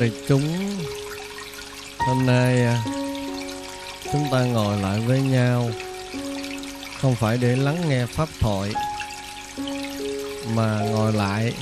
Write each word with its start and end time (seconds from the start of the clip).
đại 0.00 0.10
chúng. 0.28 0.76
Hôm 1.98 2.26
nay 2.26 2.64
à, 2.64 2.84
chúng 4.12 4.26
ta 4.32 4.44
ngồi 4.44 4.76
lại 4.76 5.00
với 5.00 5.20
nhau. 5.20 5.70
Không 7.00 7.14
phải 7.14 7.38
để 7.38 7.56
lắng 7.56 7.88
nghe 7.88 8.06
pháp 8.06 8.28
thoại, 8.40 8.72
Mà 10.54 10.80
ngồi 10.80 11.12
lại 11.12 11.52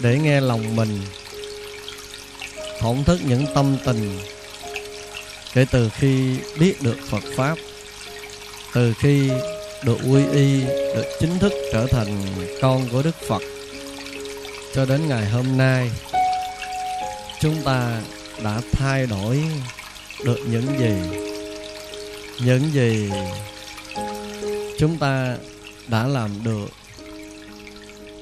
để 0.00 0.18
nghe 0.18 0.40
lòng 0.40 0.76
mình, 0.76 1.00
Thổn 2.80 3.04
thức 3.04 3.20
những 3.26 3.46
tâm 3.54 3.76
tình. 3.84 4.18
Kể 5.54 5.66
từ 5.70 5.90
khi 5.94 6.36
biết 6.58 6.82
được 6.82 6.96
Phật 7.10 7.22
Pháp, 7.36 7.58
Từ 8.74 8.94
khi 8.98 9.30
được 9.84 9.98
quy 10.10 10.22
y, 10.32 10.60
Được 10.94 11.06
chính 11.20 11.38
thức 11.38 11.52
trở 11.72 11.86
thành 11.86 12.26
con 12.62 12.88
của 12.92 13.02
Đức 13.02 13.14
Phật, 13.28 13.42
Cho 14.74 14.84
đến 14.84 15.08
ngày 15.08 15.28
hôm 15.28 15.56
nay 15.56 15.90
chúng 17.42 17.62
ta 17.64 18.02
đã 18.44 18.60
thay 18.72 19.06
đổi 19.06 19.42
được 20.24 20.38
những 20.50 20.78
gì 20.78 21.00
những 22.44 22.72
gì 22.72 23.10
chúng 24.78 24.98
ta 24.98 25.36
đã 25.88 26.06
làm 26.06 26.30
được 26.44 26.70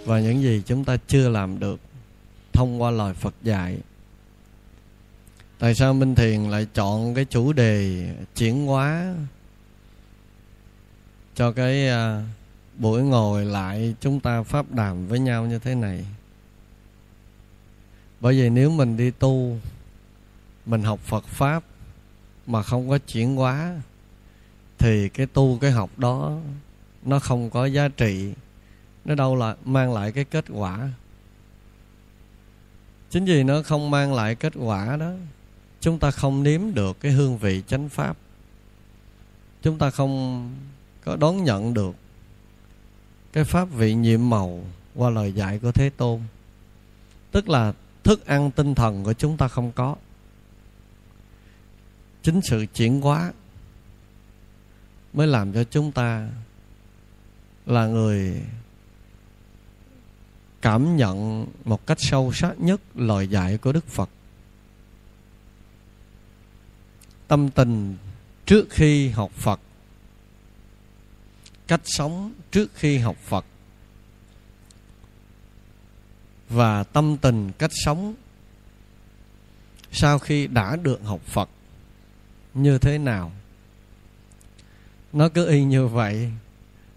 và 0.05 0.21
những 0.21 0.43
gì 0.43 0.63
chúng 0.67 0.85
ta 0.85 0.97
chưa 1.07 1.29
làm 1.29 1.59
được 1.59 1.81
thông 2.53 2.83
qua 2.83 2.91
lời 2.91 3.15
Phật 3.15 3.35
dạy. 3.43 3.79
Tại 5.59 5.75
sao 5.75 5.95
Minh 5.95 6.15
Thiền 6.15 6.51
lại 6.51 6.67
chọn 6.75 7.15
cái 7.15 7.25
chủ 7.25 7.53
đề 7.53 8.09
chuyển 8.37 8.67
hóa 8.67 9.15
cho 11.35 11.53
cái 11.53 11.89
à, 11.89 12.23
buổi 12.79 13.03
ngồi 13.03 13.45
lại 13.45 13.95
chúng 14.01 14.21
ta 14.21 14.43
pháp 14.43 14.73
đàm 14.73 15.07
với 15.07 15.19
nhau 15.19 15.47
như 15.47 15.59
thế 15.59 15.75
này? 15.75 16.05
Bởi 18.21 18.35
vì 18.35 18.51
nếu 18.51 18.71
mình 18.71 18.97
đi 18.97 19.11
tu, 19.11 19.59
mình 20.67 20.83
học 20.83 21.01
phật 21.01 21.27
pháp 21.27 21.65
mà 22.47 22.63
không 22.63 22.89
có 22.89 22.99
chuyển 22.99 23.37
hóa, 23.37 23.77
thì 24.79 25.09
cái 25.09 25.27
tu 25.27 25.59
cái 25.61 25.71
học 25.71 25.91
đó 25.97 26.39
nó 27.03 27.19
không 27.19 27.51
có 27.51 27.67
giá 27.67 27.89
trị, 27.89 28.33
nó 29.05 29.15
đâu 29.15 29.37
là 29.37 29.57
mang 29.65 29.93
lại 29.93 30.13
cái 30.13 30.25
kết 30.25 30.45
quả. 30.49 30.89
Chính 33.11 33.25
vì 33.25 33.43
nó 33.43 33.63
không 33.63 33.91
mang 33.91 34.15
lại 34.15 34.35
kết 34.35 34.53
quả 34.57 34.97
đó, 34.97 35.13
chúng 35.81 35.99
ta 35.99 36.11
không 36.11 36.43
nếm 36.43 36.61
được 36.75 37.01
cái 37.01 37.13
hương 37.13 37.39
vị 37.39 37.63
chánh 37.67 37.89
pháp. 37.89 38.17
Chúng 39.63 39.79
ta 39.79 39.91
không 39.91 40.51
có 41.05 41.17
đón 41.17 41.45
nhận 41.45 41.75
được 41.75 41.97
cái 43.33 43.45
pháp 43.45 43.65
vị 43.65 43.95
nhiệm 43.95 44.31
màu 44.31 44.65
qua 44.95 45.11
lời 45.11 45.33
dạy 45.33 45.59
của 45.59 45.73
thế 45.73 45.91
tôn. 45.91 46.21
Tức 47.31 47.49
là 47.49 47.73
thức 48.05 48.27
ăn 48.27 48.51
tinh 48.51 48.75
thần 48.75 49.05
của 49.05 49.13
chúng 49.13 49.37
ta 49.37 49.49
không 49.49 49.73
có. 49.73 49.97
Chính 52.23 52.41
sự 52.43 52.67
chuyển 52.75 53.01
hóa 53.01 53.33
mới 55.13 55.27
làm 55.27 55.53
cho 55.53 55.65
chúng 55.65 55.93
ta 55.93 56.29
là 57.67 57.87
người 57.87 58.43
cảm 60.63 60.97
nhận 60.97 61.47
một 61.65 61.87
cách 61.87 61.99
sâu 62.01 62.33
sắc 62.33 62.61
nhất 62.61 62.81
lời 62.95 63.29
dạy 63.29 63.59
của 63.59 63.73
đức 63.73 63.87
phật. 63.87 64.11
Tâm 67.29 67.51
tình 67.51 67.97
trước 68.47 68.67
khi 68.71 69.09
học 69.09 69.31
phật, 69.33 69.61
cách 71.67 71.81
sống 71.85 72.33
trước 72.51 72.71
khi 72.75 72.99
học 72.99 73.17
phật 73.17 73.45
và 76.51 76.83
tâm 76.83 77.17
tình 77.17 77.53
cách 77.59 77.71
sống. 77.75 78.15
Sau 79.93 80.19
khi 80.19 80.47
đã 80.47 80.77
được 80.77 81.01
học 81.05 81.21
Phật, 81.21 81.49
như 82.55 82.79
thế 82.79 82.99
nào? 82.99 83.33
Nó 85.13 85.29
cứ 85.29 85.49
y 85.49 85.65
như 85.65 85.87
vậy, 85.87 86.33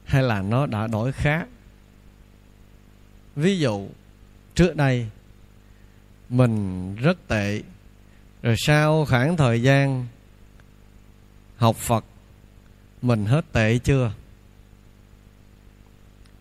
hay 0.05 0.23
là 0.23 0.41
nó 0.41 0.65
đã 0.65 0.87
đổi 0.87 1.11
khác? 1.11 1.47
Ví 3.35 3.59
dụ, 3.59 3.87
trước 4.55 4.75
đây, 4.75 5.09
mình 6.29 6.95
rất 6.95 7.27
tệ, 7.27 7.61
rồi 8.41 8.55
sau 8.57 9.05
khoảng 9.05 9.37
thời 9.37 9.61
gian 9.61 10.07
học 11.57 11.75
Phật, 11.75 12.05
mình 13.01 13.25
hết 13.25 13.45
tệ 13.51 13.77
chưa? 13.77 14.11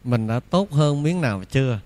Mình 0.05 0.27
đã 0.27 0.41
tốt 0.41 0.73
hơn 0.73 1.03
miếng 1.03 1.21
nào 1.21 1.45
chưa? 1.51 1.81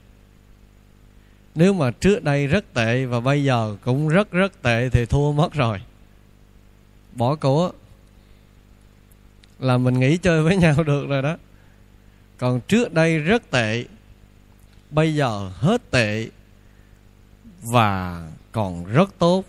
Nếu 1.56 1.72
mà 1.72 1.90
trước 1.90 2.24
đây 2.24 2.46
rất 2.46 2.74
tệ 2.74 3.04
và 3.04 3.20
bây 3.20 3.44
giờ 3.44 3.76
cũng 3.84 4.08
rất 4.08 4.30
rất 4.30 4.62
tệ 4.62 4.88
thì 4.88 5.06
thua 5.06 5.32
mất 5.32 5.52
rồi. 5.52 5.80
Bỏ 7.12 7.34
của 7.34 7.72
là 9.58 9.78
mình 9.78 10.00
nghĩ 10.00 10.16
chơi 10.16 10.42
với 10.42 10.56
nhau 10.62 10.82
được 10.82 11.06
rồi 11.08 11.22
đó. 11.22 11.36
Còn 12.38 12.60
trước 12.60 12.92
đây 12.94 13.18
rất 13.18 13.50
tệ, 13.50 13.84
bây 14.90 15.14
giờ 15.14 15.50
hết 15.54 15.90
tệ 15.90 16.28
và 17.62 18.22
còn 18.52 18.84
rất 18.84 19.10
tốt. 19.18 19.44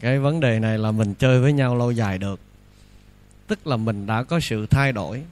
Cái 0.00 0.18
vấn 0.18 0.40
đề 0.40 0.58
này 0.58 0.78
là 0.78 0.90
mình 0.90 1.14
chơi 1.14 1.40
với 1.40 1.52
nhau 1.52 1.76
lâu 1.76 1.92
dài 1.92 2.18
được. 2.18 2.40
Tức 3.46 3.66
là 3.66 3.76
mình 3.76 4.06
đã 4.06 4.22
có 4.22 4.40
sự 4.40 4.66
thay 4.66 4.92
đổi. 4.92 5.22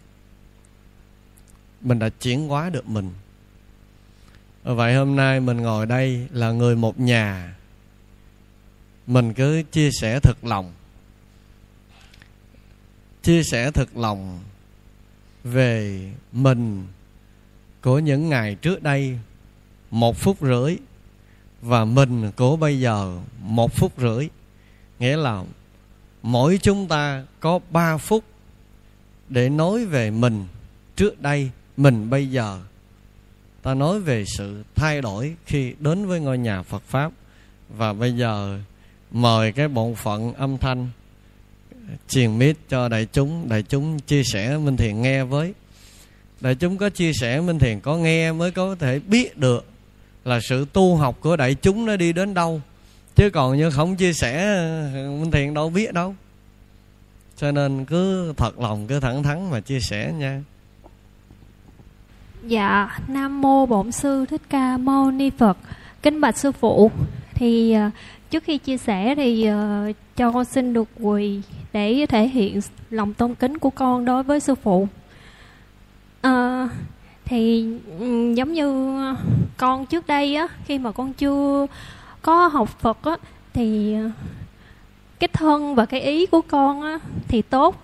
Mình 1.81 1.99
đã 1.99 2.09
chuyển 2.09 2.49
hóa 2.49 2.71
được 2.71 2.89
mình 2.89 3.11
vậy 4.75 4.95
hôm 4.95 5.17
nay 5.17 5.41
mình 5.41 5.57
ngồi 5.57 5.87
đây 5.87 6.27
là 6.33 6.51
người 6.51 6.77
một 6.77 7.01
nhà. 7.01 7.57
Mình 9.07 9.35
cứ 9.35 9.63
chia 9.73 9.91
sẻ 10.01 10.21
thật 10.21 10.45
lòng. 10.45 10.73
Chia 13.23 13.43
sẻ 13.43 13.71
thật 13.71 13.97
lòng 13.97 14.41
về 15.45 16.03
mình 16.33 16.87
của 17.83 17.99
những 17.99 18.29
ngày 18.29 18.55
trước 18.55 18.83
đây, 18.83 19.19
một 19.91 20.17
phút 20.17 20.37
rưỡi, 20.41 20.77
và 21.63 21.85
mình 21.85 22.33
của 22.37 22.57
bây 22.57 22.81
giờ, 22.81 23.19
một 23.41 23.75
phút 23.75 23.93
rưỡi. 23.99 24.29
Nghĩa 24.99 25.17
là 25.17 25.45
mỗi 26.23 26.59
chúng 26.63 26.89
ta 26.89 27.25
có 27.41 27.61
ba 27.71 27.97
phút 27.97 28.25
để 29.29 29.49
nói 29.49 29.85
về 29.85 30.11
mình 30.11 30.45
trước 30.97 31.23
đây, 31.23 31.51
mình 31.77 32.11
bây 32.11 32.31
giờ 32.31 32.61
ta 33.67 33.75
nói 33.75 34.01
về 34.01 34.25
sự 34.27 34.63
thay 34.75 35.01
đổi 35.01 35.35
khi 35.47 35.75
đến 35.79 36.07
với 36.07 36.21
ngôi 36.21 36.39
nhà 36.39 36.63
Phật 36.63 36.83
pháp. 36.83 37.13
Và 37.69 37.93
bây 37.93 38.13
giờ 38.13 38.59
mời 39.11 39.53
cái 39.53 39.69
bộ 39.69 39.95
phận 39.95 40.33
âm 40.33 40.59
thanh 40.59 40.89
truyền 42.09 42.39
mít 42.39 42.57
cho 42.69 42.89
đại 42.89 43.07
chúng. 43.13 43.49
Đại 43.49 43.63
chúng 43.63 43.99
chia 43.99 44.23
sẻ, 44.25 44.59
minh 44.59 44.77
thiền 44.77 45.03
nghe 45.03 45.25
với. 45.25 45.55
Đại 46.41 46.55
chúng 46.55 46.77
có 46.77 46.91
chia 46.91 47.13
sẻ, 47.13 47.41
minh 47.41 47.59
thiền 47.59 47.81
có 47.81 47.97
nghe 47.97 48.33
mới 48.33 48.51
có 48.51 48.77
thể 48.79 48.99
biết 48.99 49.39
được 49.39 49.65
là 50.25 50.41
sự 50.41 50.67
tu 50.73 50.97
học 50.97 51.17
của 51.21 51.37
đại 51.37 51.55
chúng 51.55 51.87
nó 51.87 51.97
đi 51.97 52.13
đến 52.13 52.35
đâu. 52.35 52.61
Chứ 53.17 53.31
còn 53.31 53.57
như 53.57 53.71
không 53.71 53.97
chia 53.97 54.13
sẻ, 54.13 54.61
minh 54.95 55.31
thiền 55.31 55.55
đâu 55.55 55.71
biết 55.71 55.93
đâu. 55.93 56.15
Cho 57.37 57.53
nên 57.53 57.85
cứ 57.85 58.33
thật 58.37 58.59
lòng, 58.59 58.87
cứ 58.87 59.01
thẳng 59.01 59.23
thắn 59.23 59.51
mà 59.51 59.61
chia 59.61 59.81
sẻ 59.81 60.13
nha. 60.19 60.43
Dạ, 62.49 62.99
Nam 63.09 63.41
Mô 63.41 63.67
Bổn 63.67 63.93
Sư 63.93 64.27
Thích 64.27 64.43
Ca 64.49 64.77
Mâu 64.77 65.11
Ni 65.11 65.31
Phật. 65.31 65.59
Kính 66.03 66.21
bạch 66.21 66.37
Sư 66.37 66.53
Phụ 66.53 66.91
Thì 67.35 67.73
ờ, 67.73 67.91
trước 68.31 68.45
khi 68.45 68.59
chia 68.59 68.77
sẻ 68.77 69.15
thì 69.15 69.47
ờ, 69.47 69.93
cho 70.17 70.33
con 70.33 70.45
xin 70.45 70.73
được 70.73 70.89
quỳ 71.01 71.41
Để 71.73 72.07
thể 72.09 72.29
hiện 72.29 72.61
lòng 72.91 73.15
tôn 73.15 73.35
kính 73.35 73.59
của 73.59 73.71
con 73.71 74.05
đối 74.05 74.23
với 74.23 74.41
Sư 74.41 74.55
Phụ. 74.55 74.89
À, 76.21 76.69
Thì 77.25 77.69
ừ, 77.99 78.35
giống 78.35 78.53
như 78.53 78.97
con 79.57 79.87
trước 79.87 80.07
đây 80.07 80.37
á 80.37 80.49
Khi 80.65 80.79
mà 80.79 80.93
con 80.93 81.13
chưa 81.13 81.67
có 82.23 82.47
học 82.47 82.69
Phật 82.69 82.99
á 83.03 83.17
Thì 83.53 83.97
cái 85.19 85.29
thân 85.29 85.75
và 85.75 85.87
cái 85.87 86.01
ý 86.01 86.27
của 86.27 86.41
con 86.49 86.83
á 86.83 86.99
Thì 87.29 87.43
tốt 87.43 87.77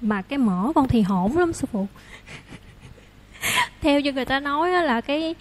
Mà 0.00 0.22
cái 0.22 0.38
mỏ 0.38 0.72
con 0.74 0.88
thì 0.88 1.02
hổn 1.02 1.36
lắm 1.38 1.52
Sư 1.52 1.66
Phụ 1.72 1.86
theo 3.80 4.00
như 4.00 4.12
người 4.12 4.24
ta 4.24 4.40
nói 4.40 4.70
là 4.70 5.00
cái 5.00 5.34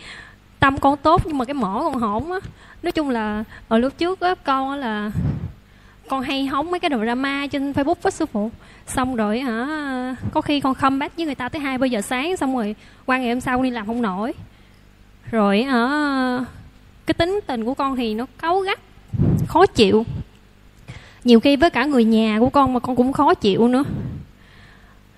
tâm 0.60 0.78
con 0.78 0.98
tốt 0.98 1.22
nhưng 1.26 1.38
mà 1.38 1.46
cái 1.46 1.54
mỏ 1.54 1.82
con 1.84 1.94
hổn 1.94 2.32
á. 2.32 2.40
Nói 2.84 2.92
chung 2.92 3.10
là 3.10 3.44
ở 3.68 3.78
lúc 3.78 3.98
trước 3.98 4.20
á, 4.20 4.36
con 4.44 4.74
là, 4.74 5.12
con 6.10 6.22
hay 6.22 6.46
hóng 6.46 6.72
mấy 6.72 6.80
cái 6.80 6.92
drama 7.04 7.48
trên 7.48 7.72
facebook 7.72 7.96
với 8.02 8.12
sư 8.12 8.26
phụ. 8.26 8.52
Xong 8.88 9.16
rồi 9.16 9.40
hả, 9.40 10.16
có 10.32 10.42
khi 10.42 10.60
con 10.60 10.74
khâm 10.74 11.00
bác 11.00 11.18
với 11.18 11.26
người 11.26 11.36
ta 11.36 11.50
tới 11.50 11.62
hai 11.62 11.78
ba 11.78 11.88
giờ 11.88 12.02
sáng, 12.02 12.38
xong 12.38 12.56
rồi 12.56 12.76
qua 13.06 13.18
ngày 13.18 13.30
hôm 13.30 13.42
sau 13.42 13.64
đi 13.64 13.70
làm 13.70 13.88
không 13.88 14.02
nổi. 14.02 14.34
Rồi 15.32 15.64
hả 15.64 16.46
cái 17.06 17.14
tính 17.14 17.40
tình 17.48 17.66
của 17.66 17.74
con 17.74 17.96
thì 17.96 18.14
nó 18.14 18.26
cáu 18.38 18.60
gắt, 18.60 18.80
khó 19.48 19.66
chịu. 19.66 20.06
Nhiều 21.24 21.40
khi 21.40 21.56
với 21.56 21.70
cả 21.70 21.86
người 21.86 22.04
nhà 22.04 22.40
của 22.40 22.50
con 22.50 22.74
mà 22.74 22.80
con 22.80 22.96
cũng 22.96 23.14
khó 23.14 23.34
chịu 23.34 23.68
nữa 23.68 23.84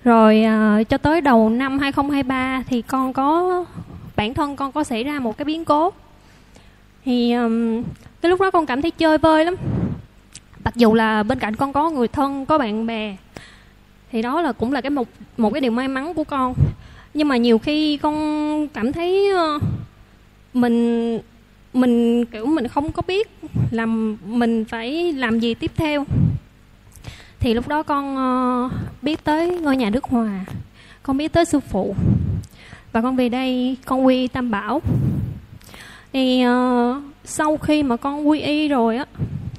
rồi 0.04 0.44
uh, 0.46 0.88
cho 0.88 0.98
tới 0.98 1.20
đầu 1.20 1.50
năm 1.50 1.78
2023 1.78 2.62
thì 2.66 2.82
con 2.82 3.12
có 3.12 3.64
bản 4.16 4.34
thân 4.34 4.56
con 4.56 4.72
có 4.72 4.84
xảy 4.84 5.04
ra 5.04 5.20
một 5.20 5.38
cái 5.38 5.44
biến 5.44 5.64
cố. 5.64 5.92
Thì 7.04 7.32
um, 7.32 7.82
cái 8.20 8.30
lúc 8.30 8.40
đó 8.40 8.50
con 8.50 8.66
cảm 8.66 8.82
thấy 8.82 8.90
chơi 8.90 9.18
vơi 9.18 9.44
lắm. 9.44 9.56
Mặc 10.64 10.74
dù 10.76 10.94
là 10.94 11.22
bên 11.22 11.38
cạnh 11.38 11.56
con 11.56 11.72
có 11.72 11.90
người 11.90 12.08
thân 12.08 12.46
có 12.46 12.58
bạn 12.58 12.86
bè 12.86 13.16
thì 14.12 14.22
đó 14.22 14.40
là 14.40 14.52
cũng 14.52 14.72
là 14.72 14.80
cái 14.80 14.90
một 14.90 15.08
một 15.36 15.50
cái 15.50 15.60
điều 15.60 15.72
may 15.72 15.88
mắn 15.88 16.14
của 16.14 16.24
con. 16.24 16.54
Nhưng 17.14 17.28
mà 17.28 17.36
nhiều 17.36 17.58
khi 17.58 17.96
con 17.96 18.68
cảm 18.68 18.92
thấy 18.92 19.28
uh, 19.56 19.62
mình 20.54 21.18
mình 21.72 22.24
kiểu 22.24 22.46
mình 22.46 22.68
không 22.68 22.92
có 22.92 23.02
biết 23.06 23.28
làm 23.70 24.16
mình 24.24 24.64
phải 24.64 25.12
làm 25.12 25.38
gì 25.38 25.54
tiếp 25.54 25.70
theo 25.76 26.04
thì 27.42 27.54
lúc 27.54 27.68
đó 27.68 27.82
con 27.82 28.16
uh, 28.16 28.72
biết 29.02 29.24
tới 29.24 29.60
ngôi 29.60 29.76
nhà 29.76 29.90
Đức 29.90 30.04
Hòa. 30.04 30.44
Con 31.02 31.16
biết 31.16 31.32
tới 31.32 31.44
sư 31.44 31.60
phụ. 31.60 31.94
Và 32.92 33.02
con 33.02 33.16
về 33.16 33.28
đây 33.28 33.76
con 33.84 34.06
quy 34.06 34.28
Tam 34.28 34.50
Bảo. 34.50 34.82
Thì 36.12 36.44
uh, 36.46 37.02
sau 37.24 37.56
khi 37.56 37.82
mà 37.82 37.96
con 37.96 38.28
quy 38.28 38.40
y 38.40 38.68
rồi 38.68 38.96
á 38.96 39.04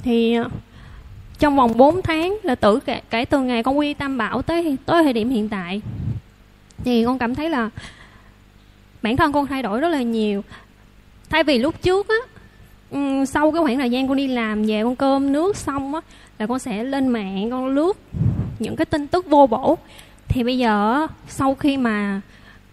thì 0.04 0.40
uh, 0.40 0.48
trong 1.40 1.56
vòng 1.56 1.78
4 1.78 2.02
tháng 2.02 2.38
là 2.44 2.56
tử 2.56 2.80
kể, 2.80 3.02
kể 3.10 3.26
từ 3.26 3.40
ngày 3.40 3.64
con 3.64 3.78
quy 3.78 3.94
Tam 3.94 4.18
Bảo 4.18 4.42
tới 4.42 4.78
tới 4.86 5.04
thời 5.04 5.14
điểm 5.14 5.30
hiện 5.30 5.50
tại 5.50 5.82
thì 6.84 7.06
con 7.06 7.20
cảm 7.20 7.36
thấy 7.36 7.50
là 7.50 7.70
bản 9.02 9.18
thân 9.18 9.34
con 9.34 9.48
thay 9.48 9.64
đổi 9.64 9.80
rất 9.80 9.90
là 9.90 10.02
nhiều. 10.02 10.44
Thay 11.30 11.44
vì 11.44 11.58
lúc 11.58 11.82
trước 11.82 12.08
á 12.08 12.16
sau 13.28 13.52
cái 13.52 13.62
khoảng 13.64 13.80
thời 13.80 13.90
gian 13.90 14.08
con 14.08 14.18
đi 14.18 14.28
làm 14.28 14.64
về 14.64 14.84
con 14.84 14.96
cơm 14.96 15.32
nước 15.32 15.58
xong 15.58 15.96
á 15.96 16.02
là 16.38 16.48
con 16.48 16.60
sẽ 16.60 16.84
lên 16.84 17.08
mạng 17.08 17.52
con 17.52 17.68
lướt 17.68 17.94
những 18.60 18.76
cái 18.76 18.86
tin 18.86 19.08
tức 19.08 19.26
vô 19.30 19.48
bổ. 19.48 19.78
Thì 20.28 20.44
bây 20.44 20.58
giờ 20.58 21.08
sau 21.28 21.56
khi 21.56 21.78
mà 21.78 22.22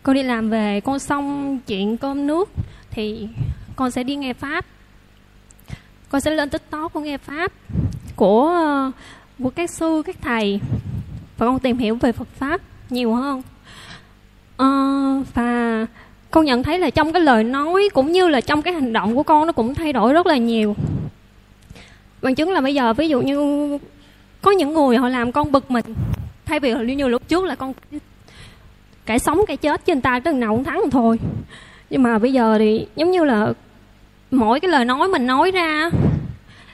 con 0.03 0.15
đi 0.15 0.23
làm 0.23 0.51
về 0.51 0.81
con 0.81 0.99
xong 0.99 1.59
chuyện 1.67 1.97
cơm 1.97 2.27
nước 2.27 2.51
thì 2.91 3.29
con 3.77 3.91
sẽ 3.91 4.03
đi 4.03 4.17
nghe 4.17 4.33
pháp. 4.33 4.67
Con 6.09 6.21
sẽ 6.21 6.31
lên 6.31 6.51
tiktok 6.51 6.93
con 6.93 7.05
nghe 7.05 7.19
pháp 7.19 7.53
của 8.17 8.57
của 9.39 9.51
các 9.51 9.71
sư 9.71 10.03
các 10.07 10.17
thầy. 10.21 10.61
Và 11.39 11.47
con 11.47 11.59
tìm 11.59 11.79
hiểu 11.79 11.95
về 11.95 12.13
phật 12.13 12.29
pháp 12.29 12.61
nhiều 12.91 13.15
hơn. 13.15 13.43
À, 14.57 14.71
và 15.35 15.87
con 16.31 16.45
nhận 16.45 16.63
thấy 16.63 16.79
là 16.79 16.91
trong 16.91 17.13
cái 17.13 17.23
lời 17.23 17.45
nói 17.45 17.89
cũng 17.95 18.13
như 18.13 18.29
là 18.29 18.41
trong 18.41 18.63
cái 18.63 18.75
hành 18.75 18.93
động 18.93 19.17
của 19.17 19.23
con 19.23 19.47
nó 19.47 19.53
cũng 19.53 19.75
thay 19.75 19.93
đổi 19.93 20.13
rất 20.13 20.27
là 20.27 20.37
nhiều 20.37 20.77
bằng 22.23 22.35
chứng 22.35 22.53
là 22.53 22.61
bây 22.61 22.75
giờ, 22.75 22.93
ví 22.93 23.09
dụ 23.09 23.21
như 23.21 23.79
có 24.43 24.51
những 24.51 24.75
người 24.75 24.97
họ 24.97 25.09
làm 25.09 25.33
con 25.33 25.53
bực 25.53 25.71
mình, 25.71 25.85
thay 26.47 26.61
vì 26.61 26.75
như 26.75 27.09
lúc 27.09 27.29
trước 27.29 27.45
là 27.45 27.55
con 27.55 27.73
cái 29.07 29.19
sống, 29.19 29.41
cái 29.47 29.57
chết 29.57 29.85
trên 29.85 30.01
tay 30.01 30.21
từng 30.21 30.41
nào 30.41 30.55
cũng 30.55 30.65
thắng 30.65 30.83
thôi. 30.91 31.19
Nhưng 31.91 32.03
mà 32.03 32.19
bây 32.19 32.33
giờ 32.33 32.57
thì 32.59 32.87
giống 32.97 33.11
như 33.11 33.25
là 33.25 33.53
mỗi 34.31 34.61
cái 34.61 34.71
lời 34.71 34.85
nói 34.85 35.09
mình 35.09 35.27
nói 35.27 35.51
ra 35.51 35.91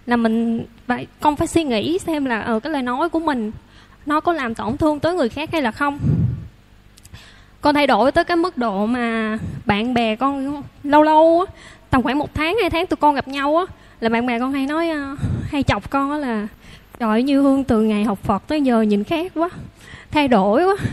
là 0.07 0.17
mình 0.17 0.65
phải, 0.87 1.07
con 1.21 1.37
phải 1.37 1.47
suy 1.47 1.65
nghĩ 1.65 1.99
xem 1.99 2.25
là 2.25 2.41
ở 2.41 2.61
cái 2.61 2.73
lời 2.73 2.83
nói 2.83 3.09
của 3.09 3.19
mình 3.19 3.53
nó 4.07 4.21
có 4.21 4.33
làm 4.33 4.55
tổn 4.55 4.77
thương 4.77 5.01
tới 5.01 5.15
người 5.15 5.29
khác 5.29 5.49
hay 5.53 5.63
là 5.63 5.71
không. 5.71 5.99
Con 7.61 7.75
thay 7.75 7.87
đổi 7.87 8.13
tới 8.13 8.25
cái 8.25 8.37
mức 8.37 8.59
độ 8.59 8.87
mà 8.87 9.39
bạn 9.67 9.95
bè 9.95 10.17
con 10.17 10.63
lâu 10.85 11.03
lâu 11.03 11.45
tầm 11.91 12.03
khoảng 12.03 12.19
một 12.19 12.35
tháng, 12.35 12.57
hai 12.61 12.71
tháng 12.71 12.87
tụi 12.87 12.97
con 12.97 13.15
gặp 13.15 13.29
nhau 13.29 13.57
á 13.57 13.65
là 14.01 14.09
bạn 14.09 14.27
bè 14.27 14.39
con 14.39 14.53
hay 14.53 14.67
nói 14.67 14.89
ờ, 14.89 15.17
hay 15.51 15.63
chọc 15.63 15.91
con 15.91 16.13
là 16.13 16.49
trời 16.99 17.23
như 17.23 17.43
hương 17.43 17.65
từ 17.65 17.83
ngày 17.83 18.05
học 18.05 18.19
phật 18.23 18.49
tới 18.49 18.63
giờ 18.63 18.83
nhìn 18.83 19.05
khác 19.05 19.33
quá 19.35 19.51
thay 20.11 20.29
đổi 20.29 20.65
quá 20.65 20.77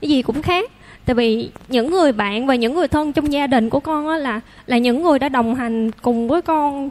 cái 0.00 0.10
gì 0.10 0.22
cũng 0.22 0.42
khác. 0.42 0.70
Tại 1.04 1.14
vì 1.14 1.50
những 1.68 1.90
người 1.90 2.12
bạn 2.12 2.46
và 2.46 2.54
những 2.54 2.74
người 2.74 2.88
thân 2.88 3.12
trong 3.12 3.32
gia 3.32 3.46
đình 3.46 3.70
của 3.70 3.80
con 3.80 4.08
á 4.08 4.16
là 4.16 4.40
là 4.66 4.78
những 4.78 5.02
người 5.02 5.18
đã 5.18 5.28
đồng 5.28 5.54
hành 5.54 5.90
cùng 5.90 6.28
với 6.28 6.42
con 6.42 6.90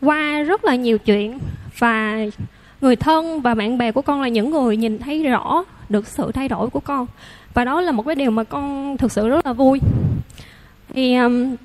qua 0.00 0.42
rất 0.42 0.64
là 0.64 0.74
nhiều 0.74 0.98
chuyện. 0.98 1.38
Và 1.78 2.18
người 2.80 2.96
thân 2.96 3.40
và 3.40 3.54
bạn 3.54 3.78
bè 3.78 3.92
của 3.92 4.02
con 4.02 4.22
là 4.22 4.28
những 4.28 4.50
người 4.50 4.76
nhìn 4.76 4.98
thấy 4.98 5.22
rõ 5.22 5.64
được 5.88 6.06
sự 6.06 6.32
thay 6.32 6.48
đổi 6.48 6.70
của 6.70 6.80
con. 6.80 7.06
Và 7.54 7.64
đó 7.64 7.80
là 7.80 7.92
một 7.92 8.02
cái 8.06 8.14
điều 8.14 8.30
mà 8.30 8.44
con 8.44 8.96
thực 8.96 9.12
sự 9.12 9.28
rất 9.28 9.46
là 9.46 9.52
vui. 9.52 9.80
Thì 10.94 11.14
um, 11.14 11.56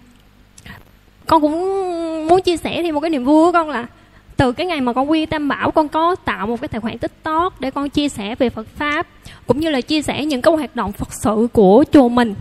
con 1.29 1.41
cũng 1.41 2.27
muốn 2.27 2.41
chia 2.41 2.57
sẻ 2.57 2.83
thêm 2.83 2.95
một 2.95 3.01
cái 3.01 3.09
niềm 3.09 3.23
vui 3.23 3.45
của 3.45 3.51
con 3.51 3.69
là 3.69 3.85
từ 4.37 4.51
cái 4.51 4.65
ngày 4.65 4.81
mà 4.81 4.93
con 4.93 5.11
quy 5.11 5.25
tam 5.25 5.47
bảo 5.47 5.71
con 5.71 5.87
có 5.87 6.15
tạo 6.15 6.47
một 6.47 6.61
cái 6.61 6.67
tài 6.67 6.81
khoản 6.81 6.97
tiktok 6.97 7.61
để 7.61 7.71
con 7.71 7.89
chia 7.89 8.09
sẻ 8.09 8.35
về 8.35 8.49
phật 8.49 8.67
pháp 8.75 9.07
cũng 9.47 9.59
như 9.59 9.69
là 9.69 9.81
chia 9.81 10.01
sẻ 10.01 10.25
những 10.25 10.41
cái 10.41 10.53
hoạt 10.53 10.75
động 10.75 10.91
phật 10.91 11.07
sự 11.23 11.47
của 11.53 11.83
chùa 11.91 12.09
mình. 12.09 12.35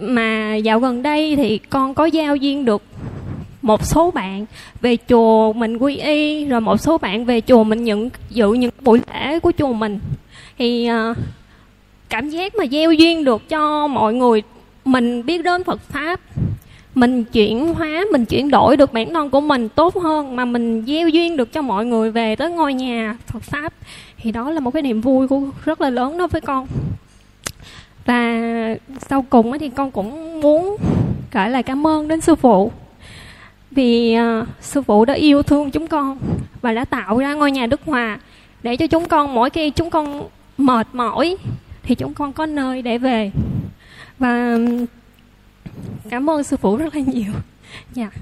Mà 0.00 0.54
dạo 0.54 0.80
gần 0.80 1.02
đây 1.02 1.36
thì 1.36 1.58
con 1.58 1.94
có 1.94 2.04
giao 2.04 2.36
duyên 2.36 2.64
được 2.64 2.82
một 3.62 3.86
số 3.86 4.10
bạn 4.10 4.46
về 4.80 4.96
chùa 5.08 5.52
mình 5.52 5.76
quy 5.76 5.96
y 5.96 6.44
rồi 6.44 6.60
một 6.60 6.80
số 6.80 6.98
bạn 6.98 7.24
về 7.24 7.40
chùa 7.40 7.64
mình 7.64 7.84
nhận 7.84 8.10
dự 8.30 8.52
những 8.52 8.70
buổi 8.80 9.00
lễ 9.12 9.38
của 9.38 9.52
chùa 9.58 9.72
mình. 9.72 9.98
Thì 10.58 10.90
uh, 11.10 11.16
cảm 12.08 12.30
giác 12.30 12.54
mà 12.54 12.66
gieo 12.66 12.92
duyên 12.92 13.24
được 13.24 13.48
cho 13.48 13.86
mọi 13.86 14.14
người 14.14 14.42
mình 14.84 15.26
biết 15.26 15.42
đến 15.42 15.64
Phật 15.64 15.80
pháp 15.88 16.20
mình 16.98 17.24
chuyển 17.24 17.74
hóa 17.74 18.04
mình 18.12 18.24
chuyển 18.24 18.50
đổi 18.50 18.76
được 18.76 18.92
bản 18.92 19.12
thân 19.14 19.30
của 19.30 19.40
mình 19.40 19.68
tốt 19.68 19.96
hơn 19.96 20.36
mà 20.36 20.44
mình 20.44 20.84
gieo 20.86 21.08
duyên 21.08 21.36
được 21.36 21.52
cho 21.52 21.62
mọi 21.62 21.86
người 21.86 22.10
về 22.10 22.36
tới 22.36 22.50
ngôi 22.50 22.74
nhà 22.74 23.16
Phật 23.26 23.42
pháp 23.42 23.72
thì 24.16 24.32
đó 24.32 24.50
là 24.50 24.60
một 24.60 24.70
cái 24.70 24.82
niềm 24.82 25.00
vui 25.00 25.28
của 25.28 25.40
rất 25.64 25.80
là 25.80 25.90
lớn 25.90 26.18
đối 26.18 26.28
với 26.28 26.40
con. 26.40 26.66
Và 28.04 28.40
sau 28.98 29.24
cùng 29.30 29.58
thì 29.58 29.68
con 29.68 29.90
cũng 29.90 30.40
muốn 30.40 30.76
gửi 31.32 31.50
lời 31.50 31.62
cảm 31.62 31.86
ơn 31.86 32.08
đến 32.08 32.20
sư 32.20 32.34
phụ 32.34 32.72
vì 33.70 34.18
uh, 34.18 34.48
sư 34.60 34.82
phụ 34.82 35.04
đã 35.04 35.14
yêu 35.14 35.42
thương 35.42 35.70
chúng 35.70 35.86
con 35.86 36.18
và 36.60 36.72
đã 36.72 36.84
tạo 36.84 37.18
ra 37.18 37.34
ngôi 37.34 37.50
nhà 37.50 37.66
Đức 37.66 37.80
Hòa 37.86 38.18
để 38.62 38.76
cho 38.76 38.86
chúng 38.86 39.08
con 39.08 39.34
mỗi 39.34 39.50
khi 39.50 39.70
chúng 39.70 39.90
con 39.90 40.28
mệt 40.58 40.86
mỏi 40.92 41.36
thì 41.82 41.94
chúng 41.94 42.14
con 42.14 42.32
có 42.32 42.46
nơi 42.46 42.82
để 42.82 42.98
về. 42.98 43.30
Và 44.18 44.58
cảm 46.10 46.30
ơn 46.30 46.42
sư 46.42 46.56
phụ 46.56 46.76
rất 46.76 46.94
là 46.94 47.00
nhiều 47.00 47.32
dạ 47.92 48.02
yeah. 48.02 48.12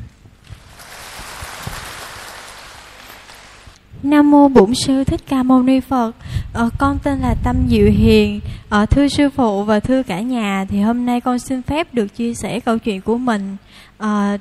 Nam 4.03 4.31
mô 4.31 4.49
Bổn 4.49 4.75
sư 4.75 5.05
Thích 5.05 5.21
Ca 5.29 5.43
Mâu 5.43 5.63
Ni 5.63 5.81
Phật. 5.81 6.13
Ờ, 6.53 6.71
con 6.79 6.99
tên 7.03 7.19
là 7.19 7.35
Tâm 7.45 7.57
Diệu 7.71 7.91
Hiền. 7.91 8.41
Ờ, 8.69 8.87
thưa 8.87 9.09
sư 9.09 9.31
phụ 9.31 9.65
và 9.65 9.81
thưa 9.81 10.03
cả 10.03 10.21
nhà, 10.21 10.67
thì 10.69 10.81
hôm 10.81 11.07
nay 11.07 11.21
con 11.21 11.39
xin 11.39 11.63
phép 11.63 11.95
được 11.95 12.17
chia 12.17 12.35
sẻ 12.35 12.61
câu 12.61 12.79
chuyện 12.79 13.01
của 13.01 13.19
mình. 13.19 13.57
Ờ, 13.99 14.39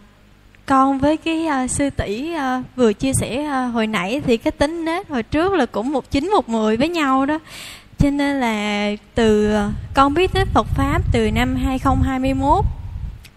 con 0.65 0.99
với 0.99 1.17
cái 1.17 1.47
uh, 1.63 1.71
sư 1.71 1.89
tỷ 1.89 2.33
uh, 2.35 2.65
vừa 2.75 2.93
chia 2.93 3.11
sẻ 3.21 3.49
uh, 3.67 3.73
hồi 3.73 3.87
nãy 3.87 4.21
thì 4.25 4.37
cái 4.37 4.51
tính 4.51 4.85
nết 4.85 5.09
hồi 5.09 5.23
trước 5.23 5.53
là 5.53 5.65
cũng 5.65 5.91
một 5.91 6.11
chín 6.11 6.29
một 6.29 6.49
mười 6.49 6.77
với 6.77 6.89
nhau 6.89 7.25
đó 7.25 7.39
cho 7.97 8.09
nên 8.09 8.39
là 8.39 8.89
từ 9.15 9.55
con 9.93 10.13
biết 10.13 10.33
đến 10.33 10.47
Phật 10.53 10.67
pháp 10.67 11.01
từ 11.11 11.31
năm 11.31 11.55
2021 11.55 12.65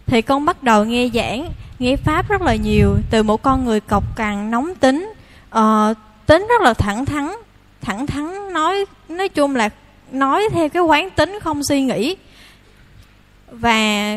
thì 0.09 0.23
con 0.23 0.45
bắt 0.45 0.63
đầu 0.63 0.85
nghe 0.85 1.09
giảng 1.15 1.49
nghe 1.79 1.97
pháp 1.97 2.29
rất 2.29 2.43
là 2.43 2.55
nhiều 2.55 2.97
từ 3.11 3.23
một 3.23 3.43
con 3.43 3.65
người 3.65 3.81
cọc 3.81 4.17
cằn 4.17 4.51
nóng 4.51 4.75
tính. 4.75 5.13
Uh, 5.59 5.97
tính 6.27 6.47
rất 6.49 6.63
là 6.63 6.75
thẳng 6.75 7.05
thắn 7.05 7.31
thẳng 7.81 8.07
thắn 8.07 8.53
nói 8.53 8.85
nói 9.09 9.29
chung 9.29 9.57
là 9.57 9.69
nói 10.13 10.49
theo 10.53 10.69
cái 10.69 10.83
quán 10.83 11.11
tính 11.11 11.39
không 11.43 11.65
suy 11.65 11.83
nghĩ. 11.83 12.17
Và 13.51 14.15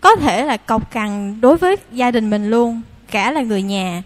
có 0.00 0.16
thể 0.16 0.44
là 0.44 0.56
cọc 0.56 0.90
cằn 0.90 1.40
đối 1.40 1.56
với 1.56 1.76
gia 1.92 2.10
đình 2.10 2.30
mình 2.30 2.50
luôn 2.50 2.82
cả 3.10 3.30
là 3.30 3.42
người 3.42 3.62
nhà. 3.62 4.02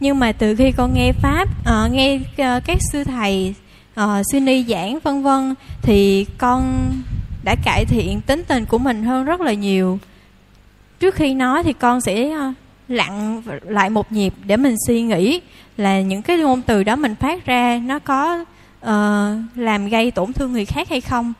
Nhưng 0.00 0.18
mà 0.18 0.32
từ 0.32 0.54
khi 0.54 0.72
con 0.72 0.94
nghe 0.94 1.12
pháp 1.12 1.48
uh, 1.62 1.92
nghe 1.92 2.16
uh, 2.16 2.64
các 2.64 2.78
sư 2.92 3.04
thầy 3.04 3.54
uh, 4.00 4.06
sư 4.32 4.40
ni 4.40 4.64
giảng 4.68 4.98
vân 5.02 5.22
vân 5.22 5.54
thì 5.82 6.26
con 6.38 6.90
đã 7.44 7.56
cải 7.64 7.84
thiện 7.84 8.20
tính 8.20 8.42
tình 8.48 8.66
của 8.66 8.78
mình 8.78 9.04
hơn 9.04 9.24
rất 9.24 9.40
là 9.40 9.52
nhiều 9.52 9.98
trước 11.00 11.14
khi 11.14 11.34
nói 11.34 11.62
thì 11.62 11.72
con 11.72 12.00
sẽ 12.00 12.30
ờ, 12.30 12.52
lặng 12.88 13.42
lại 13.62 13.90
một 13.90 14.12
nhịp 14.12 14.34
để 14.44 14.56
mình 14.56 14.76
suy 14.86 15.02
nghĩ 15.02 15.40
là 15.76 16.00
những 16.00 16.22
cái 16.22 16.38
ngôn 16.38 16.62
từ 16.62 16.82
đó 16.82 16.96
mình 16.96 17.14
phát 17.14 17.46
ra 17.46 17.80
nó 17.84 17.98
có 17.98 18.44
uh, 18.80 18.88
làm 19.54 19.88
gây 19.88 20.10
tổn 20.10 20.32
thương 20.32 20.52
người 20.52 20.64
khác 20.64 20.88
hay 20.88 21.00
không. 21.00 21.32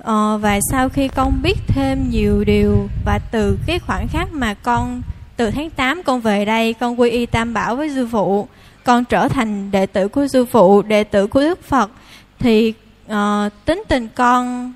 Uh, 0.00 0.42
và 0.42 0.58
sau 0.70 0.88
khi 0.88 1.08
con 1.08 1.42
biết 1.42 1.58
thêm 1.68 2.10
nhiều 2.10 2.44
điều 2.44 2.88
và 3.04 3.18
từ 3.30 3.58
cái 3.66 3.78
khoảnh 3.78 4.08
khắc 4.08 4.32
mà 4.32 4.54
con 4.54 5.02
từ 5.36 5.50
tháng 5.50 5.70
8 5.70 6.02
con 6.02 6.20
về 6.20 6.44
đây 6.44 6.74
con 6.74 7.00
quy 7.00 7.10
y 7.10 7.26
tam 7.26 7.54
bảo 7.54 7.76
với 7.76 7.90
sư 7.90 8.08
phụ 8.12 8.48
con 8.84 9.04
trở 9.04 9.28
thành 9.28 9.70
đệ 9.70 9.86
tử 9.86 10.08
của 10.08 10.26
sư 10.28 10.44
phụ 10.44 10.82
đệ 10.82 11.04
tử 11.04 11.26
của 11.26 11.40
đức 11.40 11.62
phật 11.62 11.90
thì 12.38 12.74
uh, 13.06 13.52
tính 13.64 13.82
tình 13.88 14.08
con 14.14 14.72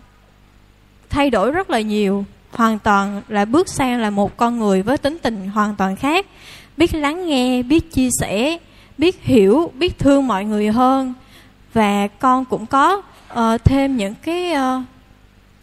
thay 1.11 1.31
đổi 1.31 1.51
rất 1.51 1.71
là 1.71 1.81
nhiều 1.81 2.25
hoàn 2.57 2.79
toàn 2.79 3.23
là 3.29 3.45
bước 3.45 3.69
sang 3.69 4.01
là 4.01 4.11
một 4.11 4.37
con 4.37 4.59
người 4.59 4.83
với 4.83 4.99
tính 4.99 5.19
tình 5.23 5.49
hoàn 5.49 5.77
toàn 5.77 5.97
khác. 5.97 6.27
Biết 6.77 6.95
lắng 6.95 7.27
nghe 7.27 7.63
biết 7.63 7.93
chia 7.93 8.09
sẻ 8.21 8.59
biết 8.99 9.23
hiểu 9.23 9.73
biết 9.75 9.99
thương 9.99 10.27
mọi 10.27 10.45
người 10.45 10.69
hơn. 10.69 11.15
Và 11.75 12.07
con 12.07 12.45
cũng 12.45 12.67
có 12.67 13.03
uh, 13.33 13.65
thêm 13.65 13.97
những 13.97 14.15
cái 14.23 14.53
uh, 14.53 14.83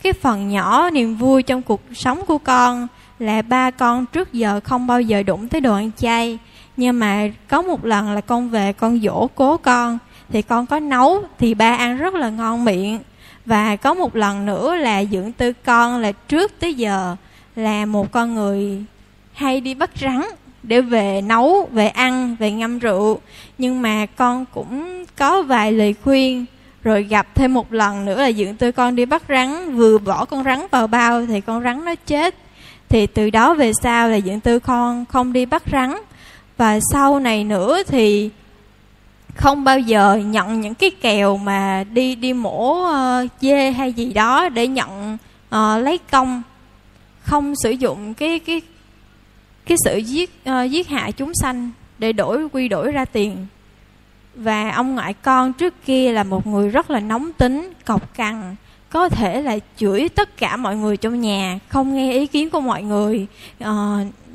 cái 0.04 0.14
phần 0.14 0.50
nhỏ 0.50 0.90
niềm 0.90 1.16
vui 1.16 1.44
trong 1.44 1.62
cuộc 1.62 1.82
sống 1.94 2.26
của 2.28 2.38
con 2.38 2.88
là 3.20 3.42
ba 3.42 3.72
con 3.72 4.06
trước 4.06 4.34
giờ 4.34 4.60
không 4.64 4.88
bao 4.88 5.02
giờ 5.02 5.24
đụng 5.24 5.48
tới 5.48 5.62
đồ 5.62 5.74
ăn 5.74 5.92
chay. 5.98 6.40
Nhưng 6.78 7.00
mà 7.00 7.28
có 7.48 7.62
một 7.62 7.86
lần 7.86 8.12
là 8.12 8.22
con 8.22 8.50
về 8.50 8.74
con 8.74 9.00
dỗ 9.00 9.28
cố 9.36 9.58
con 9.58 9.98
thì 10.30 10.42
con 10.42 10.66
có 10.66 10.80
nấu 10.80 11.24
thì 11.40 11.54
ba 11.54 11.76
ăn 11.76 11.98
rất 11.98 12.14
là 12.14 12.30
ngon 12.30 12.66
miệng 12.66 13.00
và 13.46 13.76
có 13.76 13.94
một 13.94 14.16
lần 14.16 14.46
nữa 14.46 14.76
là 14.76 15.04
dưỡng 15.06 15.32
tư 15.32 15.54
con 15.66 16.02
là 16.02 16.12
trước 16.12 16.60
tới 16.60 16.74
giờ 16.74 17.16
là 17.56 17.86
một 17.86 18.12
con 18.12 18.36
người 18.36 18.84
hay 19.34 19.62
đi 19.62 19.74
bắt 19.74 19.90
rắn 20.02 20.22
để 20.64 20.82
về 20.82 21.22
nấu, 21.22 21.70
về 21.72 21.88
ăn, 21.88 22.36
về 22.40 22.52
ngâm 22.52 22.80
rượu. 22.80 23.20
Nhưng 23.58 23.82
mà 23.82 24.06
con 24.06 24.46
cũng 24.54 25.06
có 25.18 25.42
vài 25.42 25.72
lời 25.72 25.96
khuyên. 26.04 26.46
Rồi 26.84 27.04
gặp 27.04 27.28
thêm 27.36 27.54
một 27.54 27.74
lần 27.74 28.06
nữa 28.06 28.22
là 28.22 28.32
dưỡng 28.32 28.56
tư 28.56 28.72
con 28.72 28.96
đi 28.96 29.06
bắt 29.06 29.24
rắn, 29.30 29.76
vừa 29.76 29.98
bỏ 29.98 30.26
con 30.26 30.44
rắn 30.44 30.60
vào 30.72 30.88
bao 30.88 31.26
thì 31.26 31.42
con 31.42 31.64
rắn 31.64 31.86
nó 31.86 31.96
chết. 31.96 32.36
Thì 32.90 33.08
từ 33.08 33.30
đó 33.30 33.54
về 33.54 33.72
sau 33.84 34.10
là 34.10 34.20
dưỡng 34.20 34.40
tư 34.40 34.60
con 34.60 35.06
không 35.06 35.34
đi 35.34 35.46
bắt 35.46 35.64
rắn. 35.72 35.94
Và 36.58 36.80
sau 36.92 37.20
này 37.20 37.44
nữa 37.44 37.84
thì 37.88 38.30
không 39.36 39.64
bao 39.64 39.80
giờ 39.80 40.16
nhận 40.16 40.62
những 40.62 40.76
cái 40.76 40.92
kèo 41.02 41.38
mà 41.38 41.84
đi 41.94 42.16
đi 42.16 42.34
mổ 42.34 42.72
uh, 42.82 43.32
dê 43.42 43.72
hay 43.72 43.94
gì 43.94 44.14
đó 44.14 44.50
để 44.50 44.68
nhận 44.68 45.18
uh, 45.56 45.84
lấy 45.84 46.00
công. 46.12 46.42
Không 47.24 47.54
sử 47.64 47.72
dụng 47.72 48.14
cái 48.14 48.40
cái 48.40 48.62
cái 49.66 49.78
sự 49.86 49.98
giết 49.98 50.32
uh, 50.50 50.72
giết 50.72 50.88
hại 50.88 51.12
chúng 51.12 51.32
sanh 51.42 51.72
để 52.00 52.14
đổi 52.14 52.48
quy 52.52 52.68
đổi 52.68 52.92
ra 52.92 53.06
tiền. 53.06 53.48
Và 54.36 54.72
ông 54.72 54.96
ngoại 54.96 55.14
con 55.14 55.54
trước 55.54 55.86
kia 55.86 56.12
là 56.12 56.24
một 56.24 56.48
người 56.48 56.70
rất 56.70 56.92
là 56.92 57.00
nóng 57.00 57.34
tính 57.34 57.74
cọc 57.86 58.14
cằn 58.14 58.56
có 58.90 59.10
thể 59.10 59.42
là 59.42 59.58
chửi 59.78 60.10
tất 60.10 60.38
cả 60.38 60.58
mọi 60.58 60.76
người 60.76 60.98
trong 60.98 61.22
nhà 61.22 61.60
không 61.68 61.96
nghe 61.96 62.14
ý 62.14 62.28
kiến 62.28 62.50
của 62.50 62.60
mọi 62.60 62.84
người. 62.84 63.28
Uh, 63.64 63.68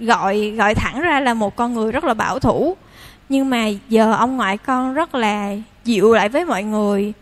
gọi 0.00 0.50
gọi 0.50 0.74
thẳng 0.74 1.00
ra 1.00 1.20
là 1.20 1.34
một 1.34 1.56
con 1.56 1.74
người 1.74 1.92
rất 1.92 2.04
là 2.04 2.14
bảo 2.14 2.38
thủ 2.38 2.76
nhưng 3.28 3.50
mà 3.50 3.68
giờ 3.88 4.12
ông 4.12 4.36
ngoại 4.36 4.58
con 4.58 4.94
rất 4.94 5.14
là 5.14 5.54
dịu 5.84 6.14
lại 6.14 6.28
với 6.28 6.44
mọi 6.44 6.64
người 6.64 7.12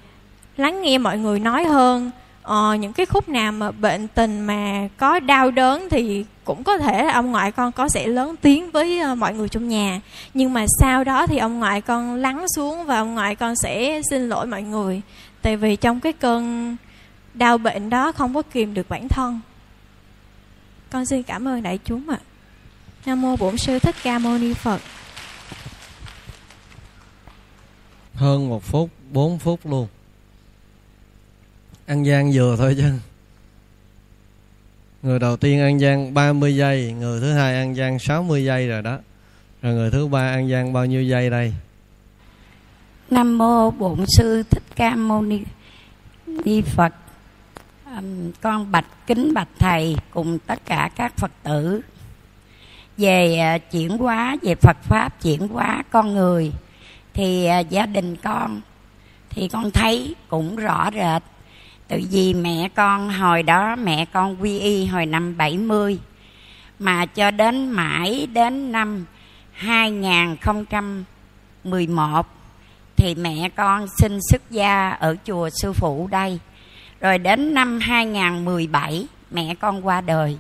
lắng 0.57 0.83
nghe 0.83 0.99
mọi 0.99 1.19
người 1.19 1.41
nói 1.41 1.65
hơn. 1.65 2.11
Ờ, 2.43 2.75
những 2.75 2.93
cái 2.93 3.07
khúc 3.07 3.29
nào 3.29 3.53
mà 3.53 3.71
bệnh 3.71 4.09
tình 4.09 4.41
mà 4.41 4.89
có 4.97 5.21
đau 5.21 5.51
đớn 5.51 5.89
thì 5.91 6.25
cũng 6.45 6.65
có 6.65 6.79
thể 6.79 7.05
là 7.05 7.13
ông 7.13 7.31
ngoại 7.33 7.53
con 7.53 7.73
có 7.73 7.89
sẽ 7.89 8.07
lớn 8.07 8.35
tiếng 8.43 8.71
với 8.71 8.99
ờ, 8.99 9.15
mọi 9.15 9.35
người 9.35 9.49
trong 9.49 9.69
nhà. 9.69 10.01
Nhưng 10.35 10.53
mà 10.53 10.65
sau 10.81 11.05
đó 11.05 11.27
thì 11.27 11.39
ông 11.39 11.59
ngoại 11.59 11.81
con 11.81 12.15
lắng 12.15 12.47
xuống 12.57 12.85
và 12.85 12.99
ông 12.99 13.15
ngoại 13.15 13.37
con 13.37 13.55
sẽ 13.63 14.01
xin 14.11 14.29
lỗi 14.29 14.47
mọi 14.47 14.63
người. 14.63 15.03
Tại 15.43 15.57
vì 15.57 15.77
trong 15.77 16.01
cái 16.01 16.13
cơn 16.13 16.77
đau 17.35 17.59
bệnh 17.59 17.91
đó 17.91 18.13
không 18.13 18.35
có 18.35 18.43
kìm 18.43 18.75
được 18.75 18.89
bản 18.89 19.09
thân. 19.09 19.41
Con 20.91 21.07
xin 21.07 21.23
cảm 21.23 21.49
ơn 21.49 21.63
đại 21.63 21.79
chúng 21.85 22.09
ạ. 22.09 22.19
Nam 23.07 23.23
mô 23.23 23.37
bổn 23.37 23.57
sư 23.57 23.79
thích 23.79 23.95
ca 24.03 24.19
mâu 24.19 24.39
ni 24.39 24.55
phật. 24.55 24.81
Hơn 28.17 28.49
một 28.49 28.63
phút, 28.63 28.91
bốn 29.13 29.39
phút 29.39 29.61
luôn. 29.67 29.87
Ăn 31.87 32.03
gian 32.03 32.33
vừa 32.35 32.57
thôi 32.57 32.75
chứ. 32.79 32.93
Người 35.03 35.19
đầu 35.19 35.37
tiên 35.37 35.61
ăn 35.61 35.81
gian 35.81 36.15
30 36.15 36.57
giây, 36.57 36.93
người 36.93 37.21
thứ 37.21 37.33
hai 37.33 37.55
ăn 37.55 37.77
gian 37.77 37.99
60 37.99 38.45
giây 38.45 38.69
rồi 38.69 38.83
đó. 38.83 38.99
Rồi 39.63 39.75
người 39.75 39.91
thứ 39.91 40.07
ba 40.07 40.21
ăn 40.21 40.49
gian 40.49 40.73
bao 40.73 40.87
nhiêu 40.87 41.03
giây 41.03 41.31
đây? 41.31 41.55
Nam 43.11 43.39
mô 43.39 43.71
bổn 43.71 44.05
sư 44.09 44.43
thích 44.51 44.63
ca 44.77 44.95
mâu 44.95 45.23
ni 45.23 45.41
ni 46.27 46.63
phật. 46.63 46.93
Con 48.41 48.73
bạch 48.73 49.07
kính 49.07 49.35
bạch 49.35 49.49
thầy 49.59 49.97
cùng 50.11 50.39
tất 50.47 50.59
cả 50.67 50.91
các 50.97 51.17
phật 51.17 51.31
tử 51.43 51.81
về 52.97 53.39
à, 53.39 53.59
chuyển 53.59 53.99
hóa, 53.99 54.37
về 54.43 54.55
phật 54.55 54.77
pháp 54.83 55.23
chuyển 55.23 55.49
hóa 55.49 55.83
con 55.91 56.15
người 56.15 56.53
thì 57.17 57.47
à, 57.47 57.59
gia 57.59 57.87
đình 57.87 58.17
con 58.17 58.61
thì 59.31 59.49
con 59.49 59.71
thấy 59.71 60.15
cũng 60.29 60.57
rõ 60.57 60.91
rệt 60.95 61.23
Tự 61.89 62.01
vì 62.11 62.35
mẹ 62.35 62.69
con 62.75 63.11
hồi 63.11 63.43
đó, 63.43 63.77
mẹ 63.77 64.05
con 64.05 64.43
quy 64.43 64.59
y 64.59 64.87
hồi 64.87 65.07
năm 65.07 65.37
70 65.37 65.99
mà 66.79 67.07
cho 67.07 67.31
đến 67.31 67.71
mãi 67.71 68.29
đến 68.33 68.73
năm 68.73 69.07
2011 69.53 72.27
thì 72.97 73.15
mẹ 73.15 73.49
con 73.57 73.87
xin 73.99 74.19
xuất 74.31 74.51
gia 74.51 74.91
ở 74.91 75.17
chùa 75.25 75.51
sư 75.51 75.73
phụ 75.73 76.09
đây. 76.11 76.39
Rồi 77.01 77.19
đến 77.19 77.55
năm 77.55 77.81
2017 77.81 79.07
mẹ 79.31 79.55
con 79.55 79.87
qua 79.87 80.01
đời. 80.01 80.39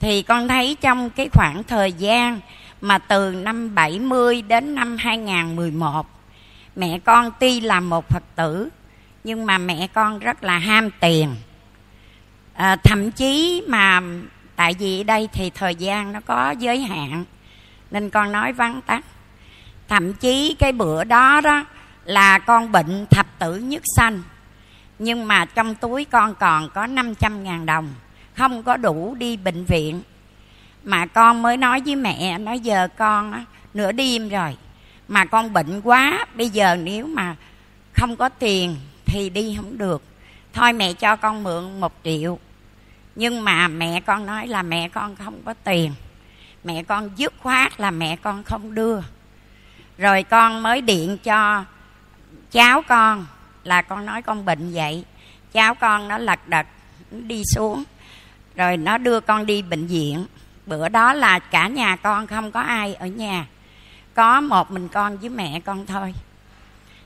Thì 0.00 0.22
con 0.22 0.48
thấy 0.48 0.76
trong 0.80 1.10
cái 1.10 1.28
khoảng 1.32 1.62
thời 1.64 1.92
gian 1.92 2.40
mà 2.80 2.98
từ 2.98 3.30
năm 3.30 3.74
70 3.74 4.42
đến 4.42 4.74
năm 4.74 4.96
2011 4.96 6.06
mẹ 6.76 6.98
con 6.98 7.30
tuy 7.40 7.60
là 7.60 7.80
một 7.80 8.08
Phật 8.08 8.22
tử 8.36 8.68
nhưng 9.24 9.46
mà 9.46 9.58
mẹ 9.58 9.86
con 9.86 10.18
rất 10.18 10.44
là 10.44 10.58
ham 10.58 10.90
tiền. 11.00 11.36
À, 12.54 12.76
thậm 12.76 13.10
chí 13.10 13.62
mà 13.68 14.00
tại 14.56 14.74
vì 14.78 15.04
đây 15.04 15.28
thì 15.32 15.50
thời 15.50 15.74
gian 15.74 16.12
nó 16.12 16.20
có 16.20 16.50
giới 16.50 16.80
hạn 16.80 17.24
nên 17.90 18.10
con 18.10 18.32
nói 18.32 18.52
vắn 18.52 18.80
tắt. 18.86 19.04
Thậm 19.88 20.12
chí 20.12 20.56
cái 20.58 20.72
bữa 20.72 21.04
đó 21.04 21.40
đó 21.40 21.64
là 22.04 22.38
con 22.38 22.72
bệnh 22.72 23.06
thập 23.10 23.38
tử 23.38 23.56
nhất 23.56 23.82
sanh 23.96 24.22
nhưng 24.98 25.28
mà 25.28 25.44
trong 25.44 25.74
túi 25.74 26.04
con 26.04 26.34
còn 26.34 26.70
có 26.70 26.86
500 26.86 27.44
ngàn 27.44 27.66
đồng 27.66 27.94
không 28.34 28.62
có 28.62 28.76
đủ 28.76 29.14
đi 29.18 29.36
bệnh 29.36 29.64
viện 29.64 30.02
mà 30.88 31.06
con 31.06 31.42
mới 31.42 31.56
nói 31.56 31.80
với 31.86 31.96
mẹ, 31.96 32.38
nói 32.38 32.60
giờ 32.60 32.88
con 32.98 33.44
nửa 33.74 33.92
đêm 33.92 34.28
rồi. 34.28 34.56
Mà 35.08 35.24
con 35.24 35.52
bệnh 35.52 35.80
quá, 35.80 36.26
bây 36.34 36.48
giờ 36.48 36.76
nếu 36.76 37.06
mà 37.06 37.36
không 37.92 38.16
có 38.16 38.28
tiền 38.28 38.76
thì 39.04 39.30
đi 39.30 39.54
không 39.56 39.78
được. 39.78 40.02
Thôi 40.52 40.72
mẹ 40.72 40.92
cho 40.92 41.16
con 41.16 41.42
mượn 41.42 41.80
một 41.80 41.92
triệu. 42.04 42.38
Nhưng 43.14 43.44
mà 43.44 43.68
mẹ 43.68 44.00
con 44.00 44.26
nói 44.26 44.46
là 44.46 44.62
mẹ 44.62 44.88
con 44.88 45.16
không 45.16 45.42
có 45.44 45.54
tiền. 45.64 45.92
Mẹ 46.64 46.82
con 46.82 47.10
dứt 47.16 47.34
khoát 47.42 47.80
là 47.80 47.90
mẹ 47.90 48.16
con 48.16 48.44
không 48.44 48.74
đưa. 48.74 49.00
Rồi 49.98 50.22
con 50.22 50.62
mới 50.62 50.80
điện 50.80 51.18
cho 51.18 51.64
cháu 52.50 52.82
con 52.82 53.26
là 53.64 53.82
con 53.82 54.06
nói 54.06 54.22
con 54.22 54.44
bệnh 54.44 54.72
vậy. 54.72 55.04
Cháu 55.52 55.74
con 55.74 56.08
nó 56.08 56.18
lật 56.18 56.48
đật, 56.48 56.66
nó 57.10 57.20
đi 57.20 57.42
xuống. 57.54 57.84
Rồi 58.56 58.76
nó 58.76 58.98
đưa 58.98 59.20
con 59.20 59.46
đi 59.46 59.62
bệnh 59.62 59.86
viện 59.86 60.26
bữa 60.68 60.88
đó 60.88 61.12
là 61.12 61.38
cả 61.38 61.68
nhà 61.68 61.96
con, 61.96 62.26
không 62.26 62.50
có 62.50 62.60
ai 62.60 62.94
ở 62.94 63.06
nhà. 63.06 63.46
Có 64.14 64.40
một 64.40 64.70
mình 64.70 64.88
con 64.88 65.16
với 65.16 65.28
mẹ 65.28 65.60
con 65.60 65.86
thôi. 65.86 66.14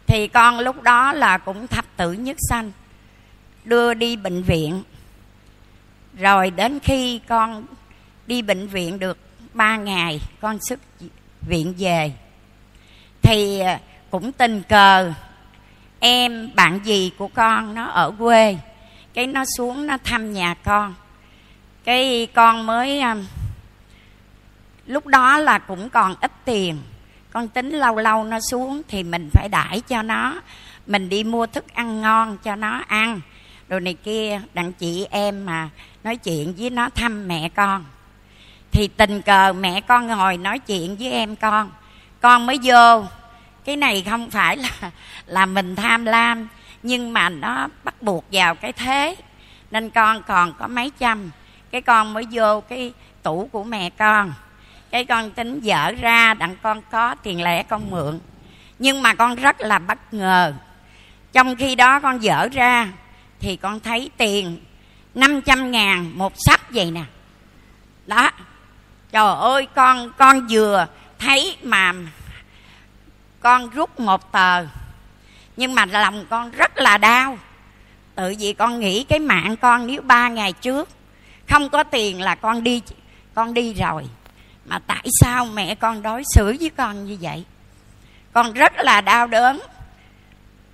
Thì 0.06 0.28
con 0.28 0.58
lúc 0.58 0.82
đó 0.82 1.12
là 1.12 1.38
cũng 1.38 1.66
thập 1.66 1.84
tử 1.96 2.12
nhất 2.12 2.36
sanh, 2.48 2.72
đưa 3.64 3.94
đi 3.94 4.16
bệnh 4.16 4.42
viện. 4.42 4.82
Rồi 6.18 6.50
đến 6.50 6.78
khi 6.80 7.20
con 7.28 7.64
đi 8.26 8.42
bệnh 8.42 8.68
viện 8.68 8.98
được 8.98 9.18
ba 9.52 9.76
ngày, 9.76 10.20
con 10.40 10.58
xuất 10.68 10.80
viện 11.40 11.74
về. 11.78 12.12
Thì 13.22 13.60
à, 13.60 13.80
cũng 14.10 14.32
tình 14.32 14.62
cờ, 14.68 15.12
em, 16.00 16.50
bạn 16.54 16.80
gì 16.84 17.12
của 17.18 17.28
con 17.28 17.74
nó 17.74 17.84
ở 17.84 18.12
quê. 18.18 18.56
Cái 19.14 19.26
nó 19.26 19.44
xuống 19.56 19.86
nó 19.86 19.96
thăm 20.04 20.32
nhà 20.32 20.54
con. 20.54 20.94
Cái 21.84 22.28
con 22.34 22.66
mới 22.66 23.00
à, 23.00 23.16
lúc 24.86 25.06
đó 25.06 25.38
là 25.38 25.58
cũng 25.58 25.88
còn 25.90 26.14
ít 26.20 26.32
tiền. 26.44 26.78
Con 27.32 27.48
tính 27.48 27.70
lâu 27.70 27.96
lâu 27.96 28.24
nó 28.24 28.38
xuống 28.50 28.82
thì 28.88 29.02
mình 29.02 29.28
phải 29.32 29.48
đãi 29.48 29.80
cho 29.80 30.02
nó. 30.02 30.34
Mình 30.86 31.08
đi 31.08 31.24
mua 31.24 31.46
thức 31.46 31.74
ăn 31.74 32.00
ngon 32.00 32.38
cho 32.38 32.56
nó 32.56 32.80
ăn. 32.88 33.20
Rồi 33.68 33.80
này 33.80 33.94
kia, 33.94 34.40
đặng 34.54 34.72
chị 34.72 35.06
em 35.10 35.46
mà 35.46 35.68
nói 36.04 36.16
chuyện 36.16 36.54
với 36.58 36.70
nó 36.70 36.88
thăm 36.88 37.28
mẹ 37.28 37.48
con. 37.48 37.84
Thì 38.70 38.88
tình 38.88 39.22
cờ 39.22 39.52
mẹ 39.52 39.80
con 39.80 40.06
ngồi 40.06 40.36
nói 40.36 40.58
chuyện 40.58 40.96
với 40.96 41.10
em 41.10 41.36
con. 41.36 41.70
Con 42.20 42.46
mới 42.46 42.58
vô. 42.62 43.04
Cái 43.64 43.76
này 43.76 44.04
không 44.10 44.30
phải 44.30 44.56
là 44.56 44.90
là 45.26 45.46
mình 45.46 45.76
tham 45.76 46.04
lam, 46.04 46.48
nhưng 46.82 47.12
mà 47.12 47.28
nó 47.28 47.68
bắt 47.84 48.02
buộc 48.02 48.24
vào 48.32 48.54
cái 48.54 48.72
thế. 48.72 49.16
Nên 49.70 49.90
con 49.90 50.22
còn 50.22 50.52
có 50.58 50.66
mấy 50.66 50.92
trăm. 50.98 51.30
Cái 51.70 51.82
con 51.82 52.12
mới 52.12 52.26
vô 52.30 52.60
cái 52.60 52.92
tủ 53.22 53.48
của 53.52 53.64
mẹ 53.64 53.90
con 53.90 54.32
cái 54.92 55.04
con 55.04 55.30
tính 55.30 55.60
dở 55.60 55.92
ra, 56.00 56.34
đặng 56.34 56.56
con 56.62 56.82
có 56.90 57.14
tiền 57.14 57.42
lẻ, 57.42 57.62
con 57.62 57.90
mượn. 57.90 58.20
Nhưng 58.78 59.02
mà 59.02 59.14
con 59.14 59.34
rất 59.34 59.60
là 59.60 59.78
bất 59.78 60.14
ngờ. 60.14 60.54
Trong 61.32 61.56
khi 61.56 61.74
đó 61.74 62.00
con 62.00 62.22
dở 62.22 62.48
ra, 62.52 62.88
thì 63.40 63.56
con 63.56 63.80
thấy 63.80 64.10
tiền 64.16 64.58
500 65.14 65.70
ngàn 65.70 66.18
một 66.18 66.32
sắp 66.36 66.60
vậy 66.70 66.90
nè. 66.90 67.04
Đó. 68.06 68.30
Trời 69.12 69.34
ơi, 69.36 69.66
con 69.74 70.12
con 70.18 70.46
vừa 70.50 70.86
thấy 71.18 71.56
mà 71.62 71.92
con 73.40 73.70
rút 73.70 74.00
một 74.00 74.32
tờ. 74.32 74.66
Nhưng 75.56 75.74
mà 75.74 75.86
lòng 75.86 76.26
con 76.30 76.50
rất 76.50 76.78
là 76.78 76.98
đau. 76.98 77.38
Tự 78.14 78.34
vì 78.38 78.52
con 78.52 78.80
nghĩ 78.80 79.04
cái 79.04 79.18
mạng 79.18 79.56
con, 79.56 79.86
nếu 79.86 80.02
ba 80.02 80.28
ngày 80.28 80.52
trước 80.52 80.88
không 81.48 81.68
có 81.68 81.82
tiền 81.82 82.20
là 82.20 82.34
con 82.34 82.62
đi 82.62 82.82
con 83.34 83.54
đi 83.54 83.74
rồi 83.74 84.04
mà 84.64 84.78
tại 84.78 85.06
sao 85.20 85.46
mẹ 85.46 85.74
con 85.74 86.02
đối 86.02 86.22
xử 86.34 86.56
với 86.60 86.70
con 86.76 87.04
như 87.04 87.18
vậy? 87.20 87.44
Con 88.32 88.52
rất 88.52 88.72
là 88.76 89.00
đau 89.00 89.26
đớn. 89.26 89.60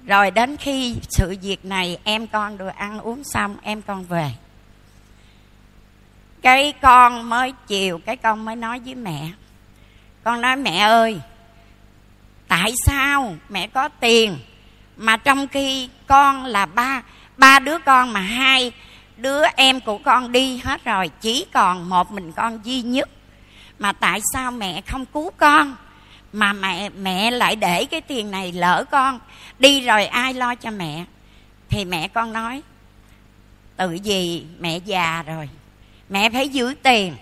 Rồi 0.07 0.30
đến 0.30 0.57
khi 0.57 0.97
sự 1.09 1.37
việc 1.42 1.64
này, 1.64 1.99
em 2.04 2.26
con 2.26 2.59
được 2.59 2.76
ăn 2.76 3.00
uống 3.00 3.25
xong, 3.25 3.57
em 3.62 3.83
con 3.83 4.04
về. 4.04 4.30
Cái 6.42 6.73
con 6.80 7.28
mới 7.28 7.52
chiều, 7.66 8.00
cái 8.07 8.16
con 8.16 8.45
mới 8.45 8.57
nói 8.57 8.80
với 8.85 8.95
mẹ. 8.95 9.30
Con 10.25 10.40
nói, 10.40 10.57
mẹ 10.57 10.78
ơi, 10.78 11.21
tại 12.49 12.73
sao 12.87 13.37
mẹ 13.49 13.66
có 13.66 13.88
tiền 13.88 14.38
mà 14.97 15.16
trong 15.16 15.49
khi 15.49 15.88
con 16.07 16.45
là 16.45 16.66
ba 16.66 17.02
ba 17.37 17.59
đứa 17.59 17.78
con 17.78 18.12
mà 18.12 18.21
hai 18.21 18.73
đứa 19.16 19.42
em 19.57 19.80
của 19.80 19.99
con 19.99 20.33
đi 20.33 20.61
hết 20.64 20.85
rồi, 20.85 21.11
chỉ 21.21 21.47
còn 21.52 21.88
một 21.88 22.12
mình 22.12 22.33
con 22.33 22.61
duy 22.64 22.83
nhất? 22.83 23.11
Mà 23.78 23.92
tại 23.92 24.20
sao 24.32 24.50
mẹ 24.50 24.80
không 24.80 25.06
cứu 25.06 25.30
con? 25.37 25.76
Mà 26.32 26.52
mẹ 26.52 26.88
mẹ 26.88 27.30
lại 27.30 27.56
để 27.56 27.85
cái 27.85 28.00
tiền 28.00 28.30
này 28.30 28.52
lỡ 28.52 28.85
con. 28.90 29.20
Đi 29.58 29.80
rồi 29.80 30.06
ai 30.06 30.35
lo 30.35 30.54
cho 30.54 30.70
mẹ? 30.70 31.04
Thì 31.68 31.85
mẹ 31.85 32.08
con 32.08 32.32
nói, 32.32 32.62
tự 33.76 33.92
gì 33.92 34.47
mẹ 34.61 34.78
già 34.78 35.23
rồi, 35.26 35.49
mẹ 36.08 36.30
phải 36.30 36.49
giữ 36.49 36.75
tiền. 36.82 37.16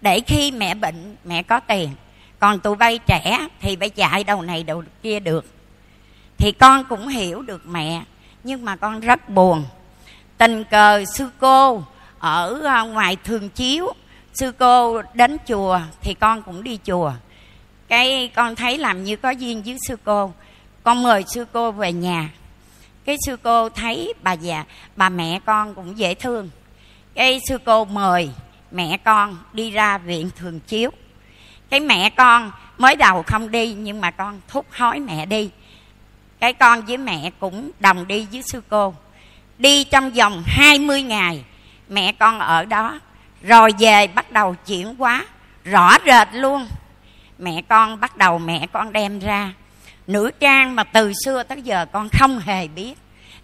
Để 0.00 0.20
khi 0.20 0.50
mẹ 0.50 0.74
bệnh, 0.74 1.16
mẹ 1.24 1.42
có 1.42 1.60
tiền. 1.60 1.90
Còn 2.38 2.60
tụi 2.60 2.76
bay 2.76 2.98
trẻ 3.06 3.48
thì 3.60 3.76
phải 3.76 3.90
chạy 3.90 4.24
đầu 4.24 4.42
này 4.42 4.62
đầu 4.62 4.82
kia 5.02 5.20
được. 5.20 5.46
Thì 6.38 6.52
con 6.52 6.84
cũng 6.84 7.08
hiểu 7.08 7.42
được 7.42 7.66
mẹ, 7.66 8.02
nhưng 8.44 8.64
mà 8.64 8.76
con 8.76 9.00
rất 9.00 9.28
buồn. 9.28 9.64
Tình 10.38 10.64
cờ 10.64 11.04
sư 11.04 11.30
cô 11.38 11.82
ở 12.18 12.62
à, 12.66 12.80
ngoài 12.82 13.16
thường 13.24 13.48
chiếu 13.48 13.92
sư 14.34 14.52
cô 14.58 15.02
đến 15.14 15.36
chùa 15.48 15.80
thì 16.00 16.14
con 16.14 16.42
cũng 16.42 16.62
đi 16.62 16.78
chùa. 16.84 17.12
Cái 17.88 18.30
con 18.34 18.56
thấy 18.56 18.78
làm 18.78 19.04
như 19.04 19.16
có 19.16 19.30
duyên 19.30 19.62
với 19.62 19.76
sư 19.88 19.96
cô. 20.04 20.32
Con 20.82 21.02
mời 21.02 21.24
sư 21.26 21.46
cô 21.52 21.72
về 21.72 21.92
nhà. 21.92 22.30
Cái 23.04 23.16
sư 23.26 23.36
cô 23.42 23.68
thấy 23.68 24.14
bà 24.22 24.32
già, 24.32 24.64
bà 24.96 25.08
mẹ 25.08 25.40
con 25.44 25.74
cũng 25.74 25.98
dễ 25.98 26.14
thương. 26.14 26.50
Cái 27.14 27.40
sư 27.48 27.58
cô 27.64 27.84
mời 27.84 28.30
mẹ 28.70 28.96
con 29.04 29.36
đi 29.52 29.70
ra 29.70 29.98
viện 29.98 30.30
thường 30.36 30.60
chiếu. 30.60 30.90
Cái 31.70 31.80
mẹ 31.80 32.10
con 32.10 32.52
mới 32.78 32.96
đầu 32.96 33.22
không 33.22 33.50
đi, 33.50 33.72
nhưng 33.72 34.00
mà 34.00 34.10
con 34.10 34.40
thúc 34.48 34.66
hối 34.70 34.98
mẹ 34.98 35.26
đi. 35.26 35.50
Cái 36.40 36.52
con 36.52 36.82
với 36.82 36.96
mẹ 36.96 37.30
cũng 37.40 37.70
đồng 37.80 38.08
đi 38.08 38.26
với 38.32 38.42
sư 38.42 38.62
cô. 38.68 38.94
Đi 39.58 39.84
trong 39.84 40.10
vòng 40.10 40.42
20 40.46 41.02
ngày, 41.02 41.44
mẹ 41.88 42.12
con 42.12 42.38
ở 42.38 42.64
đó 42.64 43.00
rồi 43.42 43.70
về 43.78 44.06
bắt 44.06 44.32
đầu 44.32 44.54
chuyển 44.66 44.96
hóa, 44.96 45.26
rõ 45.64 45.96
rệt 46.06 46.28
luôn. 46.32 46.66
Mẹ 47.38 47.62
con 47.68 48.00
bắt 48.00 48.16
đầu 48.16 48.38
mẹ 48.38 48.66
con 48.72 48.92
đem 48.92 49.18
ra. 49.18 49.52
Nữ 50.06 50.30
trang 50.40 50.74
mà 50.74 50.84
từ 50.84 51.12
xưa 51.24 51.42
tới 51.42 51.62
giờ 51.62 51.86
con 51.92 52.08
không 52.08 52.38
hề 52.38 52.68
biết. 52.68 52.94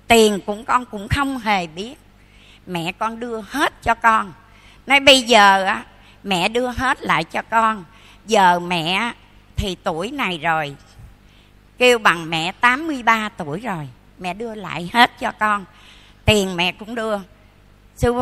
Tiền 0.09 0.41
cũng 0.47 0.65
con 0.65 0.85
cũng 0.85 1.09
không 1.09 1.39
hề 1.39 1.67
biết. 1.67 1.95
Mẹ 2.67 2.93
con 2.93 3.21
đưa 3.21 3.41
hết 3.41 3.83
cho 3.83 3.95
con. 3.95 4.33
Nói 4.87 5.01
bây 5.01 5.23
giờ 5.23 5.65
á, 5.65 5.85
mẹ 6.23 6.49
đưa 6.49 6.69
hết 6.69 7.03
lại 7.03 7.25
cho 7.25 7.43
con. 7.43 7.85
Giờ 8.27 8.61
mẹ 8.61 9.13
thì 9.57 9.77
tuổi 9.85 10.11
này 10.11 10.39
rồi. 10.39 10.77
Kêu 11.79 11.99
bằng 11.99 12.31
mẹ 12.31 12.53
83 12.53 13.29
tuổi 13.29 13.61
rồi. 13.61 13.89
Mẹ 14.19 14.35
đưa 14.35 14.55
lại 14.55 14.91
hết 14.93 15.11
cho 15.21 15.33
con. 15.33 15.65
Tiền 16.25 16.57
mẹ 16.57 16.73
cũng 16.73 16.95
đưa. 16.95 17.19
Sư 17.97 18.15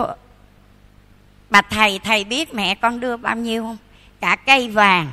bà 1.51 1.63
thầy 1.63 1.99
thầy 1.99 2.25
biết 2.25 2.55
mẹ 2.55 2.75
con 2.75 3.01
đưa 3.01 3.17
bao 3.17 3.37
nhiêu 3.37 3.63
không? 3.63 3.77
Cả 4.21 4.37
cây 4.37 4.69
vàng. 4.69 5.13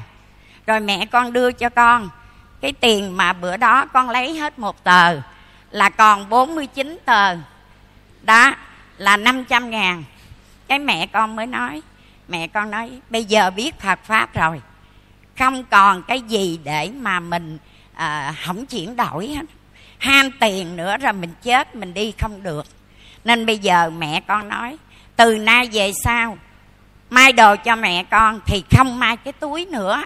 Rồi 0.68 0.80
mẹ 0.80 1.06
con 1.06 1.34
đưa 1.34 1.52
cho 1.52 1.70
con. 1.70 2.10
Cái 2.62 2.74
tiền 2.74 3.18
mà 3.18 3.34
bữa 3.34 3.58
đó 3.58 3.86
con 3.86 4.10
lấy 4.10 4.38
hết 4.38 4.60
một 4.60 4.84
tờ 4.84 5.22
là 5.72 5.90
còn 5.90 6.30
49 6.30 6.98
tờ. 7.06 7.36
Đó 8.22 8.54
là 8.98 9.18
500 9.18 9.70
ngàn. 9.70 10.04
Cái 10.68 10.80
mẹ 10.80 11.08
con 11.08 11.36
mới 11.36 11.48
nói 11.48 11.82
mẹ 12.32 12.48
con 12.48 12.72
nói 12.72 12.92
bây 13.10 13.26
giờ 13.26 13.52
biết 13.52 13.80
Phật 13.80 14.00
pháp 14.04 14.34
rồi. 14.34 14.62
Không 15.40 15.64
còn 15.64 16.04
cái 16.04 16.22
gì 16.22 16.60
để 16.64 16.92
mà 17.00 17.20
mình 17.20 17.58
à, 17.94 18.36
không 18.46 18.66
chuyển 18.66 18.96
đổi 18.96 19.28
hết. 19.28 19.46
Ham 19.98 20.32
tiền 20.40 20.76
nữa 20.76 20.98
rồi 20.98 21.14
mình 21.14 21.34
chết 21.44 21.76
mình 21.76 21.94
đi 21.94 22.14
không 22.20 22.44
được. 22.44 22.66
Nên 23.24 23.46
bây 23.46 23.58
giờ 23.58 23.90
mẹ 23.90 24.22
con 24.28 24.50
nói 24.50 24.78
từ 25.16 25.38
nay 25.38 25.70
về 25.72 25.92
sau 26.04 26.38
mai 27.10 27.32
đồ 27.32 27.56
cho 27.56 27.76
mẹ 27.76 28.04
con 28.04 28.40
thì 28.46 28.64
không 28.78 29.00
mai 29.00 29.18
cái 29.18 29.34
túi 29.34 29.66
nữa. 29.66 30.04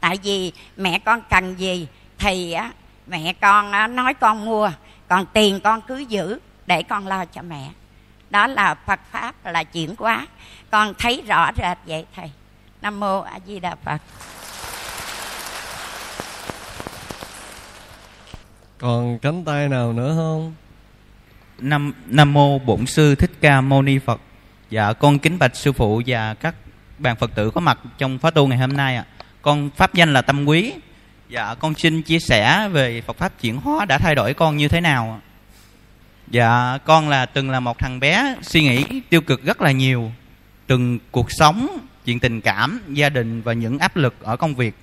Tại 0.00 0.18
vì 0.22 0.52
mẹ 0.76 0.98
con 0.98 1.20
cần 1.30 1.54
gì 1.54 1.86
thì 2.18 2.52
á 2.52 2.70
mẹ 3.06 3.32
con 3.40 3.72
á, 3.72 3.86
nói 3.86 4.14
con 4.14 4.44
mua 4.44 4.70
còn 5.08 5.26
tiền 5.32 5.60
con 5.60 5.80
cứ 5.80 5.98
giữ 5.98 6.38
để 6.66 6.82
con 6.82 7.06
lo 7.06 7.24
cho 7.24 7.42
mẹ. 7.42 7.70
Đó 8.30 8.46
là 8.46 8.74
phật 8.74 9.00
pháp 9.10 9.46
là 9.46 9.64
chuyển 9.64 9.94
hóa. 9.98 10.26
Con 10.70 10.94
thấy 10.98 11.22
rõ 11.26 11.50
rệt 11.56 11.78
vậy 11.86 12.04
thầy. 12.16 12.30
Nam 12.82 13.00
mô 13.00 13.20
a 13.20 13.38
di 13.46 13.60
đà 13.60 13.76
phật. 13.84 14.00
Còn 18.78 19.18
cánh 19.18 19.44
tay 19.44 19.68
nào 19.68 19.92
nữa 19.92 20.14
không? 20.16 20.54
Nam 21.58 21.92
Nam 22.06 22.32
mô 22.32 22.58
Bổn 22.58 22.86
sư 22.86 23.14
Thích 23.14 23.30
Ca 23.40 23.60
Mâu 23.60 23.82
Ni 23.82 23.98
Phật. 23.98 24.20
Dạ 24.74 24.92
con 24.92 25.18
kính 25.18 25.38
bạch 25.38 25.56
sư 25.56 25.72
phụ 25.72 26.02
và 26.06 26.34
các 26.34 26.54
bạn 26.98 27.16
Phật 27.16 27.34
tử 27.34 27.50
có 27.50 27.60
mặt 27.60 27.78
trong 27.98 28.18
khóa 28.18 28.30
tu 28.30 28.46
ngày 28.46 28.58
hôm 28.58 28.72
nay 28.72 28.96
ạ. 28.96 29.04
Con 29.42 29.70
pháp 29.76 29.94
danh 29.94 30.12
là 30.12 30.22
Tâm 30.22 30.44
Quý. 30.44 30.72
Dạ 31.28 31.54
con 31.54 31.74
xin 31.74 32.02
chia 32.02 32.18
sẻ 32.18 32.68
về 32.68 33.00
Phật 33.00 33.16
pháp 33.16 33.32
chuyển 33.40 33.56
hóa 33.56 33.84
đã 33.84 33.98
thay 33.98 34.14
đổi 34.14 34.34
con 34.34 34.56
như 34.56 34.68
thế 34.68 34.80
nào. 34.80 35.20
Dạ 36.28 36.78
con 36.84 37.08
là 37.08 37.26
từng 37.26 37.50
là 37.50 37.60
một 37.60 37.78
thằng 37.78 38.00
bé 38.00 38.36
suy 38.42 38.62
nghĩ 38.62 38.84
tiêu 39.10 39.20
cực 39.20 39.44
rất 39.44 39.62
là 39.62 39.70
nhiều. 39.70 40.12
Từng 40.66 40.98
cuộc 41.10 41.32
sống, 41.32 41.78
chuyện 42.04 42.20
tình 42.20 42.40
cảm, 42.40 42.80
gia 42.88 43.08
đình 43.08 43.42
và 43.42 43.52
những 43.52 43.78
áp 43.78 43.96
lực 43.96 44.14
ở 44.20 44.36
công 44.36 44.54
việc 44.54 44.74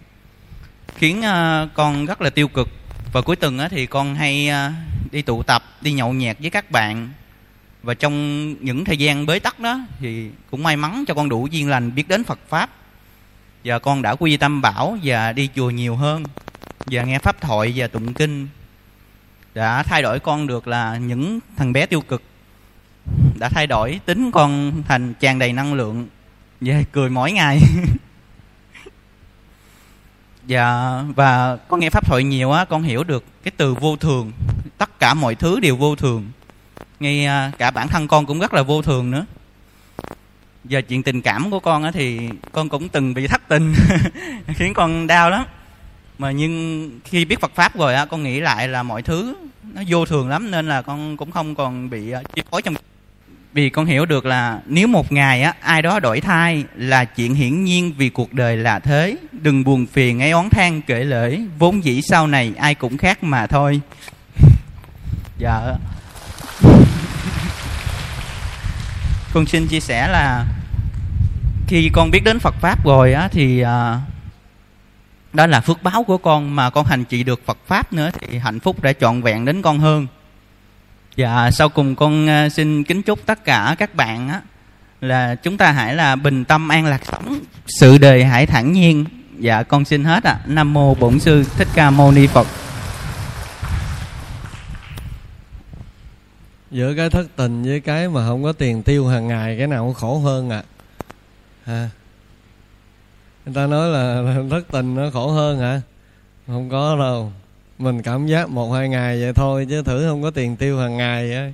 khiến 0.95 1.19
uh, 1.19 1.69
con 1.73 2.05
rất 2.05 2.21
là 2.21 2.29
tiêu 2.29 2.47
cực 2.47 2.69
và 3.13 3.21
cuối 3.21 3.35
tuần 3.35 3.59
thì 3.69 3.85
con 3.85 4.15
hay 4.15 4.49
uh, 4.49 5.11
đi 5.11 5.21
tụ 5.21 5.43
tập 5.43 5.63
đi 5.81 5.91
nhậu 5.91 6.13
nhẹt 6.13 6.37
với 6.39 6.49
các 6.49 6.71
bạn 6.71 7.09
và 7.83 7.93
trong 7.93 8.55
những 8.65 8.85
thời 8.85 8.97
gian 8.97 9.25
bế 9.25 9.39
tắc 9.39 9.59
đó 9.59 9.79
thì 9.99 10.29
cũng 10.51 10.63
may 10.63 10.77
mắn 10.77 11.03
cho 11.07 11.13
con 11.13 11.29
đủ 11.29 11.47
duyên 11.51 11.69
lành 11.69 11.95
biết 11.95 12.07
đến 12.07 12.23
Phật 12.23 12.39
pháp. 12.49 12.69
Và 13.63 13.79
con 13.79 14.01
đã 14.01 14.15
quy 14.15 14.37
tâm 14.37 14.61
bảo 14.61 14.97
và 15.03 15.33
đi 15.33 15.49
chùa 15.55 15.69
nhiều 15.69 15.95
hơn. 15.95 16.23
Và 16.85 17.03
nghe 17.03 17.19
pháp 17.19 17.41
thoại 17.41 17.73
và 17.75 17.87
tụng 17.87 18.13
kinh. 18.13 18.47
Đã 19.53 19.83
thay 19.83 20.01
đổi 20.01 20.19
con 20.19 20.47
được 20.47 20.67
là 20.67 20.97
những 20.97 21.39
thằng 21.57 21.73
bé 21.73 21.85
tiêu 21.85 22.01
cực. 22.01 22.23
Đã 23.39 23.49
thay 23.49 23.67
đổi 23.67 23.99
tính 24.05 24.31
con 24.31 24.73
thành 24.87 25.13
tràn 25.13 25.39
đầy 25.39 25.53
năng 25.53 25.73
lượng. 25.73 26.07
Và 26.61 26.81
cười 26.91 27.09
mỗi 27.09 27.31
ngày. 27.31 27.59
Và 27.61 27.87
dạ, 30.47 31.03
và 31.15 31.55
con 31.55 31.79
nghe 31.79 31.89
pháp 31.89 32.05
thoại 32.05 32.23
nhiều 32.23 32.51
á 32.51 32.65
con 32.65 32.83
hiểu 32.83 33.03
được 33.03 33.25
cái 33.43 33.51
từ 33.57 33.73
vô 33.73 33.95
thường, 33.95 34.31
tất 34.77 34.99
cả 34.99 35.13
mọi 35.13 35.35
thứ 35.35 35.59
đều 35.59 35.75
vô 35.75 35.95
thường. 35.95 36.31
Ngay 37.01 37.25
à, 37.25 37.51
cả 37.57 37.71
bản 37.71 37.87
thân 37.87 38.07
con 38.07 38.25
cũng 38.25 38.39
rất 38.39 38.53
là 38.53 38.63
vô 38.63 38.81
thường 38.81 39.11
nữa. 39.11 39.25
Giờ 40.65 40.81
chuyện 40.81 41.03
tình 41.03 41.21
cảm 41.21 41.51
của 41.51 41.59
con 41.59 41.83
á 41.83 41.91
thì 41.91 42.29
con 42.51 42.69
cũng 42.69 42.89
từng 42.89 43.13
bị 43.13 43.27
thất 43.27 43.41
tình, 43.47 43.73
khiến 44.55 44.73
con 44.73 45.07
đau 45.07 45.29
lắm. 45.29 45.45
Mà 46.17 46.31
nhưng 46.31 46.89
khi 47.05 47.25
biết 47.25 47.39
Phật 47.41 47.51
pháp 47.55 47.77
rồi 47.77 47.95
á, 47.95 48.05
con 48.05 48.23
nghĩ 48.23 48.39
lại 48.39 48.67
là 48.67 48.83
mọi 48.83 49.01
thứ 49.01 49.35
nó 49.73 49.81
vô 49.87 50.05
thường 50.05 50.29
lắm, 50.29 50.51
nên 50.51 50.67
là 50.67 50.81
con 50.81 51.17
cũng 51.17 51.31
không 51.31 51.55
còn 51.55 51.89
bị 51.89 52.11
à, 52.11 52.21
chi 52.35 52.41
phối 52.51 52.61
trong 52.61 52.73
vì 53.53 53.69
con 53.69 53.85
hiểu 53.85 54.05
được 54.05 54.25
là 54.25 54.59
nếu 54.65 54.87
một 54.87 55.11
ngày 55.11 55.41
á, 55.41 55.53
ai 55.61 55.81
đó 55.81 55.99
đổi 55.99 56.21
thai 56.21 56.63
là 56.75 57.05
chuyện 57.05 57.33
hiển 57.33 57.63
nhiên 57.63 57.93
vì 57.97 58.09
cuộc 58.09 58.33
đời 58.33 58.57
là 58.57 58.79
thế 58.79 59.17
đừng 59.31 59.63
buồn 59.63 59.85
phiền 59.85 60.21
ấy, 60.21 60.31
oán 60.31 60.49
than 60.49 60.81
kể 60.81 61.03
lễ 61.03 61.39
vốn 61.59 61.83
dĩ 61.83 62.01
sau 62.09 62.27
này 62.27 62.53
ai 62.57 62.75
cũng 62.75 62.97
khác 62.97 63.23
mà 63.23 63.47
thôi 63.47 63.81
dạ 65.37 65.75
con 69.33 69.45
xin 69.45 69.67
chia 69.67 69.79
sẻ 69.79 70.07
là 70.07 70.45
khi 71.67 71.89
con 71.93 72.11
biết 72.11 72.23
đến 72.23 72.39
Phật 72.39 72.55
pháp 72.61 72.85
rồi 72.85 73.13
á 73.13 73.27
thì 73.31 73.61
à, 73.61 73.99
đó 75.33 75.47
là 75.47 75.61
phước 75.61 75.83
báo 75.83 76.03
của 76.03 76.17
con 76.17 76.55
mà 76.55 76.69
con 76.69 76.85
hành 76.85 77.05
trì 77.05 77.23
được 77.23 77.45
Phật 77.45 77.57
pháp 77.67 77.93
nữa 77.93 78.09
thì 78.19 78.37
hạnh 78.37 78.59
phúc 78.59 78.83
đã 78.83 78.93
trọn 78.93 79.21
vẹn 79.21 79.45
đến 79.45 79.61
con 79.61 79.79
hơn 79.79 80.07
Dạ, 81.15 81.51
sau 81.51 81.69
cùng 81.69 81.95
con 81.95 82.29
à, 82.29 82.49
xin 82.49 82.83
kính 82.83 83.01
chúc 83.01 83.25
tất 83.25 83.45
cả 83.45 83.75
các 83.79 83.95
bạn 83.95 84.29
á 84.29 84.41
là 85.01 85.35
chúng 85.35 85.57
ta 85.57 85.71
hãy 85.71 85.95
là 85.95 86.15
bình 86.15 86.45
tâm 86.45 86.69
an 86.69 86.85
lạc 86.85 87.01
sống, 87.11 87.39
sự 87.67 87.97
đời 87.97 88.25
hãy 88.25 88.45
thản 88.45 88.73
nhiên. 88.73 89.05
Dạ, 89.39 89.63
con 89.63 89.85
xin 89.85 90.03
hết 90.03 90.23
ạ. 90.23 90.31
À. 90.31 90.39
Nam 90.45 90.73
mô 90.73 90.95
Bổn 90.95 91.19
sư 91.19 91.45
Thích 91.57 91.67
Ca 91.73 91.89
Mâu 91.89 92.11
Ni 92.11 92.27
Phật. 92.27 92.47
Giữa 96.71 96.93
cái 96.97 97.09
thất 97.09 97.27
tình 97.35 97.63
với 97.63 97.79
cái 97.79 98.09
mà 98.09 98.27
không 98.27 98.43
có 98.43 98.51
tiền 98.51 98.83
tiêu 98.83 99.07
hàng 99.07 99.27
ngày 99.27 99.57
cái 99.57 99.67
nào 99.67 99.85
cũng 99.85 99.93
khổ 99.93 100.19
hơn 100.19 100.49
à 100.49 100.63
à. 101.65 101.89
người 103.45 103.55
ta 103.55 103.67
nói 103.67 103.89
là 103.89 104.35
thất 104.49 104.61
tình 104.71 104.95
nó 104.95 105.09
khổ 105.13 105.31
hơn 105.31 105.59
hả? 105.59 105.81
Không 106.47 106.69
có 106.69 106.95
đâu. 106.99 107.31
Mình 107.77 108.01
cảm 108.01 108.27
giác 108.27 108.49
một 108.49 108.71
hai 108.71 108.89
ngày 108.89 109.21
vậy 109.21 109.33
thôi 109.33 109.67
chứ 109.69 109.83
thử 109.83 110.07
không 110.09 110.23
có 110.23 110.31
tiền 110.31 110.55
tiêu 110.55 110.79
hàng 110.79 110.97
ngày 110.97 111.35
á. 111.35 111.51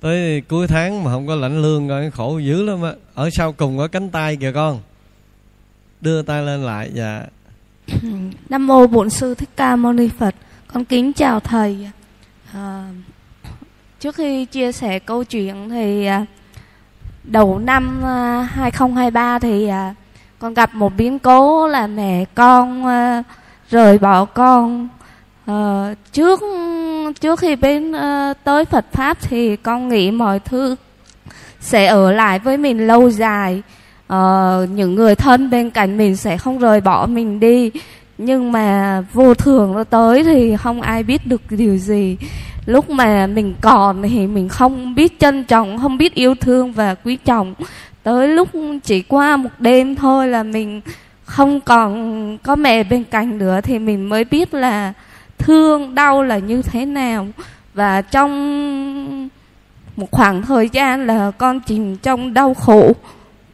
Tới 0.00 0.42
cuối 0.48 0.66
tháng 0.66 1.04
mà 1.04 1.10
không 1.10 1.26
có 1.26 1.34
lãnh 1.34 1.62
lương 1.62 1.88
coi 1.88 2.10
khổ 2.10 2.38
dữ 2.38 2.62
lắm 2.62 2.82
á. 2.82 2.92
Ở 3.14 3.30
sau 3.30 3.52
cùng 3.52 3.78
có 3.78 3.88
cánh 3.88 4.10
tay 4.10 4.36
kìa 4.36 4.52
con. 4.52 4.80
Đưa 6.00 6.22
tay 6.22 6.42
lên 6.42 6.64
lại 6.64 6.90
dạ 6.94 7.22
nam 8.48 8.66
mô 8.66 8.86
bổn 8.86 9.10
sư 9.10 9.34
thích 9.34 9.48
ca 9.56 9.76
mâu 9.76 9.92
ni 9.92 10.08
phật. 10.18 10.34
Con 10.66 10.84
kính 10.84 11.12
chào 11.12 11.40
thầy. 11.40 11.90
À, 12.52 12.92
trước 14.06 14.14
khi 14.14 14.44
chia 14.44 14.72
sẻ 14.72 14.98
câu 14.98 15.24
chuyện 15.24 15.68
thì 15.70 16.06
à, 16.06 16.24
đầu 17.24 17.58
năm 17.58 18.00
à, 18.04 18.48
2023 18.52 19.38
thì 19.38 19.68
à, 19.68 19.94
con 20.38 20.54
gặp 20.54 20.74
một 20.74 20.92
biến 20.96 21.18
cố 21.18 21.68
là 21.68 21.86
mẹ 21.86 22.24
con 22.34 22.84
rời 23.70 23.98
bỏ 23.98 24.24
con. 24.24 24.88
Ờ, 25.46 25.94
trước 26.12 26.40
trước 27.20 27.38
khi 27.40 27.56
đến 27.56 27.92
tới 28.44 28.64
Phật 28.64 28.86
pháp 28.92 29.18
thì 29.20 29.56
con 29.56 29.88
nghĩ 29.88 30.10
mọi 30.10 30.40
thứ 30.40 30.76
sẽ 31.60 31.86
ở 31.86 32.12
lại 32.12 32.38
với 32.38 32.56
mình 32.56 32.86
lâu 32.86 33.10
dài. 33.10 33.62
Ờ, 34.06 34.66
những 34.74 34.94
người 34.94 35.14
thân 35.14 35.50
bên 35.50 35.70
cạnh 35.70 35.98
mình 35.98 36.16
sẽ 36.16 36.38
không 36.38 36.58
rời 36.58 36.80
bỏ 36.80 37.06
mình 37.06 37.40
đi. 37.40 37.70
Nhưng 38.18 38.52
mà 38.52 39.00
vô 39.12 39.34
thường 39.34 39.74
nó 39.74 39.84
tới 39.84 40.24
thì 40.24 40.56
không 40.56 40.80
ai 40.80 41.02
biết 41.02 41.26
được 41.26 41.42
điều 41.50 41.76
gì 41.76 42.16
lúc 42.66 42.90
mà 42.90 43.26
mình 43.26 43.54
còn 43.60 44.02
thì 44.02 44.26
mình 44.26 44.48
không 44.48 44.94
biết 44.94 45.20
trân 45.20 45.44
trọng, 45.44 45.78
không 45.78 45.98
biết 45.98 46.14
yêu 46.14 46.34
thương 46.34 46.72
và 46.72 46.94
quý 46.94 47.16
trọng. 47.24 47.54
Tới 48.02 48.28
lúc 48.28 48.48
chỉ 48.84 49.02
qua 49.02 49.36
một 49.36 49.50
đêm 49.58 49.96
thôi 49.96 50.28
là 50.28 50.42
mình 50.42 50.80
không 51.24 51.60
còn 51.60 52.38
có 52.42 52.56
mẹ 52.56 52.84
bên 52.84 53.04
cạnh 53.04 53.38
nữa 53.38 53.60
thì 53.60 53.78
mình 53.78 54.08
mới 54.08 54.24
biết 54.24 54.54
là 54.54 54.92
thương, 55.38 55.94
đau 55.94 56.22
là 56.22 56.38
như 56.38 56.62
thế 56.62 56.84
nào. 56.86 57.26
Và 57.74 58.02
trong 58.02 59.28
một 59.96 60.10
khoảng 60.10 60.42
thời 60.42 60.68
gian 60.68 61.06
là 61.06 61.30
con 61.30 61.60
chìm 61.60 61.96
trong 61.96 62.34
đau 62.34 62.54
khổ, 62.54 62.92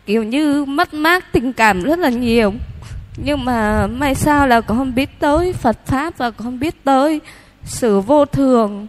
kiểu 0.07 0.25
như 0.25 0.65
mất 0.65 0.95
mát 0.95 1.33
tình 1.33 1.53
cảm 1.53 1.83
rất 1.83 1.99
là 1.99 2.09
nhiều. 2.09 2.53
Nhưng 3.25 3.45
mà 3.45 3.87
may 3.87 4.15
sao 4.15 4.47
là 4.47 4.61
con 4.61 4.79
không 4.79 4.95
biết 4.95 5.19
tới 5.19 5.53
Phật 5.53 5.87
pháp 5.87 6.19
và 6.19 6.31
con 6.31 6.45
không 6.45 6.59
biết 6.59 6.85
tới 6.85 7.21
sự 7.65 8.01
vô 8.01 8.25
thường 8.25 8.87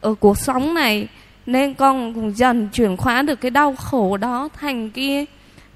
ở 0.00 0.14
cuộc 0.14 0.38
sống 0.38 0.74
này, 0.74 1.08
nên 1.46 1.74
con 1.74 2.14
cũng 2.14 2.36
dần 2.36 2.68
chuyển 2.68 2.96
khóa 2.96 3.22
được 3.22 3.40
cái 3.40 3.50
đau 3.50 3.74
khổ 3.76 4.16
đó 4.16 4.48
thành 4.60 4.90
cái 4.90 5.26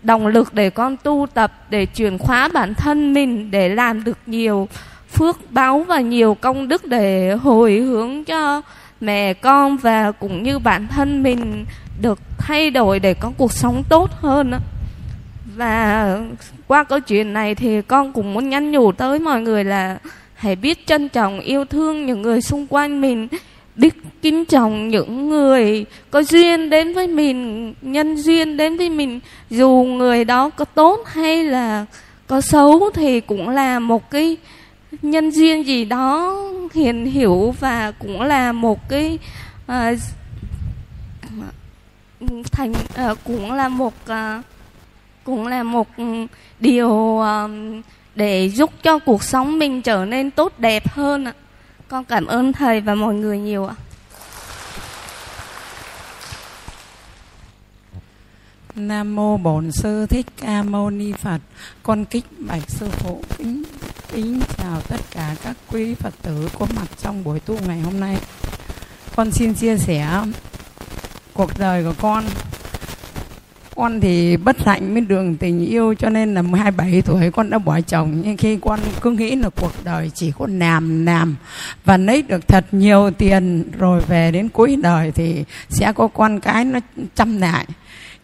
động 0.03 0.27
lực 0.27 0.55
để 0.55 0.71
con 0.71 0.97
tu 0.97 1.27
tập, 1.35 1.53
để 1.71 1.87
chuyển 1.87 2.19
khóa 2.19 2.49
bản 2.49 2.75
thân 2.75 3.15
mình, 3.15 3.51
để 3.51 3.69
làm 3.69 4.05
được 4.05 4.19
nhiều 4.27 4.69
phước 5.13 5.51
báo 5.51 5.85
và 5.89 6.01
nhiều 6.01 6.37
công 6.41 6.69
đức 6.69 6.85
để 6.85 7.33
hồi 7.33 7.73
hướng 7.73 8.25
cho 8.25 8.63
mẹ 9.01 9.35
con 9.35 9.77
và 9.77 10.13
cũng 10.13 10.43
như 10.43 10.59
bản 10.59 10.89
thân 10.89 11.23
mình 11.23 11.65
được 12.01 12.19
thay 12.39 12.71
đổi 12.71 13.01
để 13.01 13.15
có 13.15 13.33
cuộc 13.39 13.53
sống 13.53 13.83
tốt 13.89 14.11
hơn 14.11 14.53
và 15.57 16.19
qua 16.67 16.85
câu 16.85 17.01
chuyện 17.01 17.33
này 17.33 17.55
thì 17.55 17.83
con 17.83 18.13
cũng 18.13 18.35
muốn 18.35 18.51
nhắn 18.51 18.71
nhủ 18.71 18.93
tới 18.93 19.19
mọi 19.19 19.41
người 19.41 19.65
là 19.65 19.99
hãy 20.35 20.57
biết 20.57 20.87
trân 20.87 21.09
trọng, 21.09 21.41
yêu 21.41 21.65
thương 21.65 22.07
những 22.07 22.23
người 22.23 22.41
xung 22.41 22.67
quanh 22.71 23.01
mình 23.01 23.29
đức 23.77 23.95
kính 24.23 24.45
trọng 24.45 24.89
những 24.89 25.29
người 25.29 25.85
có 26.11 26.23
duyên 26.23 26.71
đến 26.71 26.95
với 26.95 27.07
mình 27.07 27.75
nhân 27.83 28.17
duyên 28.17 28.57
đến 28.57 28.77
với 28.77 28.91
mình 28.91 29.21
dù 29.51 29.87
người 29.89 30.25
đó 30.25 30.51
có 30.51 30.65
tốt 30.65 31.01
hay 31.07 31.45
là 31.45 31.87
có 32.27 32.41
xấu 32.41 32.91
thì 32.95 33.21
cũng 33.21 33.49
là 33.49 33.79
một 33.79 34.11
cái 34.11 34.37
nhân 35.03 35.31
duyên 35.31 35.67
gì 35.67 35.85
đó 35.85 36.39
hiền 36.75 37.07
hiểu 37.07 37.55
và 37.61 37.93
cũng 37.99 38.23
là 38.23 38.53
một 38.53 38.89
cái 38.89 39.19
à, 39.67 39.93
thành 42.53 42.73
à, 42.95 43.15
cũng 43.25 43.53
là 43.53 43.69
một 43.69 43.95
à, 44.07 44.43
cũng 45.25 45.47
là 45.47 45.63
một 45.63 45.89
điều 46.61 47.21
à, 47.21 47.49
để 48.15 48.49
giúp 48.49 48.71
cho 48.83 48.99
cuộc 48.99 49.23
sống 49.23 49.59
mình 49.59 49.83
trở 49.83 50.05
nên 50.05 50.31
tốt 50.31 50.53
đẹp 50.59 50.89
hơn 50.89 51.25
ạ 51.25 51.33
con 51.93 52.05
cảm 52.05 52.27
ơn 52.27 52.53
thầy 52.53 52.81
và 52.81 52.95
mọi 52.95 53.15
người 53.15 53.39
nhiều 53.39 53.67
ạ. 53.67 53.75
Nam 58.75 59.17
mô 59.17 59.37
Bổn 59.37 59.73
Sư 59.73 60.07
Thích 60.07 60.27
Ca 60.41 60.63
Mâu 60.63 60.91
Ni 60.91 61.13
Phật. 61.13 61.41
Con 61.83 62.05
kính 62.05 62.25
bạch 62.39 62.71
sư 62.71 62.89
phụ 62.91 63.23
kính 63.39 63.63
kính 64.09 64.41
chào 64.59 64.81
tất 64.81 65.01
cả 65.11 65.35
các 65.43 65.57
quý 65.71 65.95
Phật 65.95 66.15
tử 66.23 66.49
có 66.59 66.67
mặt 66.77 66.87
trong 67.03 67.25
buổi 67.25 67.41
tu 67.41 67.59
ngày 67.67 67.81
hôm 67.81 68.01
nay. 68.01 68.17
Con 69.17 69.33
xin 69.33 69.55
chia 69.55 69.77
sẻ 69.79 70.25
cuộc 71.33 71.59
đời 71.59 71.85
của 71.85 71.95
con 72.01 72.25
con 73.77 74.01
thì 74.01 74.37
bất 74.37 74.65
hạnh 74.65 74.93
với 74.93 75.01
đường 75.01 75.37
tình 75.37 75.67
yêu, 75.67 75.95
cho 75.95 76.09
nên 76.09 76.35
là 76.35 76.43
27 76.43 77.03
tuổi 77.03 77.31
con 77.31 77.51
đã 77.51 77.59
bỏ 77.59 77.81
chồng. 77.81 78.23
Nhưng 78.25 78.37
khi 78.37 78.59
con 78.63 78.81
cứ 79.01 79.11
nghĩ 79.11 79.37
là 79.37 79.49
cuộc 79.49 79.73
đời 79.85 80.11
chỉ 80.15 80.33
có 80.39 80.47
làm 80.51 81.07
làm 81.07 81.37
và 81.85 81.97
lấy 81.97 82.23
được 82.23 82.49
thật 82.49 82.65
nhiều 82.73 83.11
tiền 83.19 83.65
rồi 83.79 84.01
về 84.09 84.31
đến 84.31 84.49
cuối 84.49 84.77
đời 84.83 85.13
thì 85.13 85.45
sẽ 85.69 85.93
có 85.93 86.09
con 86.09 86.41
cái 86.41 86.65
nó 86.65 86.79
chăm 87.15 87.39
lại. 87.39 87.67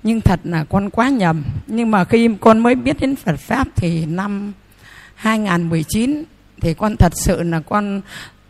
Nhưng 0.03 0.21
thật 0.21 0.41
là 0.45 0.65
con 0.65 0.91
quá 0.91 1.09
nhầm. 1.09 1.45
Nhưng 1.67 1.91
mà 1.91 2.05
khi 2.05 2.31
con 2.41 2.59
mới 2.59 2.75
biết 2.75 3.01
đến 3.01 3.17
Phật 3.17 3.37
pháp 3.41 3.69
thì 3.77 4.07
năm 4.07 4.53
2019 5.15 6.25
thì 6.61 6.75
con 6.75 6.97
thật 6.97 7.13
sự 7.15 7.43
là 7.43 7.61
con 7.61 8.01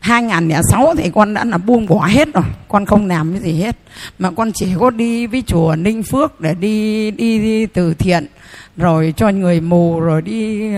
2006 0.08 0.94
thì 0.96 1.10
con 1.14 1.34
đã 1.34 1.44
là 1.44 1.58
buông 1.58 1.86
bỏ 1.86 2.06
hết 2.06 2.28
rồi. 2.34 2.44
Con 2.68 2.86
không 2.86 3.06
làm 3.06 3.32
cái 3.32 3.40
gì 3.40 3.60
hết. 3.60 3.76
Mà 4.18 4.30
con 4.30 4.52
chỉ 4.52 4.66
có 4.78 4.90
đi 4.90 5.26
với 5.26 5.42
chùa 5.46 5.76
Ninh 5.78 6.02
Phước 6.02 6.40
để 6.40 6.54
đi 6.54 7.10
đi, 7.10 7.38
đi 7.38 7.66
từ 7.66 7.94
thiện 7.94 8.26
rồi 8.76 9.14
cho 9.16 9.28
người 9.28 9.60
mù 9.60 10.00
rồi 10.00 10.22
đi 10.22 10.70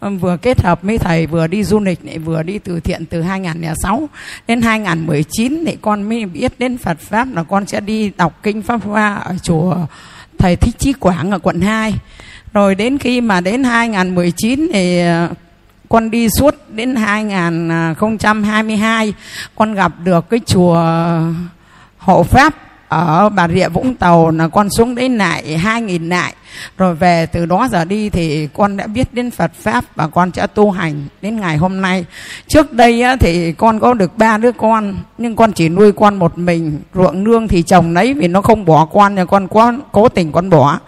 ờ, 0.00 0.10
vừa 0.10 0.36
kết 0.36 0.62
hợp 0.62 0.82
với 0.82 0.98
thầy 0.98 1.26
vừa 1.26 1.46
đi 1.46 1.64
du 1.64 1.80
lịch 1.80 1.98
lại 2.04 2.18
vừa 2.18 2.42
đi 2.42 2.58
từ 2.58 2.80
thiện 2.80 3.06
từ 3.06 3.22
2006 3.22 4.08
đến 4.46 4.62
2019 4.62 5.64
thì 5.66 5.76
con 5.82 6.02
mới 6.02 6.26
biết 6.26 6.52
đến 6.58 6.78
Phật 6.78 6.98
pháp 6.98 7.28
là 7.34 7.42
con 7.42 7.66
sẽ 7.66 7.80
đi 7.80 8.10
đọc 8.16 8.38
kinh 8.42 8.62
pháp 8.62 8.84
hoa 8.84 9.14
ở 9.14 9.34
chùa 9.42 9.76
thầy 10.38 10.56
Thích 10.56 10.74
Chí 10.78 10.92
Quảng 10.92 11.30
ở 11.30 11.38
quận 11.38 11.60
2 11.60 11.94
rồi 12.52 12.74
đến 12.74 12.98
khi 12.98 13.20
mà 13.20 13.40
đến 13.40 13.64
2019 13.64 14.68
thì 14.72 15.00
ờ, 15.00 15.28
con 15.88 16.10
đi 16.10 16.28
suốt 16.38 16.54
đến 16.68 16.96
2022 16.96 19.14
con 19.56 19.74
gặp 19.74 19.92
được 20.04 20.30
cái 20.30 20.40
chùa 20.46 20.84
hộ 21.98 22.22
pháp 22.22 22.67
ở 22.88 23.28
Bà 23.28 23.48
Rịa 23.48 23.68
Vũng 23.68 23.94
Tàu 23.94 24.30
là 24.30 24.48
con 24.48 24.70
xuống 24.70 24.94
đấy 24.94 25.08
lại 25.08 25.58
hai 25.58 25.82
nghìn 25.82 26.08
lại 26.08 26.34
rồi 26.78 26.94
về 26.94 27.26
từ 27.26 27.46
đó 27.46 27.68
giờ 27.72 27.84
đi 27.84 28.10
thì 28.10 28.48
con 28.54 28.76
đã 28.76 28.86
biết 28.86 29.14
đến 29.14 29.30
Phật 29.30 29.52
pháp 29.54 29.84
và 29.94 30.08
con 30.08 30.30
sẽ 30.34 30.46
tu 30.46 30.70
hành 30.70 31.04
đến 31.22 31.40
ngày 31.40 31.56
hôm 31.56 31.80
nay. 31.80 32.04
Trước 32.48 32.72
đây 32.72 33.02
á, 33.02 33.16
thì 33.20 33.52
con 33.52 33.80
có 33.80 33.94
được 33.94 34.18
ba 34.18 34.38
đứa 34.38 34.52
con 34.52 34.94
nhưng 35.18 35.36
con 35.36 35.52
chỉ 35.52 35.68
nuôi 35.68 35.92
con 35.92 36.16
một 36.16 36.38
mình. 36.38 36.78
Ruộng 36.94 37.24
nương 37.24 37.48
thì 37.48 37.62
chồng 37.62 37.94
lấy 37.94 38.14
vì 38.14 38.28
nó 38.28 38.42
không 38.42 38.64
bỏ 38.64 38.84
con 38.84 39.14
nhà 39.14 39.24
con 39.24 39.48
có 39.48 39.72
cố 39.92 40.08
tình 40.08 40.32
con 40.32 40.50
bỏ. 40.50 40.78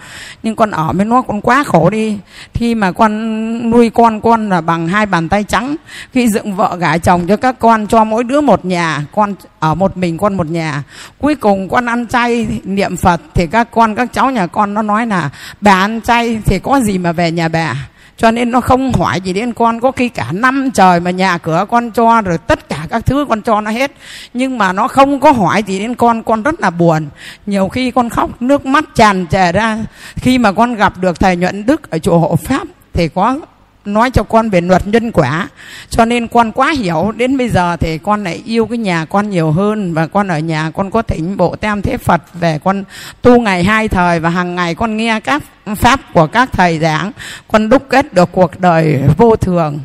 Nhưng 0.42 0.56
con 0.56 0.70
ở 0.70 0.92
với 0.92 1.04
nó 1.04 1.22
con 1.22 1.40
quá 1.40 1.64
khổ 1.64 1.90
đi. 1.90 2.18
Khi 2.54 2.74
mà 2.74 2.92
con 2.92 3.70
nuôi 3.70 3.90
con 3.90 4.20
con 4.20 4.48
là 4.48 4.60
bằng 4.60 4.88
hai 4.88 5.06
bàn 5.06 5.28
tay 5.28 5.44
trắng. 5.44 5.76
Khi 6.12 6.28
dựng 6.28 6.56
vợ 6.56 6.76
gả 6.80 6.98
chồng 6.98 7.26
cho 7.26 7.36
các 7.36 7.58
con 7.58 7.86
cho 7.86 8.04
mỗi 8.04 8.24
đứa 8.24 8.40
một 8.40 8.64
nhà 8.64 9.04
con 9.14 9.34
ở 9.58 9.74
một 9.74 9.96
mình 9.96 10.18
con 10.18 10.34
một 10.34 10.46
nhà. 10.46 10.82
Cuối 11.18 11.34
cùng 11.34 11.68
con 11.68 11.86
ăn 11.90 12.06
chay 12.06 12.46
niệm 12.64 12.96
phật 12.96 13.20
thì 13.34 13.46
các 13.46 13.70
con, 13.70 13.94
các 13.94 14.12
cháu 14.12 14.30
nhà 14.30 14.46
con 14.46 14.74
nó 14.74 14.82
nói 14.82 15.06
là, 15.06 15.30
bà 15.60 15.72
ăn 15.72 16.00
chay 16.00 16.40
thì 16.44 16.58
có 16.58 16.80
gì 16.80 16.98
mà 16.98 17.12
về 17.12 17.30
nhà 17.30 17.48
bà? 17.48 17.74
Cho 18.16 18.30
nên 18.30 18.50
nó 18.50 18.60
không 18.60 18.92
hỏi 18.92 19.20
gì 19.20 19.32
đến 19.32 19.52
con. 19.52 19.80
Có 19.80 19.92
khi 19.92 20.08
cả 20.08 20.32
năm 20.32 20.70
trời 20.74 21.00
mà 21.00 21.10
nhà 21.10 21.38
cửa 21.38 21.66
con 21.70 21.90
cho 21.90 22.20
rồi 22.20 22.38
tất 22.38 22.68
cả 22.68 22.86
các 22.90 23.06
thứ 23.06 23.26
con 23.28 23.42
cho 23.42 23.60
nó 23.60 23.70
hết. 23.70 23.92
Nhưng 24.34 24.58
mà 24.58 24.72
nó 24.72 24.88
không 24.88 25.20
có 25.20 25.32
hỏi 25.32 25.62
gì 25.62 25.78
đến 25.78 25.94
con. 25.94 26.22
Con 26.22 26.42
rất 26.42 26.60
là 26.60 26.70
buồn. 26.70 27.08
Nhiều 27.46 27.68
khi 27.68 27.90
con 27.90 28.08
khóc, 28.08 28.42
nước 28.42 28.66
mắt 28.66 28.84
tràn 28.94 29.26
trề 29.26 29.52
ra. 29.52 29.78
Khi 30.16 30.38
mà 30.38 30.52
con 30.52 30.74
gặp 30.74 30.92
được 30.98 31.20
thầy 31.20 31.36
nhuận 31.36 31.66
đức 31.66 31.90
ở 31.90 31.98
chùa 31.98 32.18
hộ 32.18 32.36
pháp 32.36 32.66
thì 32.92 33.08
có 33.08 33.40
nói 33.84 34.10
cho 34.10 34.22
con 34.22 34.50
về 34.50 34.60
luật 34.60 34.86
nhân 34.86 35.12
quả. 35.12 35.48
Cho 35.90 36.04
nên 36.04 36.28
con 36.28 36.52
quá 36.52 36.70
hiểu, 36.78 37.12
đến 37.16 37.36
bây 37.36 37.48
giờ 37.48 37.76
thì 37.76 37.98
con 37.98 38.24
lại 38.24 38.42
yêu 38.46 38.66
cái 38.66 38.78
nhà 38.78 39.04
con 39.04 39.30
nhiều 39.30 39.50
hơn 39.50 39.94
và 39.94 40.06
con 40.06 40.28
ở 40.28 40.38
nhà 40.38 40.70
con 40.74 40.90
có 40.90 41.02
thỉnh 41.02 41.36
bộ 41.36 41.56
tam 41.56 41.82
thế 41.82 41.96
phật 41.96 42.22
về 42.34 42.58
con 42.64 42.84
tu 43.22 43.40
ngày 43.40 43.64
hai 43.64 43.88
thời 43.88 44.20
và 44.20 44.30
hàng 44.30 44.54
ngày 44.54 44.74
con 44.74 44.96
nghe 44.96 45.20
các 45.20 45.42
pháp 45.76 46.00
của 46.12 46.26
các 46.26 46.48
thầy 46.52 46.78
giảng. 46.78 47.12
Con 47.52 47.68
đúc 47.68 47.82
kết 47.88 48.14
được 48.14 48.28
cuộc 48.32 48.60
đời 48.60 49.00
vô 49.16 49.36
thường. 49.36 49.78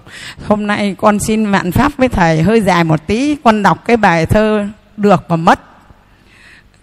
Hôm 0.47 0.67
nay 0.67 0.95
con 0.97 1.19
xin 1.19 1.45
mạn 1.45 1.71
pháp 1.71 1.91
với 1.97 2.09
thầy, 2.09 2.41
hơi 2.41 2.61
dài 2.61 2.83
một 2.83 3.07
tí, 3.07 3.35
con 3.43 3.63
đọc 3.63 3.85
cái 3.85 3.97
bài 3.97 4.25
thơ 4.25 4.65
được 4.97 5.23
và 5.27 5.35
mất 5.35 5.59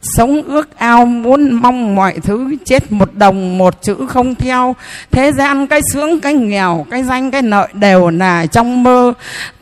sống 0.02 0.42
ước 0.42 0.78
ao 0.78 1.06
muốn 1.06 1.52
mong 1.52 1.94
mọi 1.94 2.14
thứ, 2.22 2.56
chết 2.64 2.92
một 2.92 3.14
đồng, 3.14 3.58
một 3.58 3.82
chữ 3.82 3.96
không 4.08 4.34
theo. 4.34 4.74
Thế 5.10 5.32
gian 5.32 5.66
cái 5.66 5.80
sướng, 5.92 6.20
cái 6.20 6.34
nghèo, 6.34 6.86
cái 6.90 7.02
danh, 7.02 7.30
cái 7.30 7.42
nợ 7.42 7.68
đều 7.72 8.08
là 8.10 8.46
trong 8.46 8.82
mơ. 8.82 9.12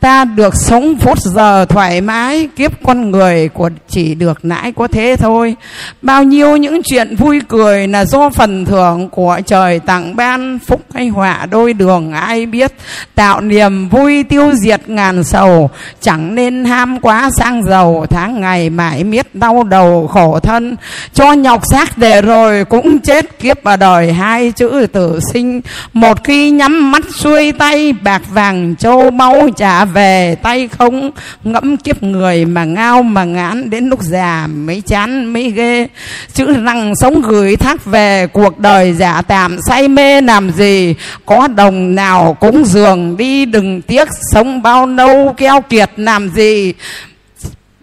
Ta 0.00 0.24
được 0.24 0.54
sống 0.56 0.98
phút 1.00 1.18
giờ 1.18 1.64
thoải 1.68 2.00
mái, 2.00 2.48
kiếp 2.56 2.82
con 2.82 3.10
người 3.10 3.48
của 3.48 3.70
chỉ 3.88 4.14
được 4.14 4.44
nãi 4.44 4.72
có 4.72 4.86
thế 4.86 5.16
thôi. 5.18 5.56
Bao 6.02 6.22
nhiêu 6.22 6.56
những 6.56 6.82
chuyện 6.82 7.16
vui 7.16 7.40
cười 7.48 7.88
là 7.88 8.04
do 8.04 8.30
phần 8.30 8.64
thưởng 8.64 9.08
của 9.08 9.40
trời 9.46 9.78
tặng 9.78 10.16
ban, 10.16 10.58
phúc 10.66 10.80
hay 10.94 11.08
họa 11.08 11.46
đôi 11.50 11.72
đường, 11.72 12.12
ai 12.12 12.46
biết. 12.46 12.72
Tạo 13.14 13.40
niềm 13.40 13.88
vui 13.88 14.22
tiêu 14.22 14.52
diệt 14.54 14.88
ngàn 14.88 15.24
sầu, 15.24 15.70
chẳng 16.00 16.34
nên 16.34 16.64
ham 16.64 17.00
quá 17.00 17.30
sang 17.38 17.62
giàu. 17.62 18.06
Tháng 18.10 18.40
ngày 18.40 18.70
mãi 18.70 19.04
miết 19.04 19.34
đau 19.34 19.64
đầu, 19.64 20.06
khổ 20.06 20.29
thân. 20.38 20.76
Cho 21.14 21.32
nhọc 21.32 21.62
xác 21.72 21.98
để 21.98 22.22
rồi 22.22 22.64
cũng 22.64 22.98
chết 22.98 23.38
kiếp 23.38 23.64
ở 23.64 23.76
đời. 23.76 24.12
Hai 24.12 24.52
chữ 24.52 24.86
tử 24.92 25.20
sinh. 25.32 25.60
Một 25.92 26.24
khi 26.24 26.50
nhắm 26.50 26.92
mắt 26.92 27.02
xuôi 27.14 27.52
tay, 27.52 27.92
bạc 27.92 28.22
vàng 28.32 28.74
châu 28.78 29.10
báu 29.10 29.48
trả 29.56 29.84
về. 29.84 30.36
Tay 30.42 30.68
không 30.78 31.10
ngẫm 31.44 31.76
kiếp 31.76 32.02
người 32.02 32.44
mà 32.44 32.64
ngao 32.64 33.02
mà 33.02 33.24
ngán 33.24 33.70
đến 33.70 33.88
lúc 33.88 34.02
già 34.02 34.46
mới 34.46 34.82
chán, 34.86 35.32
mới 35.32 35.50
ghê. 35.50 35.86
Chữ 36.32 36.64
rằng 36.64 36.92
sống 37.00 37.20
gửi 37.22 37.56
thác 37.56 37.84
về 37.84 38.26
cuộc 38.26 38.58
đời 38.58 38.92
giả 38.92 39.22
tạm, 39.22 39.58
say 39.68 39.88
mê 39.88 40.20
làm 40.20 40.50
gì? 40.50 40.94
Có 41.26 41.48
đồng 41.48 41.94
nào 41.94 42.36
cũng 42.40 42.64
giường 42.64 43.16
đi, 43.16 43.44
đừng 43.44 43.82
tiếc. 43.82 44.08
Sống 44.32 44.62
bao 44.62 44.86
lâu 44.86 45.34
keo 45.36 45.60
kiệt 45.60 45.90
làm 45.96 46.28
gì? 46.28 46.74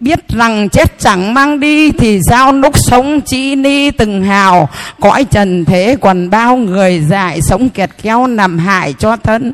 Biết 0.00 0.28
rằng 0.28 0.68
chết 0.68 0.98
chẳng 0.98 1.34
mang 1.34 1.60
đi 1.60 1.90
thì 1.90 2.20
sao 2.28 2.52
lúc 2.52 2.74
sống 2.76 3.20
chi 3.20 3.54
ni 3.54 3.90
từng 3.90 4.24
hào. 4.24 4.68
Cõi 5.00 5.24
trần 5.24 5.64
thế 5.64 5.96
còn 6.00 6.30
bao 6.30 6.56
người 6.56 7.00
dại 7.08 7.40
sống 7.42 7.68
kẹt 7.68 7.90
kéo 8.02 8.26
nằm 8.26 8.58
hại 8.58 8.94
cho 8.98 9.16
thân. 9.16 9.52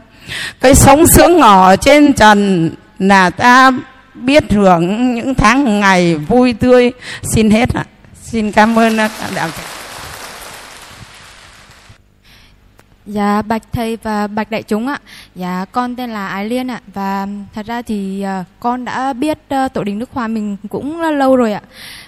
Cái 0.61 0.75
sống 0.75 1.07
sướng 1.07 1.41
ở 1.41 1.77
trên 1.77 2.13
trần 2.13 2.71
là 2.99 3.31
ta 3.31 3.71
biết 4.15 4.45
hưởng 4.51 5.15
những 5.15 5.35
tháng 5.35 5.81
ngày 5.81 6.15
vui 6.15 6.53
tươi. 6.53 6.93
Xin 7.35 7.51
hết 7.51 7.75
ạ. 7.75 7.85
Xin 8.23 8.53
cảm 8.53 8.79
ơn 8.79 8.97
đạo 8.97 9.09
tràng 9.37 9.51
Dạ 13.07 13.43
bạch 13.43 13.63
thầy 13.73 13.99
và 14.03 14.27
bạch 14.27 14.51
đại 14.51 14.63
chúng 14.63 14.87
ạ. 14.87 14.99
Dạ 15.35 15.65
con 15.73 15.97
tên 15.97 16.11
là 16.11 16.29
Ái 16.29 16.49
Liên 16.49 16.71
ạ 16.71 16.81
và 16.95 17.27
thật 17.55 17.67
ra 17.67 17.83
thì 17.83 18.25
uh, 18.41 18.47
con 18.61 18.85
đã 18.85 19.13
biết 19.13 19.39
uh, 19.39 19.73
tổ 19.73 19.85
đình 19.85 19.99
Đức 19.99 20.11
Hòa 20.13 20.29
mình 20.29 20.57
cũng 20.69 21.01
lâu 21.01 21.37
rồi 21.37 21.53
ạ. 21.53 21.63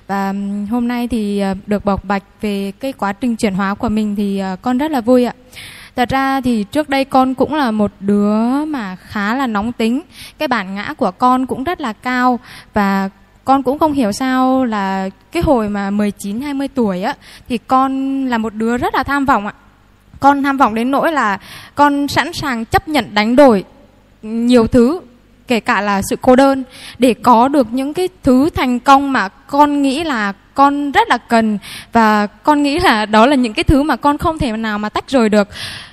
Và 0.06 0.30
um, 0.30 0.66
hôm 0.66 0.88
nay 0.88 1.08
thì 1.08 1.42
uh, 1.52 1.68
được 1.68 1.84
bọc 1.84 2.04
bạch 2.04 2.22
về 2.40 2.72
cái 2.80 2.92
quá 2.92 3.12
trình 3.12 3.36
chuyển 3.36 3.54
hóa 3.54 3.74
của 3.74 3.88
mình 3.88 4.16
thì 4.16 4.42
uh, 4.52 4.62
con 4.62 4.78
rất 4.78 4.90
là 4.90 5.00
vui 5.00 5.24
ạ. 5.24 5.34
Thật 5.96 6.08
ra 6.08 6.40
thì 6.40 6.64
trước 6.64 6.88
đây 6.88 7.04
con 7.04 7.34
cũng 7.34 7.54
là 7.54 7.70
một 7.70 7.92
đứa 8.00 8.64
mà 8.64 8.96
khá 8.96 9.34
là 9.34 9.46
nóng 9.46 9.72
tính. 9.72 10.00
Cái 10.38 10.48
bản 10.48 10.74
ngã 10.74 10.94
của 10.98 11.10
con 11.10 11.46
cũng 11.46 11.64
rất 11.64 11.80
là 11.80 11.92
cao 11.92 12.38
và 12.74 13.10
con 13.44 13.62
cũng 13.62 13.78
không 13.78 13.92
hiểu 13.92 14.12
sao 14.12 14.64
là 14.64 15.08
cái 15.32 15.42
hồi 15.42 15.68
mà 15.68 15.90
19 15.90 16.40
20 16.40 16.68
tuổi 16.68 17.02
á 17.02 17.14
thì 17.48 17.58
con 17.58 18.24
là 18.26 18.38
một 18.38 18.54
đứa 18.54 18.76
rất 18.76 18.94
là 18.94 19.02
tham 19.02 19.24
vọng 19.24 19.46
ạ 19.46 19.52
con 20.20 20.42
tham 20.42 20.56
vọng 20.56 20.74
đến 20.74 20.90
nỗi 20.90 21.12
là 21.12 21.38
con 21.74 22.08
sẵn 22.08 22.32
sàng 22.32 22.64
chấp 22.64 22.88
nhận 22.88 23.14
đánh 23.14 23.36
đổi 23.36 23.64
nhiều 24.22 24.66
thứ, 24.66 25.00
kể 25.48 25.60
cả 25.60 25.80
là 25.80 26.02
sự 26.10 26.16
cô 26.20 26.36
đơn, 26.36 26.64
để 26.98 27.14
có 27.14 27.48
được 27.48 27.66
những 27.72 27.94
cái 27.94 28.08
thứ 28.22 28.50
thành 28.50 28.78
công 28.78 29.12
mà 29.12 29.28
con 29.28 29.82
nghĩ 29.82 30.04
là 30.04 30.32
con 30.54 30.92
rất 30.92 31.08
là 31.08 31.18
cần. 31.18 31.58
Và 31.92 32.26
con 32.26 32.62
nghĩ 32.62 32.78
là 32.78 33.06
đó 33.06 33.26
là 33.26 33.36
những 33.36 33.52
cái 33.52 33.64
thứ 33.64 33.82
mà 33.82 33.96
con 33.96 34.18
không 34.18 34.38
thể 34.38 34.52
nào 34.52 34.78
mà 34.78 34.88
tách 34.88 35.08
rời 35.08 35.28
được. 35.28 35.48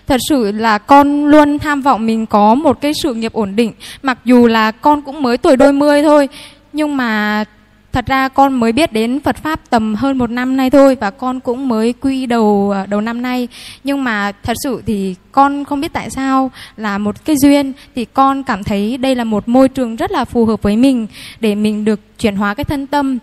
Thật 0.07 0.17
sự 0.29 0.51
là 0.51 0.77
con 0.77 1.25
luôn 1.25 1.59
tham 1.59 1.81
vọng 1.81 2.05
mình 2.05 2.25
có 2.25 2.55
một 2.55 2.81
cái 2.81 2.91
sự 3.03 3.13
nghiệp 3.13 3.33
ổn 3.33 3.55
định. 3.55 3.73
Mặc 4.01 4.17
dù 4.25 4.47
là 4.47 4.71
con 4.71 5.01
cũng 5.01 5.21
mới 5.21 5.37
tuổi 5.37 5.57
đôi 5.57 5.73
mươi 5.73 6.03
thôi, 6.03 6.29
nhưng 6.73 6.97
mà 6.97 7.43
thật 7.93 8.05
ra 8.05 8.27
con 8.27 8.53
mới 8.53 8.71
biết 8.71 8.93
đến 8.93 9.19
Phật 9.19 9.37
pháp 9.37 9.59
tầm 9.69 9.95
hơn 9.95 10.17
một 10.17 10.29
năm 10.29 10.57
nay 10.57 10.69
thôi 10.69 10.97
và 11.01 11.11
con 11.11 11.39
cũng 11.39 11.67
mới 11.67 11.93
quy 11.93 12.25
đầu 12.25 12.71
ờ, 12.73 12.85
đầu 12.85 13.01
năm 13.01 13.21
nay. 13.21 13.47
Nhưng 13.83 14.03
mà 14.03 14.31
thật 14.43 14.53
sự 14.63 14.83
thì 14.85 15.15
con 15.31 15.65
không 15.65 15.81
biết 15.81 15.93
tại 15.93 16.09
sao 16.09 16.51
là 16.77 16.97
một 16.97 17.25
cái 17.25 17.35
duyên 17.37 17.73
thì 17.95 18.05
con 18.05 18.43
cảm 18.43 18.63
thấy 18.63 18.97
đây 18.97 19.15
là 19.15 19.23
một 19.23 19.47
môi 19.47 19.69
trường 19.69 19.95
rất 19.95 20.11
là 20.11 20.25
phù 20.25 20.45
hợp 20.45 20.61
với 20.61 20.77
mình 20.77 21.07
để 21.39 21.55
mình 21.55 21.85
được 21.85 21.99
chuyển 22.19 22.35
hóa 22.35 22.53
cái 22.53 22.63
thân 22.63 22.87
tâm. 22.87 23.17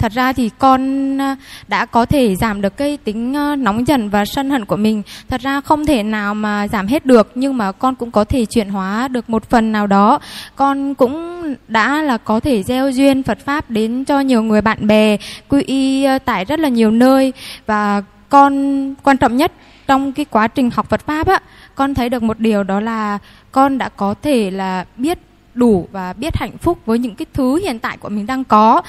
Thật 0.00 0.12
ra 0.12 0.32
thì 0.32 0.50
con 0.58 1.18
ờ, 1.18 1.34
đã 1.68 1.86
có 1.86 2.06
thể 2.06 2.36
giảm 2.36 2.60
được 2.60 2.76
cái 2.76 2.96
tính 2.96 3.34
ờ, 3.34 3.56
nóng 3.56 3.86
giận 3.86 4.08
và 4.10 4.24
sân 4.24 4.50
hận 4.50 4.64
của 4.64 4.76
mình. 4.76 5.02
Thật 5.28 5.40
ra 5.40 5.60
không 5.60 5.86
thể 5.86 6.02
nào 6.02 6.34
mà 6.34 6.68
giảm 6.68 6.86
hết 6.86 7.06
được 7.06 7.30
nhưng 7.34 7.56
mà 7.56 7.72
con 7.72 7.94
cũng 7.94 8.10
có 8.10 8.24
thể 8.24 8.44
chuyển 8.44 8.68
hóa 8.68 9.08
được 9.08 9.30
một 9.30 9.50
phần 9.50 9.72
nào 9.72 9.86
đó. 9.86 10.18
Con 10.56 10.94
cũng 10.94 11.39
đã 11.68 12.02
là 12.02 12.18
có 12.18 12.40
thể 12.40 12.62
gieo 12.62 12.90
duyên 12.90 13.22
Phật 13.22 13.38
pháp 13.44 13.70
đến 13.70 14.04
cho 14.04 14.20
nhiều 14.20 14.42
người 14.42 14.60
bạn 14.60 14.86
bè, 14.86 15.16
quy 15.48 15.62
y 15.62 16.04
ờ, 16.04 16.18
tại 16.18 16.44
rất 16.44 16.60
là 16.60 16.68
nhiều 16.68 16.90
nơi. 16.90 17.32
Và 17.66 18.02
con, 18.28 18.94
quan 19.02 19.16
trọng 19.16 19.36
nhất 19.36 19.52
trong 19.86 20.12
cái 20.12 20.24
quá 20.24 20.48
trình 20.48 20.70
học 20.70 20.90
Phật 20.90 21.06
pháp 21.06 21.26
á, 21.26 21.40
con 21.74 21.94
thấy 21.94 22.08
được 22.08 22.22
một 22.22 22.38
điều 22.38 22.62
đó 22.62 22.80
là 22.80 23.18
con 23.52 23.78
đã 23.78 23.88
có 23.88 24.14
thể 24.22 24.50
là 24.50 24.84
biết 24.96 25.18
đủ 25.54 25.88
và 25.92 26.12
biết 26.12 26.36
hạnh 26.36 26.58
phúc 26.58 26.78
với 26.86 26.98
những 26.98 27.14
cái 27.14 27.26
thứ 27.32 27.60
hiện 27.62 27.78
tại 27.78 27.96
của 27.96 28.08
mình 28.08 28.26
đang 28.26 28.44
có. 28.44 28.82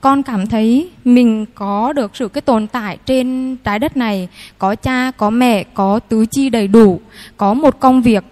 Con 0.00 0.22
cảm 0.22 0.46
thấy 0.46 0.90
mình 1.04 1.46
có 1.54 1.92
được 1.92 2.16
sự 2.16 2.28
cái 2.28 2.40
tồn 2.40 2.66
tại 2.66 2.98
trên 3.06 3.56
trái 3.64 3.78
đất 3.78 3.96
này, 3.96 4.28
có 4.58 4.74
cha, 4.74 5.10
có 5.16 5.30
mẹ, 5.30 5.64
có 5.74 6.00
tứ 6.08 6.26
chi 6.30 6.50
đầy 6.50 6.68
đủ, 6.68 7.00
có 7.36 7.54
một 7.54 7.80
công 7.80 8.02
việc, 8.02 8.24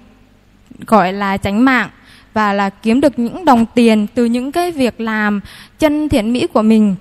gọi 0.86 1.12
là 1.12 1.36
tránh 1.36 1.64
mạng 1.64 1.90
và 2.34 2.52
là 2.52 2.70
kiếm 2.70 3.00
được 3.00 3.18
những 3.18 3.44
đồng 3.44 3.66
tiền 3.74 4.06
từ 4.14 4.24
những 4.24 4.52
cái 4.52 4.70
việc 4.70 5.00
làm 5.00 5.40
chân 5.78 6.08
thiện 6.08 6.32
mỹ 6.32 6.46
của 6.46 6.62
mình. 6.62 6.94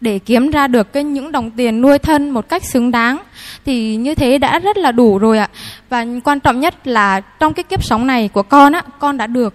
Để 0.00 0.18
kiếm 0.18 0.50
ra 0.50 0.66
được 0.66 0.92
cái 0.92 1.04
những 1.04 1.32
đồng 1.32 1.50
tiền 1.50 1.80
nuôi 1.80 1.98
thân 1.98 2.30
một 2.30 2.48
cách 2.48 2.64
xứng 2.64 2.90
đáng 2.90 3.18
thì 3.64 3.96
như 3.96 4.14
thế 4.14 4.38
đã 4.38 4.58
rất 4.58 4.76
là 4.76 4.92
đủ 4.92 5.18
rồi 5.18 5.38
ạ. 5.38 5.48
Và 5.88 6.06
quan 6.24 6.40
trọng 6.40 6.60
nhất 6.60 6.86
là 6.86 7.20
trong 7.20 7.54
cái 7.54 7.62
kiếp 7.62 7.84
sống 7.84 8.06
này 8.06 8.28
của 8.28 8.42
con 8.42 8.72
á, 8.72 8.82
con 8.98 9.16
đã 9.16 9.26
được 9.26 9.54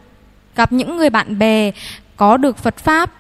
gặp 0.56 0.72
những 0.72 0.96
người 0.96 1.10
bạn 1.10 1.40
bè, 1.40 1.72
có 2.16 2.38
được 2.38 2.58
Phật 2.58 2.78
pháp 2.78 3.12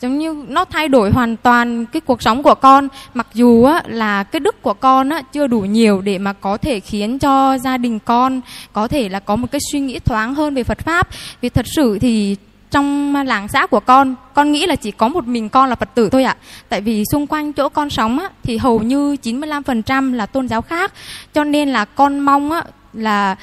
giống 0.00 0.18
như 0.18 0.44
nó 0.48 0.64
thay 0.64 0.88
đổi 0.88 1.10
hoàn 1.10 1.36
toàn 1.36 1.86
cái 1.86 2.00
cuộc 2.00 2.22
sống 2.22 2.42
của 2.42 2.54
con. 2.54 2.88
Mặc 3.14 3.26
dù 3.34 3.64
á, 3.64 3.82
là 3.86 4.22
cái 4.22 4.40
đức 4.40 4.62
của 4.62 4.74
con 4.74 5.08
á, 5.08 5.22
chưa 5.32 5.46
đủ 5.46 5.60
nhiều 5.60 6.00
để 6.00 6.18
mà 6.18 6.32
có 6.32 6.56
thể 6.56 6.80
khiến 6.80 7.18
cho 7.18 7.58
gia 7.58 7.76
đình 7.76 7.98
con 7.98 8.40
có 8.72 8.88
thể 8.88 9.08
là 9.08 9.20
có 9.20 9.36
một 9.36 9.46
cái 9.50 9.60
suy 9.72 9.80
nghĩ 9.80 9.98
thoáng 9.98 10.34
hơn 10.34 10.54
về 10.54 10.64
Phật 10.64 10.78
pháp. 10.78 11.08
Vì 11.40 11.48
thật 11.48 11.66
sự 11.76 11.98
thì 11.98 12.36
trong 12.70 13.14
làng 13.14 13.48
xã 13.48 13.66
của 13.66 13.80
con 13.80 14.14
con 14.34 14.52
nghĩ 14.52 14.66
là 14.66 14.76
chỉ 14.76 14.90
có 14.90 15.08
một 15.08 15.26
mình 15.26 15.48
con 15.48 15.68
là 15.68 15.74
phật 15.74 15.94
tử 15.94 16.10
thôi 16.10 16.24
ạ. 16.24 16.36
Tại 16.68 16.80
vì 16.80 17.04
xung 17.12 17.26
quanh 17.26 17.52
chỗ 17.52 17.68
con 17.68 17.90
sống 17.90 18.18
á, 18.18 18.28
thì 18.42 18.56
hầu 18.56 18.78
như 18.78 19.16
95% 19.22 20.12
là 20.12 20.26
tôn 20.26 20.48
giáo 20.48 20.62
khác. 20.62 20.92
Cho 21.34 21.44
nên 21.44 21.68
là 21.68 21.84
con 21.84 22.18
mong 22.18 22.52
á, 22.52 22.62
là 22.92 23.36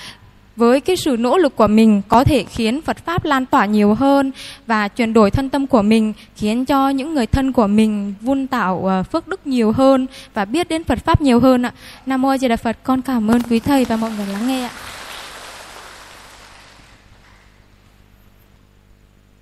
với 0.55 0.81
cái 0.81 0.95
sự 0.95 1.15
nỗ 1.19 1.37
lực 1.37 1.55
của 1.55 1.67
mình 1.67 2.01
có 2.07 2.23
thể 2.23 2.43
khiến 2.43 2.81
Phật 2.81 2.97
pháp 2.97 3.25
lan 3.25 3.45
tỏa 3.45 3.65
nhiều 3.65 3.93
hơn 3.93 4.31
và 4.67 4.87
chuyển 4.87 5.13
đổi 5.13 5.31
thân 5.31 5.49
tâm 5.49 5.67
của 5.67 5.81
mình 5.81 6.13
khiến 6.35 6.65
cho 6.65 6.89
những 6.89 7.13
người 7.13 7.27
thân 7.27 7.51
của 7.51 7.67
mình 7.67 8.13
vun 8.21 8.47
tạo 8.47 8.85
ờ, 8.85 9.03
phước 9.03 9.27
đức 9.27 9.47
nhiều 9.47 9.71
hơn 9.71 10.07
và 10.33 10.45
biết 10.45 10.69
đến 10.69 10.83
Phật 10.83 10.99
pháp 10.99 11.21
nhiều 11.21 11.39
hơn 11.39 11.65
ạ. 11.65 11.73
Nam 12.05 12.21
mô 12.21 12.29
A 12.29 12.37
Di 12.37 12.47
Đà 12.47 12.55
Phật. 12.55 12.77
Con 12.83 13.01
cảm 13.01 13.31
ơn 13.31 13.41
quý 13.49 13.59
thầy 13.59 13.85
và 13.85 13.95
mọi 13.95 14.11
người 14.17 14.27
lắng 14.27 14.47
nghe 14.47 14.63
ạ. 14.63 14.71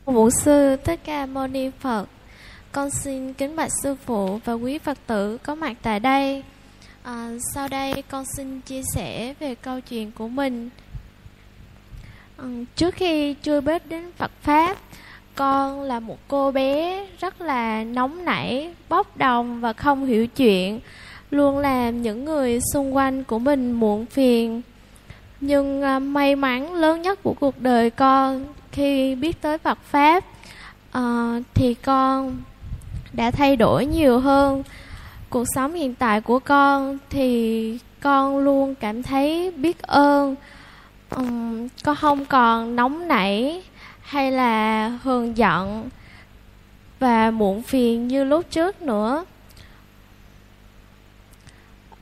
Vũ 0.06 0.30
sư 0.30 0.76
Thích 0.84 1.00
Ca 1.06 1.26
Mâu 1.26 1.47
Ni 1.47 1.69
Phật. 1.80 2.06
Con 2.71 2.89
xin 2.89 3.34
kính 3.34 3.56
bạch 3.56 3.71
sư 3.84 3.95
phụ 4.06 4.39
và 4.45 4.54
quý 4.54 4.78
Phật 4.78 4.97
tử 5.08 5.38
có 5.38 5.56
mặt 5.56 5.78
tại 5.82 6.00
đây. 6.00 6.43
À, 7.04 7.30
sau 7.54 7.67
đây 7.67 8.04
con 8.10 8.26
xin 8.38 8.62
chia 8.62 8.82
sẻ 8.95 9.34
về 9.39 9.56
câu 9.56 9.80
chuyện 9.82 10.12
của 10.12 10.28
mình 10.28 10.69
Ờ, 12.42 12.48
trước 12.76 12.96
khi 12.96 13.34
chưa 13.34 13.62
biết 13.62 13.90
đến 13.90 14.04
Phật 14.18 14.32
Pháp 14.42 14.78
Con 15.36 15.82
là 15.82 16.00
một 16.00 16.18
cô 16.28 16.52
bé 16.52 17.08
rất 17.20 17.42
là 17.42 17.84
nóng 17.84 18.26
nảy, 18.26 18.74
bốc 18.90 19.18
đồng 19.18 19.62
và 19.62 19.74
không 19.74 20.06
hiểu 20.06 20.28
chuyện 20.28 20.80
Luôn 21.32 21.58
làm 21.58 22.02
những 22.02 22.26
người 22.26 22.60
xung 22.74 22.96
quanh 22.96 23.24
của 23.24 23.40
mình 23.40 23.72
muộn 23.72 24.06
phiền. 24.06 24.62
Nhưng 25.42 25.82
ờ, 25.82 26.00
may 26.00 26.36
mắn 26.36 26.74
lớn 26.74 27.02
nhất 27.02 27.24
của 27.24 27.34
cuộc 27.40 27.62
đời 27.62 27.90
con 27.90 28.46
Khi 28.72 29.16
biết 29.16 29.42
tới 29.42 29.58
Phật 29.58 29.78
Pháp 29.84 30.26
uh, 30.98 31.44
Thì 31.54 31.74
con 31.74 32.42
đã 33.14 33.32
thay 33.32 33.56
đổi 33.56 33.86
nhiều 33.86 34.20
hơn. 34.20 34.64
Cuộc 35.30 35.46
sống 35.56 35.74
hiện 35.74 35.96
tại 35.96 36.22
của 36.22 36.40
con 36.40 36.98
thì 37.10 37.78
con 38.00 38.38
luôn 38.38 38.76
cảm 38.76 39.04
thấy 39.04 39.52
biết 39.52 39.82
ơn 39.82 40.36
um, 41.15 41.67
con 41.84 41.95
không 41.95 42.26
còn 42.26 42.76
nóng 42.76 43.08
nảy 43.08 43.63
hay 44.02 44.32
là 44.32 44.88
hờn 45.04 45.38
giận 45.38 45.89
và 47.00 47.32
muộn 47.32 47.62
phiền 47.62 48.08
như 48.08 48.24
lúc 48.24 48.45
trước 48.50 48.82
nữa. 48.82 49.26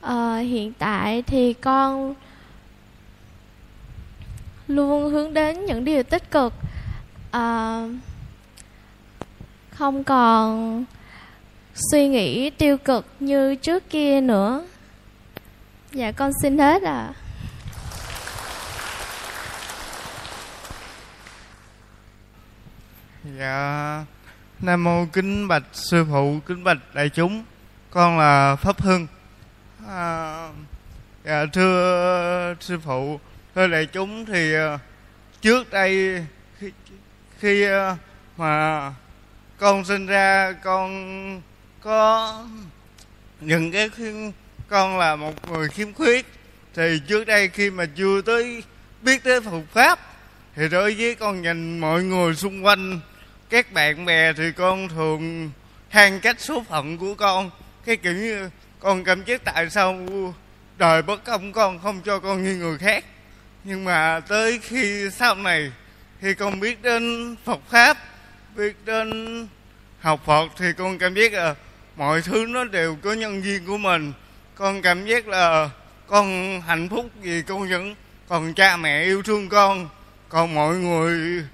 À, 0.00 0.36
hiện 0.36 0.72
tại 0.72 1.22
thì 1.22 1.52
con 1.52 2.14
luôn 4.66 5.10
hướng 5.10 5.34
đến 5.34 5.66
những 5.66 5.84
điều 5.84 6.02
tích 6.02 6.30
cực. 6.30 6.52
À, 7.30 7.86
không 9.70 10.04
còn 10.04 10.84
suy 11.74 12.08
nghĩ 12.08 12.50
tiêu 12.50 12.78
cực 12.78 13.06
như 13.20 13.54
trước 13.54 13.90
kia 13.90 14.20
nữa. 14.20 14.66
Dạ 15.92 16.12
con 16.12 16.30
xin 16.42 16.58
hết 16.58 16.82
ạ. 16.82 16.92
à. 16.92 17.29
Dạ. 23.24 24.04
Nam 24.60 24.84
mô 24.84 25.06
kính 25.12 25.48
bạch 25.48 25.62
sư 25.72 26.04
phụ 26.10 26.40
kính 26.46 26.64
bạch 26.64 26.78
đại 26.94 27.08
chúng. 27.08 27.44
Con 27.90 28.18
là 28.18 28.56
Pháp 28.56 28.82
Hưng. 28.82 29.06
À, 29.88 30.48
Dạ 31.24 31.46
thưa 31.52 32.54
sư 32.60 32.78
phụ 32.84 33.20
Thưa 33.54 33.66
đại 33.66 33.86
chúng 33.86 34.26
thì 34.26 34.54
à, 34.54 34.78
trước 35.40 35.70
đây 35.70 36.24
khi, 36.58 36.70
khi 37.38 37.64
à, 37.64 37.96
mà 38.36 38.92
con 39.58 39.84
sinh 39.84 40.06
ra 40.06 40.52
con 40.52 41.42
có 41.82 42.44
những 43.40 43.72
cái 43.72 43.88
khi 43.88 44.32
con 44.68 44.98
là 44.98 45.16
một 45.16 45.50
người 45.50 45.68
khiếm 45.68 45.92
khuyết 45.92 46.26
thì 46.74 47.00
trước 47.08 47.24
đây 47.24 47.48
khi 47.48 47.70
mà 47.70 47.86
chưa 47.96 48.22
tới 48.22 48.62
biết 49.02 49.24
tới 49.24 49.40
Phật 49.40 49.62
pháp 49.72 49.98
thì 50.56 50.68
đối 50.68 50.94
với 50.94 51.14
con 51.14 51.42
nhìn 51.42 51.78
mọi 51.78 52.02
người 52.02 52.34
xung 52.34 52.64
quanh 52.64 53.00
các 53.50 53.72
bạn 53.72 54.04
bè 54.04 54.32
thì 54.32 54.52
con 54.52 54.88
thường 54.88 55.50
hang 55.88 56.20
cách 56.20 56.40
số 56.40 56.64
phận 56.68 56.98
của 56.98 57.14
con. 57.14 57.50
Cái 57.84 57.96
kiểu 57.96 58.12
như 58.12 58.50
con 58.78 59.04
cảm 59.04 59.24
giác 59.24 59.44
tại 59.44 59.70
sao 59.70 59.98
đời 60.78 61.02
bất 61.02 61.24
công 61.24 61.52
con 61.52 61.78
không 61.78 62.00
cho 62.04 62.18
con 62.18 62.42
như 62.42 62.56
người 62.56 62.78
khác. 62.78 63.04
Nhưng 63.64 63.84
mà 63.84 64.20
tới 64.28 64.58
khi 64.62 65.10
sau 65.10 65.34
này 65.34 65.72
khi 66.20 66.34
con 66.34 66.60
biết 66.60 66.82
đến 66.82 67.36
Phật 67.44 67.60
pháp, 67.70 67.98
biết 68.56 68.76
đến 68.84 69.46
học 70.00 70.20
Phật 70.26 70.46
thì 70.56 70.66
con 70.78 70.98
cảm 70.98 71.14
giác 71.14 71.32
là 71.32 71.54
mọi 71.96 72.22
thứ 72.22 72.46
nó 72.48 72.64
đều 72.64 72.96
có 73.02 73.12
nhân 73.12 73.44
duyên 73.44 73.66
của 73.66 73.78
mình. 73.78 74.12
Con 74.54 74.82
cảm 74.82 75.06
giác 75.06 75.28
là 75.28 75.70
con 76.06 76.60
hạnh 76.60 76.88
phúc 76.88 77.06
vì 77.22 77.42
con 77.42 77.68
vẫn 77.68 77.94
còn 78.28 78.54
cha 78.54 78.76
mẹ 78.76 79.02
yêu 79.02 79.22
thương 79.22 79.48
con. 79.48 79.88
Còn 80.28 80.54
mọi 80.54 80.76
người 80.76 81.44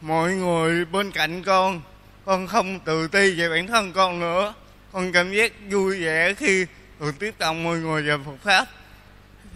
mọi 0.00 0.34
người 0.34 0.84
bên 0.84 1.10
cạnh 1.10 1.42
con 1.42 1.80
con 2.24 2.46
không 2.46 2.80
tự 2.80 3.08
ti 3.08 3.34
về 3.34 3.48
bản 3.48 3.66
thân 3.66 3.92
con 3.92 4.20
nữa. 4.20 4.54
Con 4.92 5.12
cảm 5.12 5.32
giác 5.32 5.52
vui 5.70 6.04
vẻ 6.04 6.34
khi 6.34 6.66
được 7.00 7.18
tiếp 7.18 7.34
cận 7.38 7.64
mọi 7.64 7.78
người 7.78 8.02
về 8.02 8.16
Phật 8.26 8.36
pháp. 8.42 8.66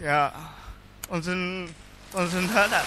Dạ 0.03 0.31
con 1.11 1.23
xin 1.23 1.69
con 2.13 2.31
xin 2.31 2.49
hết 2.49 2.71
ạ. 2.71 2.79
À. 2.79 2.85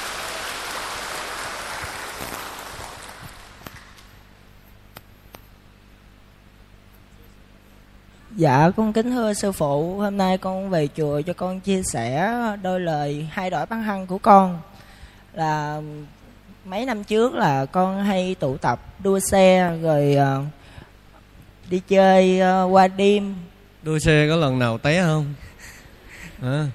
Dạ 8.36 8.72
con 8.78 8.93
kính 8.93 9.12
thưa 9.12 9.34
sư 9.34 9.52
phụ, 9.52 10.00
Hôm 10.00 10.17
nay 10.17 10.38
con 10.38 10.70
về 10.70 10.88
chùa 10.96 11.22
cho 11.22 11.34
con 11.34 11.60
chia 11.60 11.82
sẻ 11.84 12.34
đôi 12.62 12.80
lời 12.80 13.30
hai 13.32 13.50
đổi 13.50 13.65
băn 13.65 13.84
hăng 13.84 14.08
của 14.08 14.17
con. 14.17 14.60
Là 15.34 15.82
mấy 16.69 16.86
năm 16.86 17.03
trước 17.03 17.36
là 17.36 17.65
con 17.65 18.03
hay 18.03 18.36
tụ 18.39 18.58
tập 18.58 18.80
đua 19.03 19.19
xe 19.19 19.77
rồi 19.82 20.17
uh, 20.17 20.45
đi 21.69 21.82
chơi 21.88 22.41
uh, 22.41 22.73
qua 22.73 22.88
đêm. 22.88 23.36
Đua 23.84 23.99
xe 23.99 24.27
có 24.30 24.36
lần 24.36 24.60
nào 24.60 24.77
té 24.77 25.01
không? 25.01 25.34
À. 26.41 26.67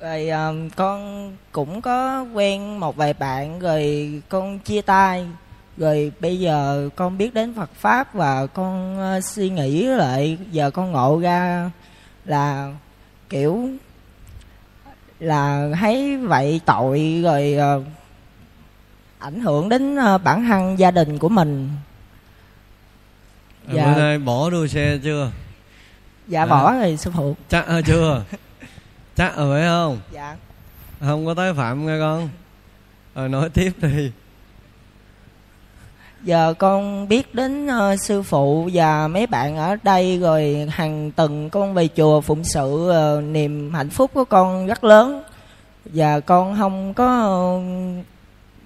rồi 0.00 0.30
uh, 0.30 0.76
con 0.76 1.32
cũng 1.52 1.80
có 1.80 2.26
quen 2.34 2.80
một 2.80 2.96
vài 2.96 3.12
bạn 3.12 3.58
rồi 3.58 4.10
con 4.28 4.58
chia 4.58 4.82
tay. 4.82 5.26
Rồi 5.76 6.12
bây 6.20 6.40
giờ 6.40 6.88
con 6.96 7.18
biết 7.18 7.34
đến 7.34 7.54
Phật 7.54 7.70
pháp 7.74 8.14
và 8.14 8.46
con 8.46 8.98
uh, 9.16 9.24
suy 9.24 9.50
nghĩ 9.50 9.84
lại 9.84 10.38
giờ 10.50 10.70
con 10.70 10.92
ngộ 10.92 11.20
ra 11.20 11.70
là 12.24 12.72
kiểu 13.28 13.68
là 15.20 15.68
thấy 15.80 16.16
vậy 16.16 16.60
tội 16.66 17.20
rồi 17.24 17.56
uh, 17.78 17.84
ảnh 19.24 19.40
hưởng 19.40 19.68
đến 19.68 19.96
uh, 19.96 20.22
bản 20.24 20.44
thân 20.44 20.78
gia 20.78 20.90
đình 20.90 21.18
của 21.18 21.28
mình. 21.28 21.70
Dạ. 23.72 23.86
bữa 23.86 24.00
nay 24.00 24.18
bỏ 24.18 24.50
đua 24.50 24.66
xe 24.66 24.98
chưa? 25.04 25.30
Dạ 26.28 26.42
à. 26.42 26.46
bỏ 26.46 26.72
rồi 26.72 26.96
sư 26.96 27.10
phụ. 27.16 27.36
Chắc 27.48 27.66
à, 27.66 27.80
chưa? 27.86 28.24
Chắc 29.16 29.36
rồi 29.36 29.58
phải 29.58 29.68
không? 29.68 29.98
Dạ. 30.12 30.36
Không 31.00 31.26
có 31.26 31.34
tái 31.34 31.54
phạm 31.54 31.86
nghe 31.86 31.98
con. 32.00 32.28
Rồi 33.14 33.28
nói 33.28 33.48
tiếp 33.48 33.72
đi. 33.82 34.12
Giờ 36.22 36.54
con 36.58 37.08
biết 37.08 37.34
đến 37.34 37.66
uh, 37.66 38.00
sư 38.00 38.22
phụ 38.22 38.70
và 38.72 39.08
mấy 39.08 39.26
bạn 39.26 39.56
ở 39.56 39.76
đây 39.82 40.18
rồi 40.18 40.68
hàng 40.70 41.10
tuần 41.10 41.50
con 41.50 41.74
về 41.74 41.88
chùa 41.96 42.20
phụng 42.20 42.44
sự 42.44 42.90
uh, 43.18 43.24
niềm 43.24 43.74
hạnh 43.74 43.90
phúc 43.90 44.10
của 44.14 44.24
con 44.24 44.66
rất 44.66 44.84
lớn. 44.84 45.22
Và 45.84 46.20
con 46.20 46.56
không 46.58 46.94
có 46.94 47.06
uh, 47.56 48.04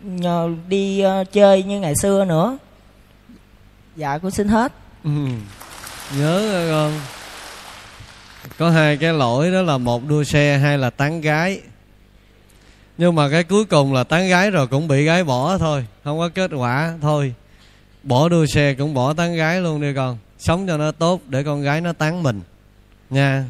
nhờ 0.02 0.50
đi 0.68 1.04
uh, 1.20 1.32
chơi 1.32 1.62
như 1.62 1.80
ngày 1.80 1.94
xưa 2.02 2.24
nữa. 2.24 2.58
Dạ 3.96 4.18
con 4.18 4.30
xin 4.30 4.48
hết. 4.48 4.72
Ừ. 5.04 5.10
nhớ 6.18 6.52
rồi 6.52 6.70
con 6.70 7.00
có 8.58 8.70
hai 8.70 8.96
cái 8.96 9.12
lỗi 9.12 9.50
đó 9.50 9.62
là 9.62 9.78
một 9.78 10.08
đua 10.08 10.24
xe 10.24 10.58
hay 10.58 10.78
là 10.78 10.90
tán 10.90 11.20
gái. 11.20 11.60
Nhưng 12.98 13.14
mà 13.14 13.28
cái 13.30 13.44
cuối 13.44 13.64
cùng 13.64 13.92
là 13.92 14.04
tán 14.04 14.28
gái 14.28 14.50
rồi 14.50 14.66
cũng 14.66 14.88
bị 14.88 15.04
gái 15.04 15.24
bỏ 15.24 15.58
thôi 15.58 15.86
không 16.04 16.18
có 16.18 16.28
kết 16.28 16.50
quả 16.54 16.94
thôi. 17.00 17.34
Bỏ 18.02 18.28
đua 18.28 18.46
xe 18.46 18.74
cũng 18.74 18.94
bỏ 18.94 19.12
tán 19.12 19.36
gái 19.36 19.60
luôn 19.60 19.80
đi 19.80 19.94
con. 19.94 20.18
Sống 20.38 20.66
cho 20.66 20.76
nó 20.76 20.92
tốt 20.92 21.20
để 21.28 21.42
con 21.42 21.62
gái 21.62 21.80
nó 21.80 21.92
tán 21.92 22.22
mình. 22.22 22.40
Nha. 23.10 23.44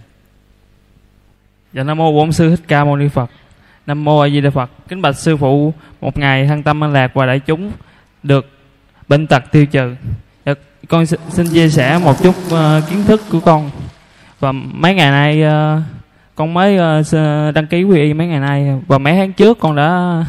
Dạ 1.73 1.83
nam 1.83 1.99
mô 1.99 2.13
bổn 2.13 2.33
sư 2.33 2.51
thích 2.51 2.65
ca 2.69 2.85
mâu 2.85 2.97
ni 2.97 3.09
phật 3.09 3.31
Nam 3.89 4.05
mô 4.05 4.21
A 4.21 4.29
Di 4.29 4.41
Đà 4.41 4.51
Phật. 4.51 4.71
Kính 4.89 5.03
bạch 5.03 5.17
sư 5.17 5.37
phụ, 5.37 5.75
một 6.01 6.19
ngày 6.19 6.47
thăng 6.47 6.63
tâm 6.63 6.85
an 6.85 6.93
lạc 6.93 7.15
và 7.15 7.27
đại 7.27 7.41
chúng 7.41 7.73
được 8.23 8.49
bệnh 9.09 9.27
tật 9.27 9.43
tiêu 9.53 9.67
trừ. 9.67 9.95
Dạ, 10.47 10.55
con 10.89 11.07
xin 11.07 11.49
chia 11.53 11.69
sẻ 11.69 11.99
một 12.05 12.23
chút 12.23 12.35
uh, 12.47 12.91
kiến 12.91 13.05
thức 13.05 13.23
của 13.31 13.41
con. 13.41 13.71
Và 14.41 14.53
mấy 14.53 14.95
ngày 14.95 15.11
nay 15.11 15.43
uh, 15.43 15.83
con 16.35 16.55
mới 16.55 16.79
uh, 16.79 17.55
đăng 17.55 17.67
ký 17.67 17.83
quy 17.83 18.01
y 18.01 18.15
mấy 18.15 18.27
ngày 18.27 18.41
nay 18.41 18.81
và 18.87 18.99
mấy 18.99 19.15
tháng 19.15 19.33
trước 19.33 19.59
con 19.61 19.77
đã 19.77 20.25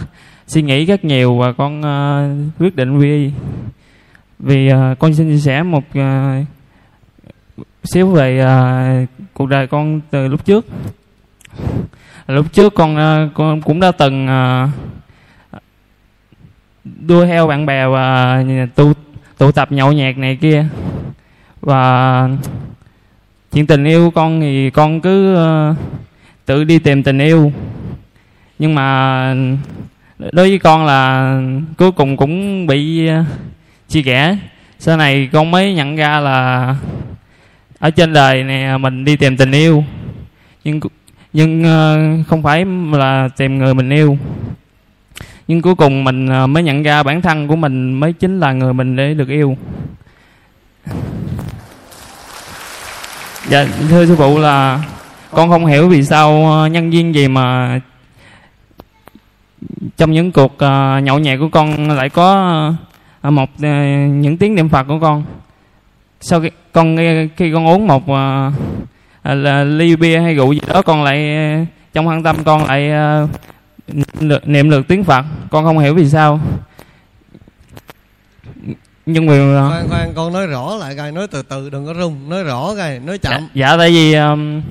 suy 0.48 0.62
nghĩ 0.62 0.86
rất 0.86 1.06
nhiều 1.06 1.38
và 1.38 1.52
con 1.52 1.82
uh, 1.82 2.62
quyết 2.62 2.76
định 2.76 2.98
quy 2.98 3.10
y. 3.10 3.32
Vì 4.39 4.72
uh, 4.74 5.00
con 5.00 5.13
xin 5.13 5.30
chia 5.30 5.39
sẻ 5.39 5.63
một 5.63 5.84
uh, 6.00 6.45
xíu 7.84 8.08
về 8.12 8.45
uh, 8.45 9.10
cuộc 9.34 9.45
đời 9.45 9.67
con 9.67 10.02
từ 10.12 10.28
lúc 10.28 10.45
trước 10.45 10.65
lúc 12.30 12.54
trước 12.54 12.74
con 12.76 12.96
ờ, 12.96 13.30
con 13.34 13.62
cũng 13.62 13.80
đã 13.80 13.92
từng 13.92 14.28
ờ, 14.28 14.68
đua 16.84 17.26
theo 17.26 17.48
bạn 17.48 17.65
bè 17.65 17.88
và 17.88 18.36
ờ, 18.36 18.65
tụ 18.76 18.94
tụ 19.38 19.52
tập 19.52 19.72
nhậu 19.72 19.92
nhạc 19.92 20.18
này 20.18 20.36
kia. 20.36 20.65
Và 21.62 22.30
chuyện 23.52 23.67
tình 23.67 23.86
yêu 23.86 24.12
con 24.12 24.42
thì 24.42 24.69
con 24.69 25.02
cứ 25.02 25.38
tự 26.46 26.63
đi 26.63 26.80
tìm 26.80 27.04
tình 27.04 27.19
yêu. 27.19 27.52
Nhưng 28.60 28.75
mà 28.75 29.36
đối 30.19 30.50
với 30.50 30.60
con 30.60 30.86
là 30.86 31.34
cuối 31.77 31.92
cùng 31.92 32.17
cũng 32.17 32.67
bị 32.67 33.10
chia 33.88 34.02
rẽ. 34.02 34.38
Sau 34.80 34.98
này 34.98 35.30
con 35.32 35.52
mới 35.52 35.73
nhận 35.73 35.96
ra 35.96 36.19
là 36.19 36.75
ở 37.80 37.90
trên 37.90 38.13
đời 38.13 38.44
này 38.44 38.77
mình 38.80 39.06
đi 39.06 39.15
tìm 39.15 39.38
tình 39.38 39.52
yêu. 39.52 39.84
Nhưng 40.63 40.80
nhưng 41.34 41.62
uh, 41.62 42.27
không 42.27 42.44
phải 42.44 42.65
là 42.92 43.30
tìm 43.38 43.58
người 43.58 43.73
mình 43.73 43.90
yêu. 43.90 44.17
Nhưng 45.48 45.62
cuối 45.62 45.75
cùng 45.75 46.04
mình 46.04 46.44
uh, 46.44 46.50
mới 46.50 46.63
nhận 46.63 46.84
ra 46.84 47.04
bản 47.04 47.21
thân 47.21 47.48
của 47.48 47.56
mình 47.56 47.94
mới 47.94 48.13
chính 48.13 48.40
là 48.40 48.54
người 48.54 48.73
mình 48.73 48.96
để 48.96 49.13
được 49.13 49.30
yêu. 49.30 49.58
Dạ 53.50 53.65
thưa 53.90 54.06
sư 54.06 54.15
phụ 54.15 54.40
là 54.40 54.84
con 55.32 55.50
không 55.50 55.65
hiểu 55.65 55.90
vì 55.90 56.04
sao 56.04 56.52
ờ, 56.52 56.67
nhân 56.67 56.90
viên 56.90 57.15
gì 57.15 57.27
mà 57.27 57.80
trong 59.98 60.12
những 60.12 60.32
cuộc 60.32 60.54
uh, 60.54 61.04
nhậu 61.04 61.19
nhẹt 61.19 61.40
của 61.40 61.50
con 61.50 61.90
lại 61.90 62.10
có 62.10 62.73
uh, 63.27 63.34
một 63.34 63.50
uh, 63.54 63.63
những 64.12 64.38
tiếng 64.40 64.56
niệm 64.56 64.69
phật 64.69 64.84
của 64.84 65.00
con. 65.02 65.23
Sau 66.21 66.42
khi 66.42 66.50
con 66.71 66.98
khi 67.36 67.52
con 67.54 67.67
uống 67.67 67.88
một 67.88 68.04
uh, 68.04 68.54
là 69.24 69.63
ly 69.63 69.96
bia 69.96 70.20
hay 70.20 70.36
rượu 70.36 70.54
gì 70.54 70.62
đó 70.67 70.82
con 70.82 71.04
lại 71.04 71.28
trong 71.94 72.08
hăng 72.08 72.24
tâm 72.24 72.44
con 72.44 72.65
lại 72.65 72.92
uh, 73.24 74.48
niệm 74.48 74.70
được 74.70 74.88
tiếng 74.88 75.04
Phật. 75.04 75.26
Con 75.52 75.65
không 75.65 75.80
hiểu 75.80 75.96
vì 75.96 76.10
sao. 76.10 76.40
Nhưng 79.06 79.26
mà 79.26 79.70
khoan 79.70 79.90
khoan 79.90 80.13
con 80.15 80.34
nói 80.34 80.48
rõ 80.48 80.76
lại 80.76 80.96
coi 80.98 81.12
nói 81.12 81.28
từ 81.28 81.42
từ 81.42 81.70
đừng 81.70 81.86
có 81.86 81.94
rung. 81.94 82.30
Nói 82.30 82.44
rõ 82.44 82.76
coi 82.76 83.00
nói 83.00 83.17
chậm. 83.17 83.34
dạ, 83.34 83.48
dạ 83.54 83.78
tại 83.78 83.90
vì 83.90 84.13
um, 84.13 84.62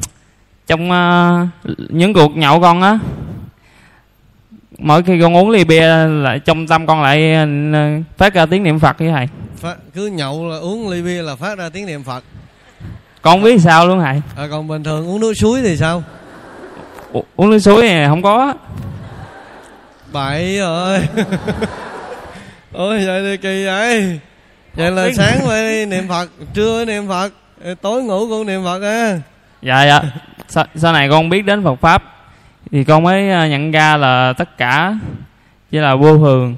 trong 0.67 0.91
uh, 0.91 1.49
những 1.91 2.15
cuộc 2.15 2.37
nhậu 2.37 2.61
con 2.61 2.83
á 2.83 2.99
mỗi 4.79 5.03
khi 5.03 5.21
con 5.21 5.37
uống 5.37 5.51
ly 5.51 5.65
bia 5.65 6.07
lại 6.07 6.39
trong 6.39 6.67
tâm 6.67 6.87
con 6.87 7.03
lại 7.03 7.35
phát 8.17 8.35
ra 8.35 8.47
tiếng 8.47 8.63
niệm 8.63 8.79
phật 8.79 8.99
với 8.99 9.11
thầy. 9.11 9.29
Phát, 9.57 9.77
cứ 9.95 10.07
nhậu 10.07 10.49
là 10.49 10.57
uống 10.57 10.89
ly 10.89 11.03
bia 11.03 11.23
là 11.23 11.37
phát 11.37 11.59
ra 11.59 11.69
tiếng 11.69 11.87
niệm 11.87 12.03
phật 12.03 12.25
con 13.23 13.43
biết 13.43 13.61
sao 13.61 13.87
luôn 13.89 14.01
thầy? 14.01 14.23
À, 14.37 14.45
còn 14.51 14.69
bình 14.69 14.85
thường 14.85 15.09
uống 15.09 15.21
nước 15.21 15.33
suối 15.35 15.61
thì 15.63 15.77
sao? 15.77 16.03
U- 17.13 17.25
uống 17.37 17.51
nước 17.51 17.59
suối 17.59 17.83
này 17.83 18.07
không 18.09 18.23
có. 18.23 18.55
Bậy 20.13 20.59
rồi. 20.59 20.99
Ôi 22.73 23.07
vậy 23.07 23.23
thì 23.23 23.37
kỳ 23.37 23.67
vậy. 23.67 24.21
Vậy 24.75 24.91
là 24.91 25.09
sáng 25.17 25.41
phải 25.47 25.87
niệm 25.87 26.09
phật 26.09 26.31
trưa 26.55 26.85
niệm 26.85 27.09
phật 27.09 27.33
tối 27.83 28.03
ngủ 28.03 28.27
cũng 28.29 28.47
niệm 28.47 28.65
phật 28.65 28.83
á. 28.83 29.19
Dạ 29.63 29.85
dạ. 29.87 30.03
Sau, 30.49 30.65
sau 30.75 30.93
này 30.93 31.09
con 31.11 31.29
biết 31.29 31.43
đến 31.45 31.65
phật 31.65 31.75
pháp 31.81 32.03
thì 32.73 32.85
con 32.85 33.03
mới 33.03 33.31
ờ, 33.31 33.47
nhận 33.47 33.71
ra 33.71 33.97
là 33.97 34.33
tất 34.33 34.59
cả 34.59 34.95
chỉ 35.71 35.79
là 35.79 35.95
vô 35.95 36.17
thường. 36.19 36.57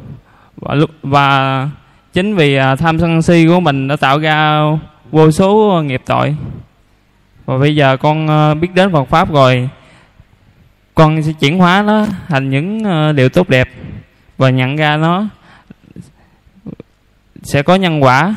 Và 0.56 0.74
và 1.02 1.68
chính 2.12 2.36
vì 2.36 2.56
ờ, 2.56 2.76
tham 2.76 3.00
sân 3.00 3.22
si 3.22 3.46
của 3.48 3.60
mình 3.60 3.88
đã 3.88 3.96
tạo 3.96 4.18
ra 4.18 4.62
vô 5.10 5.30
số 5.30 5.68
ờ, 5.68 5.82
nghiệp 5.82 6.02
tội. 6.06 6.36
Và 7.44 7.58
bây 7.58 7.76
giờ 7.76 7.96
con 7.96 8.26
ờ, 8.26 8.54
biết 8.54 8.74
đến 8.74 8.92
Phật 8.92 9.04
pháp 9.04 9.32
rồi. 9.32 9.68
Con 10.94 11.22
sẽ 11.22 11.32
chuyển 11.32 11.58
hóa 11.58 11.82
nó 11.82 12.06
thành 12.28 12.50
những 12.50 12.84
ờ, 12.84 13.12
điều 13.12 13.28
tốt 13.28 13.48
đẹp 13.48 13.68
và 14.38 14.50
nhận 14.50 14.76
ra 14.76 14.96
nó 14.96 15.26
sẽ 17.42 17.62
có 17.62 17.74
nhân 17.74 18.02
quả. 18.02 18.34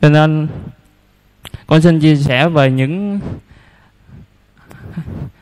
Cho 0.00 0.08
nên, 0.08 0.48
con 1.66 1.82
xin 1.82 2.00
chia 2.00 2.16
sẻ 2.16 2.48
về 2.48 2.70
những 2.70 3.20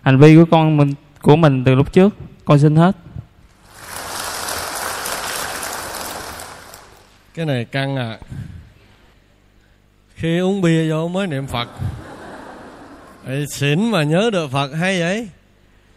hành 0.02 0.18
vi 0.18 0.36
của 0.36 0.44
con 0.50 0.76
mình, 0.76 0.94
của 1.22 1.36
mình 1.36 1.64
từ 1.64 1.74
lúc 1.74 1.92
trước. 1.92 2.14
Con 2.44 2.58
xin 2.58 2.76
hết. 2.76 2.96
Cái 7.34 7.46
này 7.46 7.64
căng 7.64 7.96
à 7.96 8.18
khi 10.14 10.38
uống 10.38 10.60
bia 10.60 10.90
vô 10.90 11.08
mới 11.08 11.26
niệm 11.26 11.46
phật. 11.46 11.68
Ê, 13.26 13.46
xỉn 13.46 13.90
mà 13.90 14.02
nhớ 14.02 14.30
được 14.32 14.50
phật 14.50 14.68
hay 14.68 15.00
vậy? 15.00 15.28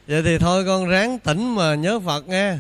Vậy 0.07 0.24
thì 0.24 0.38
thôi 0.38 0.65
con 0.65 0.88
ráng 0.88 1.20
tỉnh 1.20 1.55
mà 1.55 1.76
nhớ 1.76 1.99
phật 1.99 2.28
nghe. 2.28 2.57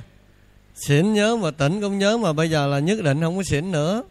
Xỉn 0.75 1.13
nhớ 1.13 1.35
mà 1.35 1.51
tỉnh 1.51 1.81
cũng 1.81 1.99
nhớ 1.99 2.17
mà 2.17 2.33
bây 2.33 2.49
giờ 2.49 2.67
là 2.67 2.79
nhất 2.79 3.03
định 3.03 3.21
không 3.21 3.37
có 3.37 3.43
xỉn 3.43 3.71
nữa. 3.71 4.03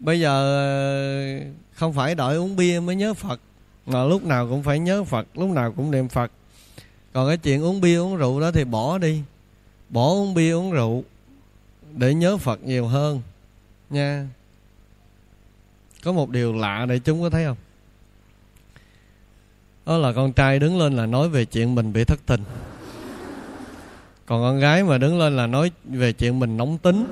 Bây 0.00 0.20
giờ 0.20 0.30
ờ, 0.30 1.44
không 1.72 1.92
phải 1.92 2.14
đợi 2.14 2.36
uống 2.36 2.56
bia 2.56 2.80
mới 2.80 2.96
nhớ 2.96 3.14
phật 3.14 3.40
mà 3.86 4.04
lúc 4.04 4.24
nào 4.24 4.48
cũng 4.48 4.62
phải 4.62 4.78
nhớ 4.78 5.04
phật 5.04 5.26
lúc 5.34 5.50
nào 5.50 5.72
cũng 5.72 5.90
niệm 5.90 6.08
phật. 6.08 6.32
Còn 7.12 7.28
cái 7.28 7.36
chuyện 7.36 7.62
uống 7.62 7.80
bia 7.80 7.98
uống 7.98 8.16
rượu 8.16 8.40
đó 8.40 8.50
thì 8.50 8.64
bỏ 8.64 8.98
đi. 8.98 9.22
Bỏ 9.88 10.08
uống 10.08 10.34
bia 10.34 10.52
uống 10.52 10.70
rượu 10.70 11.04
để 11.92 12.14
nhớ 12.14 12.36
phật 12.36 12.62
nhiều 12.62 12.86
hơn 12.86 13.20
nha 13.90 14.26
có 16.04 16.12
một 16.12 16.30
điều 16.30 16.52
lạ 16.52 16.86
để 16.88 16.98
chúng 16.98 17.22
có 17.22 17.30
thấy 17.30 17.44
không? 17.44 17.56
Đó 19.86 19.96
là 19.96 20.12
con 20.12 20.32
trai 20.32 20.58
đứng 20.58 20.78
lên 20.78 20.96
là 20.96 21.06
nói 21.06 21.28
về 21.28 21.44
chuyện 21.44 21.74
mình 21.74 21.92
bị 21.92 22.04
thất 22.04 22.20
tình. 22.26 22.40
Còn 24.26 24.42
con 24.42 24.60
gái 24.60 24.82
mà 24.82 24.98
đứng 24.98 25.18
lên 25.18 25.36
là 25.36 25.46
nói 25.46 25.70
về 25.84 26.12
chuyện 26.12 26.38
mình 26.38 26.56
nóng 26.56 26.78
tính. 26.78 27.06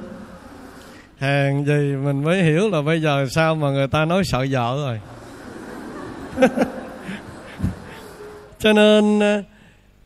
Hàng 1.18 1.64
gì 1.64 1.96
mình 2.04 2.24
mới 2.24 2.42
hiểu 2.42 2.68
là 2.68 2.82
bây 2.82 3.02
giờ 3.02 3.26
sao 3.30 3.54
mà 3.54 3.70
người 3.70 3.88
ta 3.88 4.04
nói 4.04 4.22
sợ 4.24 4.46
vợ 4.50 4.76
rồi. 4.76 5.00
Cho 8.58 8.72
nên 8.72 9.20
ờ, 9.20 9.42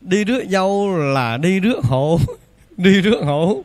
đi 0.01 0.23
rước 0.23 0.43
dâu 0.49 0.97
là 0.97 1.37
đi 1.37 1.59
rước 1.59 1.83
hổ. 1.83 2.19
Đi 2.77 3.01
rước 3.01 3.21
hổ. 3.23 3.63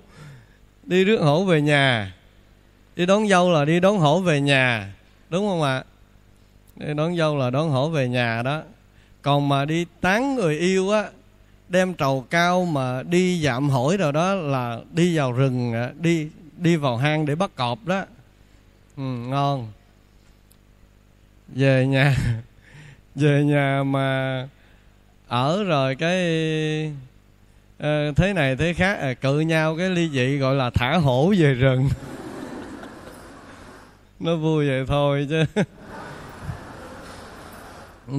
Đi 0.85 1.05
rước 1.05 1.21
hổ 1.21 1.45
về 1.45 1.61
nhà. 1.61 2.15
Đi 2.97 3.07
đón 3.07 3.29
dâu 3.29 3.53
là 3.53 3.65
đi 3.65 3.81
đón 3.81 3.99
hổ 3.99 4.21
về 4.21 4.41
nhà 4.41 4.93
đúng 5.31 5.49
không 5.49 5.63
ạ? 5.63 5.85
Đón 6.95 7.17
dâu 7.17 7.37
là 7.37 7.51
đón 7.51 7.71
hổ 7.71 7.89
về 7.89 8.09
nhà 8.09 8.43
đó. 8.43 8.63
Còn 9.23 9.49
mà 9.49 9.65
đi 9.65 9.87
tán 10.01 10.35
người 10.35 10.59
yêu 10.59 10.91
á 10.91 11.05
đem 11.69 11.95
trầu 11.95 12.25
cao 12.31 12.65
mà 12.65 13.03
đi 13.03 13.43
dạm 13.45 13.71
hỏi 13.71 13.97
rồi 13.97 14.13
đó 14.13 14.35
là 14.35 14.79
đi 14.93 15.17
vào 15.17 15.33
rừng 15.33 15.73
đi 16.01 16.29
đi 16.57 16.77
vào 16.77 16.97
hang 16.97 17.27
để 17.27 17.35
bắt 17.35 17.51
cọp 17.57 17.87
đó. 17.87 18.05
Ừ, 18.97 19.03
ngon. 19.03 19.73
Về 21.49 21.87
nhà 21.87 22.17
về 23.15 23.45
nhà 23.45 23.83
mà 23.83 24.49
ở 25.29 25.65
rồi 25.65 25.95
cái 25.95 26.19
uh, 27.77 28.17
thế 28.17 28.33
này 28.33 28.57
thế 28.57 28.75
khác 28.75 28.99
à, 29.01 29.15
cự 29.15 29.41
nhau 29.41 29.77
cái 29.77 29.91
ly 29.91 30.09
dị 30.09 30.37
gọi 30.37 30.55
là 30.55 30.71
thả 30.71 30.97
hổ 30.97 31.35
về 31.39 31.55
rừng. 31.55 31.89
nó 34.21 34.37
vui 34.37 34.69
vậy 34.69 34.85
thôi 34.87 35.27
chứ. 35.31 35.45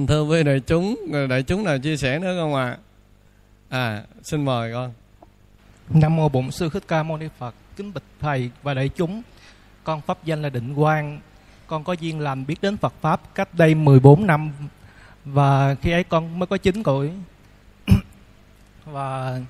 Thưa 0.08 0.24
với 0.24 0.44
đại 0.44 0.60
chúng 0.60 0.96
đại 1.28 1.42
chúng 1.42 1.64
nào 1.64 1.78
chia 1.78 1.96
sẻ 1.96 2.18
nữa 2.18 2.36
không 2.40 2.54
ạ? 2.54 2.78
À? 3.68 3.78
à 3.78 4.02
xin 4.22 4.44
mời 4.44 4.72
con. 4.72 4.92
Nam 5.88 6.16
mô 6.16 6.28
bổn 6.28 6.50
sư 6.50 6.70
thích 6.72 6.82
ca 6.88 7.02
mâu 7.02 7.16
ni 7.16 7.26
phật, 7.38 7.54
kính 7.76 7.94
bạch 7.94 8.02
thầy 8.20 8.50
và 8.62 8.74
đại 8.74 8.88
chúng. 8.88 9.22
Con 9.84 10.00
pháp 10.00 10.24
danh 10.24 10.42
là 10.42 10.48
định 10.48 10.74
quang. 10.74 11.20
Con 11.66 11.84
có 11.84 11.92
duyên 11.92 12.20
lành 12.20 12.46
biết 12.46 12.56
đến 12.62 12.76
phật 12.76 12.94
pháp 13.00 13.34
cách 13.34 13.54
đây 13.54 13.74
14 13.74 14.26
năm. 14.26 14.52
Và 15.24 15.74
khi 15.74 15.90
ấy 15.90 16.04
con 16.04 16.38
mới 16.38 16.46
có 16.46 16.56
9 16.56 16.82
tuổi. 16.82 17.10
Và 18.84 19.40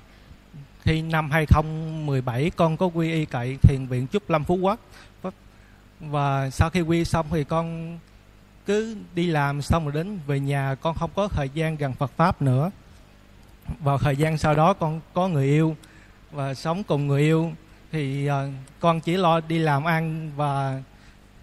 khi 0.81 1.01
năm 1.01 1.31
2017 1.31 2.51
con 2.55 2.77
có 2.77 2.85
quy 2.85 3.11
y 3.11 3.25
cậy 3.25 3.57
thiền 3.61 3.85
viện 3.85 4.07
Trúc 4.13 4.29
Lâm 4.29 4.43
Phú 4.43 4.55
Quốc 4.55 4.79
và 6.09 6.49
sau 6.49 6.69
khi 6.69 6.81
quy 6.81 7.05
xong 7.05 7.25
thì 7.29 7.43
con 7.43 7.97
cứ 8.65 8.95
đi 9.15 9.27
làm 9.27 9.61
xong 9.61 9.83
rồi 9.83 9.93
đến 9.93 10.19
về 10.27 10.39
nhà 10.39 10.75
con 10.81 10.95
không 10.95 11.11
có 11.15 11.27
thời 11.27 11.49
gian 11.53 11.75
gần 11.75 11.93
Phật 11.93 12.11
pháp 12.17 12.41
nữa. 12.41 12.71
Vào 13.79 13.97
thời 13.97 14.15
gian 14.15 14.37
sau 14.37 14.55
đó 14.55 14.73
con 14.73 15.01
có 15.13 15.27
người 15.27 15.45
yêu 15.45 15.75
và 16.31 16.53
sống 16.53 16.83
cùng 16.83 17.07
người 17.07 17.21
yêu. 17.21 17.51
Thì 17.91 18.29
uh, 18.29 18.33
con 18.79 18.99
chỉ 18.99 19.17
lo 19.17 19.39
đi 19.39 19.59
làm 19.59 19.83
ăn 19.83 20.31
và 20.35 20.81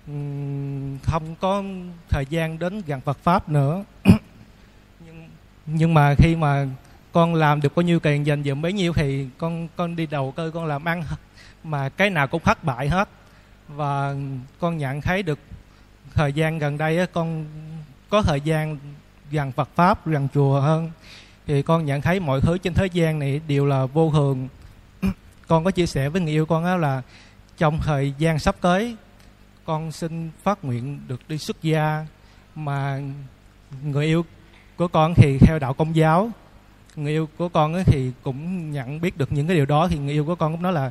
um, 0.07 0.99
không 1.03 1.35
có 1.41 1.63
thời 2.09 2.27
gian 2.27 2.59
đến 2.59 2.83
gần 2.87 3.01
Phật 3.01 3.19
pháp 3.19 3.49
nữa. 3.49 3.85
Nhưng 5.07 5.29
nhưng 5.67 5.95
mà 5.95 6.15
khi 6.19 6.37
mà 6.37 6.67
con 7.13 7.35
làm 7.35 7.61
được 7.61 7.77
bao 7.77 7.83
nhiêu 7.83 8.01
tiền 8.01 8.27
dành 8.27 8.45
dụm 8.45 8.63
bấy 8.63 8.73
nhiêu 8.73 8.93
thì 8.93 9.27
con 9.39 9.69
con 9.77 9.97
đi 9.97 10.07
đầu 10.07 10.33
cơ 10.33 10.51
con 10.55 10.67
làm 10.67 10.85
ăn 10.85 11.03
mà 11.65 11.89
cái 11.89 12.11
nào 12.11 12.29
cũng 12.29 12.43
thất 12.43 12.65
bại 12.65 12.89
hết 12.89 13.09
và 13.69 14.15
con 14.61 14.79
nhận 14.79 15.01
thấy 15.01 15.23
được 15.23 15.39
thời 16.15 16.33
gian 16.33 16.59
gần 16.59 16.79
đây 16.79 17.07
con 17.07 17.47
có 18.11 18.23
thời 18.23 18.41
gian 18.41 18.79
gần 19.31 19.53
Phật 19.53 19.69
pháp 19.75 20.07
gần 20.07 20.29
chùa 20.35 20.61
hơn. 20.61 20.91
Thì 21.47 21.63
con 21.63 21.85
nhận 21.85 22.01
thấy 22.01 22.21
mọi 22.21 22.41
thứ 22.41 22.59
trên 22.59 22.75
thế 22.75 22.87
gian 22.87 23.19
này 23.19 23.41
đều 23.49 23.67
là 23.67 23.87
vô 23.87 24.11
thường. 24.13 24.49
Con 25.49 25.65
có 25.65 25.71
chia 25.71 25.87
sẻ 25.87 26.09
với 26.09 26.21
người 26.21 26.33
yêu 26.33 26.47
con 26.47 26.65
đó 26.65 26.77
là 26.77 27.03
trong 27.57 27.79
thời 27.79 28.15
gian 28.19 28.39
sắp 28.39 28.57
tới, 28.61 28.97
con 29.65 29.93
xin 29.93 30.31
phát 30.43 30.65
nguyện 30.65 31.01
được 31.09 31.21
đi 31.29 31.39
xuất 31.39 31.63
gia. 31.63 32.07
Mà 32.55 33.01
người 33.83 34.07
yêu 34.07 34.25
của 34.77 34.89
con 34.89 35.15
thì 35.15 35.39
theo 35.39 35.59
đạo 35.59 35.75
công 35.75 35.97
giáo. 35.97 36.31
Người 36.97 37.13
yêu 37.13 37.29
của 37.39 37.49
con 37.49 37.85
thì 37.87 38.13
cũng 38.23 38.71
nhận 38.71 39.01
biết 39.01 39.17
được 39.17 39.33
những 39.33 39.47
cái 39.47 39.57
điều 39.57 39.67
đó. 39.67 39.89
Thì 39.89 39.99
người 39.99 40.13
yêu 40.13 40.25
của 40.25 40.35
con 40.35 40.53
cũng 40.53 40.63
nói 40.63 40.73
là 40.73 40.91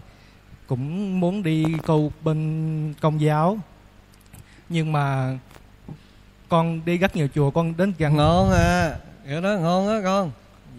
cũng 0.67 1.19
muốn 1.19 1.43
đi 1.43 1.65
câu 1.85 2.11
bên 2.23 2.93
công 3.01 3.21
giáo. 3.21 3.57
Nhưng 4.69 4.91
mà 4.91 5.37
con 6.49 6.81
đi 6.85 6.97
rất 6.97 7.15
nhiều 7.15 7.27
chùa 7.35 7.51
con 7.51 7.77
đến 7.77 7.93
gần. 7.97 8.15
Ngon 8.15 8.51
à 8.51 8.95
cái 9.27 9.41
đó 9.41 9.49
ngon 9.49 9.87
á 9.87 9.95
con. 10.03 10.31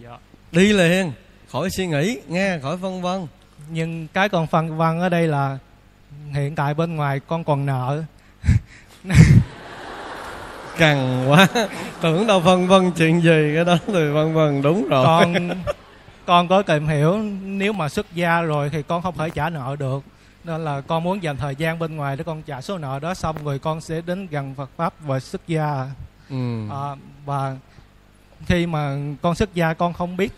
Dạ. 0.03 0.17
đi 0.51 0.73
liền 0.73 1.11
khỏi 1.51 1.69
suy 1.69 1.87
nghĩ 1.87 2.19
nghe 2.27 2.59
khỏi 2.59 2.77
phân 2.81 3.01
vân. 3.01 3.27
Nhưng 3.69 4.07
cái 4.07 4.29
con 4.29 4.47
phân 4.47 4.77
vân 4.77 4.99
ở 4.99 5.09
đây 5.09 5.27
là 5.27 5.57
hiện 6.31 6.55
tại 6.55 6.73
bên 6.73 6.95
ngoài 6.95 7.19
con 7.27 7.43
còn 7.43 7.65
nợ. 7.65 8.03
Cằn 10.77 11.27
quá 11.27 11.47
tưởng 12.01 12.27
đâu 12.27 12.41
phân 12.45 12.67
vân 12.67 12.91
chuyện 12.91 13.21
gì 13.21 13.51
cái 13.55 13.65
đó 13.65 13.77
thì 13.87 13.93
phân 14.13 14.33
vân 14.33 14.61
đúng 14.61 14.87
rồi. 14.89 15.05
Con 15.05 15.49
con 16.29 16.47
có 16.47 16.61
tìm 16.61 16.87
hiểu 16.87 17.17
nếu 17.43 17.73
mà 17.73 17.89
xuất 17.89 18.05
gia 18.13 18.41
rồi 18.41 18.69
thì 18.69 18.81
con 18.83 19.01
không 19.01 19.17
thể 19.17 19.29
trả 19.29 19.49
nợ 19.49 19.75
được. 19.79 20.03
Nên 20.43 20.65
là 20.65 20.81
con 20.81 21.03
muốn 21.03 21.23
dành 21.23 21.37
thời 21.37 21.55
gian 21.55 21.79
bên 21.79 21.95
ngoài 21.95 22.17
để 22.17 22.23
con 22.23 22.41
trả 22.41 22.61
số 22.61 22.77
nợ 22.77 22.99
đó 22.99 23.13
xong 23.13 23.35
rồi 23.43 23.59
con 23.59 23.81
sẽ 23.81 24.01
đến 24.01 24.27
gần 24.31 24.55
Phật 24.55 24.69
pháp 24.77 24.93
và 24.99 25.19
xuất 25.19 25.47
gia. 25.47 25.87
Ừ. 26.29 26.69
à, 26.71 26.95
và 27.25 27.55
khi 28.45 28.65
mà 28.65 28.97
con 29.21 29.35
xuất 29.35 29.53
gia 29.53 29.73
con 29.73 29.93
không 29.93 30.17
biết 30.17 30.31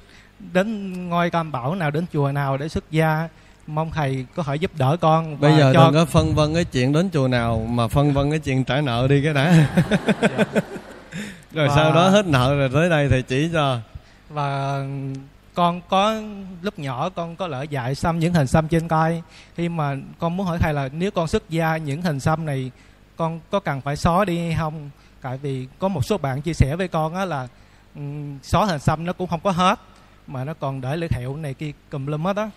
đến 0.53 0.93
ngôi 1.09 1.29
cam 1.29 1.51
bảo 1.51 1.75
nào 1.75 1.91
đến 1.91 2.05
chùa 2.13 2.31
nào 2.31 2.57
để 2.57 2.69
xuất 2.69 2.91
gia. 2.91 3.27
Mong 3.67 3.91
thầy 3.91 4.25
có 4.35 4.43
thể 4.43 4.55
giúp 4.55 4.71
đỡ 4.77 4.97
con 5.01 5.39
bây 5.39 5.57
giờ 5.57 5.71
cho... 5.73 5.83
đừng 5.85 5.93
có 5.93 6.05
phân 6.05 6.35
vân 6.35 6.53
cái 6.53 6.63
chuyện 6.63 6.93
đến 6.93 7.09
chùa 7.13 7.27
nào 7.27 7.65
mà 7.69 7.87
phân 7.87 8.13
vân 8.13 8.29
cái 8.29 8.39
chuyện 8.39 8.63
trả 8.63 8.81
nợ 8.81 9.07
đi 9.09 9.23
cái 9.23 9.33
đã. 9.33 9.67
Dạ. 10.21 10.43
rồi 11.51 11.67
Và- 11.67 11.75
sau 11.75 11.93
đó 11.93 12.09
hết 12.09 12.25
nợ 12.27 12.55
rồi 12.55 12.69
tới 12.73 12.89
đây 12.89 13.09
thầy 13.09 13.21
chỉ 13.21 13.49
cho. 13.53 13.79
Và 14.29 14.83
con 15.53 15.81
có 15.89 16.15
lúc 16.61 16.79
nhỏ 16.79 17.09
con 17.09 17.35
có 17.35 17.47
lỡ 17.47 17.61
dạy 17.61 17.95
xăm 17.95 18.19
những 18.19 18.33
hình 18.33 18.47
xăm 18.47 18.67
trên 18.67 18.87
tay. 18.87 19.23
Khi 19.55 19.69
mà 19.69 19.95
con 20.19 20.37
muốn 20.37 20.45
hỏi 20.45 20.57
thầy 20.59 20.73
là 20.73 20.89
nếu 20.93 21.11
con 21.11 21.27
xuất 21.27 21.49
gia 21.49 21.77
những 21.77 22.01
hình 22.01 22.19
xăm 22.19 22.45
này 22.45 22.71
con 23.15 23.39
có 23.51 23.59
cần 23.59 23.81
phải 23.81 23.95
xóa 23.95 24.25
đi 24.25 24.37
hay 24.37 24.55
không? 24.59 24.89
Tại 25.21 25.37
vì 25.37 25.67
có 25.79 25.87
một 25.87 26.05
số 26.05 26.17
bạn 26.17 26.41
chia 26.41 26.53
sẻ 26.53 26.75
với 26.75 26.87
con 26.87 27.15
á 27.15 27.25
là 27.25 27.47
ừm, 27.95 28.39
xóa 28.43 28.65
hình 28.65 28.79
xăm 28.79 29.05
nó 29.05 29.13
cũng 29.13 29.27
không 29.27 29.39
có 29.43 29.51
hết 29.51 29.79
mà 30.27 30.43
nó 30.43 30.53
còn 30.53 30.81
để 30.81 30.95
lưỡi 30.95 31.09
thẹo 31.09 31.35
này 31.35 31.53
kia 31.53 31.71
cùm 31.89 32.05
lum 32.05 32.23
hết 32.23 32.37
á. 32.37 32.49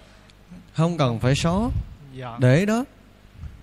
Không 0.74 0.98
cần 0.98 1.18
phải 1.18 1.34
xóa. 1.34 1.68
Dạ. 2.14 2.36
Để 2.38 2.66
đó. 2.66 2.84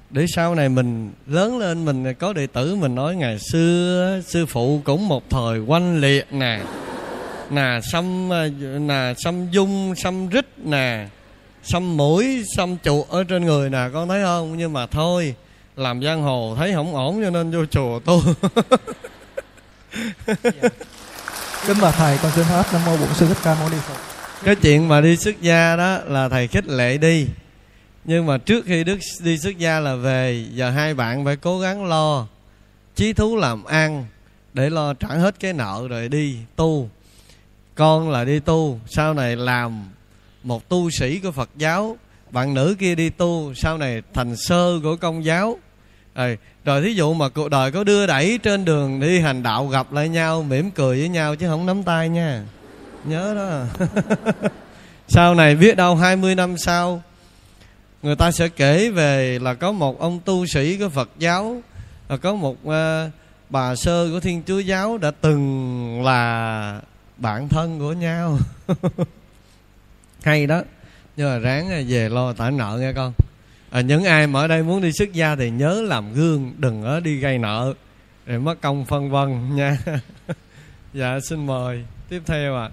Để 0.09 0.25
sau 0.35 0.55
này 0.55 0.69
mình 0.69 1.11
lớn 1.27 1.57
lên 1.57 1.85
mình 1.85 2.13
có 2.13 2.33
đệ 2.33 2.47
tử 2.47 2.75
mình 2.75 2.95
nói 2.95 3.15
ngày 3.15 3.37
xưa 3.51 4.21
sư 4.25 4.45
phụ 4.45 4.81
cũng 4.83 5.07
một 5.07 5.29
thời 5.29 5.59
oanh 5.59 5.97
liệt 5.97 6.33
nè 6.33 6.61
nà 7.51 7.81
xăm 7.91 8.29
ờ, 8.29 8.49
nà 8.79 9.13
xăm 9.17 9.51
dung 9.51 9.95
xăm 9.95 10.29
rít 10.29 10.45
nè 10.57 11.07
xăm 11.63 11.97
mũi 11.97 12.43
xăm 12.57 12.77
chuột 12.83 13.07
ở 13.09 13.23
trên 13.23 13.45
người 13.45 13.69
nè 13.69 13.89
con 13.93 14.07
thấy 14.07 14.23
không? 14.23 14.57
Nhưng 14.57 14.73
mà 14.73 14.85
thôi 14.85 15.35
làm 15.75 16.03
giang 16.03 16.21
hồ 16.21 16.55
thấy 16.57 16.73
không 16.73 16.95
ổn 16.95 17.21
cho 17.23 17.29
nên 17.29 17.51
vô 17.51 17.65
chùa 17.65 17.99
tu. 17.99 18.21
Kính 21.67 21.77
bạch 21.81 21.93
thầy 21.97 22.17
con 22.23 22.31
xin 22.31 22.45
hết 22.45 22.63
nam 22.73 22.81
mô 22.85 22.97
bổn 22.97 23.13
sư 23.13 23.27
thích 23.27 23.37
ca 23.43 23.55
mâu 23.55 23.69
ni 23.69 23.77
phật. 23.87 23.97
Cái 24.43 24.55
chuyện 24.55 24.87
mà 24.87 25.01
đi 25.01 25.17
xuất 25.17 25.41
gia 25.41 25.75
đó 25.75 25.99
là 26.05 26.29
thầy 26.29 26.47
khích 26.47 26.67
lệ 26.67 26.97
đi. 26.97 27.27
Nhưng 28.05 28.25
mà 28.25 28.37
trước 28.37 28.65
khi 28.65 28.83
đức 28.83 28.97
đi 29.23 29.37
xuất 29.37 29.57
gia 29.57 29.79
là 29.79 29.95
về 29.95 30.45
giờ 30.53 30.69
hai 30.69 30.93
bạn 30.93 31.25
phải 31.25 31.35
cố 31.35 31.59
gắng 31.59 31.85
lo 31.85 32.27
chí 32.95 33.13
thú 33.13 33.35
làm 33.35 33.63
ăn 33.63 34.05
để 34.53 34.69
lo 34.69 34.93
trả 34.93 35.07
hết 35.07 35.39
cái 35.39 35.53
nợ 35.53 35.87
rồi 35.89 36.09
đi 36.09 36.37
tu 36.55 36.89
con 37.75 38.09
là 38.09 38.23
đi 38.25 38.39
tu 38.39 38.79
sau 38.87 39.13
này 39.13 39.35
làm 39.35 39.89
một 40.43 40.69
tu 40.69 40.89
sĩ 40.89 41.19
của 41.19 41.31
phật 41.31 41.49
giáo. 41.57 41.97
Bạn 42.31 42.53
nữ 42.53 42.75
kia 42.79 42.95
đi 42.95 43.09
tu 43.09 43.53
sau 43.53 43.77
này 43.77 44.01
thành 44.13 44.35
sơ 44.35 44.79
của 44.83 44.95
công 44.95 45.25
giáo. 45.25 45.57
Rồi, 46.15 46.37
rồi 46.65 46.81
thí 46.81 46.93
dụ 46.93 47.13
mà 47.13 47.29
cuộc 47.29 47.49
đời 47.49 47.71
có 47.71 47.83
đưa 47.83 48.07
đẩy 48.07 48.39
trên 48.43 48.65
đường 48.65 48.99
đi 48.99 49.19
hành 49.19 49.43
đạo 49.43 49.67
gặp 49.67 49.93
lại 49.93 50.09
nhau 50.09 50.43
mỉm 50.43 50.71
cười 50.71 50.99
với 50.99 51.09
nhau 51.09 51.35
chứ 51.35 51.47
không 51.47 51.65
nắm 51.65 51.83
tay 51.83 52.09
nha. 52.09 52.43
Nhớ 53.03 53.35
đó. 53.35 53.85
Sau 55.07 55.35
này 55.35 55.55
biết 55.55 55.75
đâu 55.75 55.95
20 55.95 56.35
năm 56.35 56.57
sau 56.57 57.01
người 58.03 58.15
ta 58.15 58.31
sẽ 58.31 58.47
kể 58.47 58.89
về 58.89 59.39
là 59.39 59.53
có 59.53 59.71
một 59.71 59.99
ông 59.99 60.19
tu 60.25 60.45
sĩ 60.45 60.77
của 60.77 60.89
Phật 60.89 61.09
giáo 61.19 61.61
và 62.07 62.17
có 62.17 62.35
một 62.35 62.57
uh, 62.67 63.11
bà 63.49 63.75
sơ 63.75 64.09
của 64.11 64.19
Thiên 64.19 64.43
Chúa 64.47 64.59
giáo 64.59 64.97
đã 64.97 65.11
từng 65.21 66.03
là 66.03 66.81
bạn 67.21 67.49
thân 67.49 67.79
của 67.79 67.93
nhau. 67.93 68.37
Hay 70.23 70.47
đó. 70.47 70.61
Nhưng 71.17 71.29
mà 71.29 71.37
ráng 71.37 71.69
à, 71.69 71.81
về 71.87 72.09
lo 72.09 72.33
trả 72.33 72.49
nợ 72.49 72.77
nghe 72.81 72.93
con. 72.93 73.13
À, 73.69 73.81
những 73.81 74.03
ai 74.03 74.27
mà 74.27 74.39
ở 74.39 74.47
đây 74.47 74.63
muốn 74.63 74.81
đi 74.81 74.91
xuất 74.91 75.13
gia 75.13 75.35
thì 75.35 75.49
nhớ 75.49 75.81
làm 75.81 76.13
gương 76.13 76.53
đừng 76.57 76.83
ở 76.83 76.99
đi 76.99 77.17
gây 77.17 77.37
nợ. 77.37 77.73
Rồi 78.25 78.39
mất 78.39 78.61
công 78.61 78.85
phân 78.85 79.11
vân 79.11 79.55
nha. 79.55 79.77
Dạ 80.93 81.19
xin 81.29 81.45
mời. 81.45 81.83
Tiếp 82.09 82.21
theo 82.25 82.55
ạ. 82.55 82.69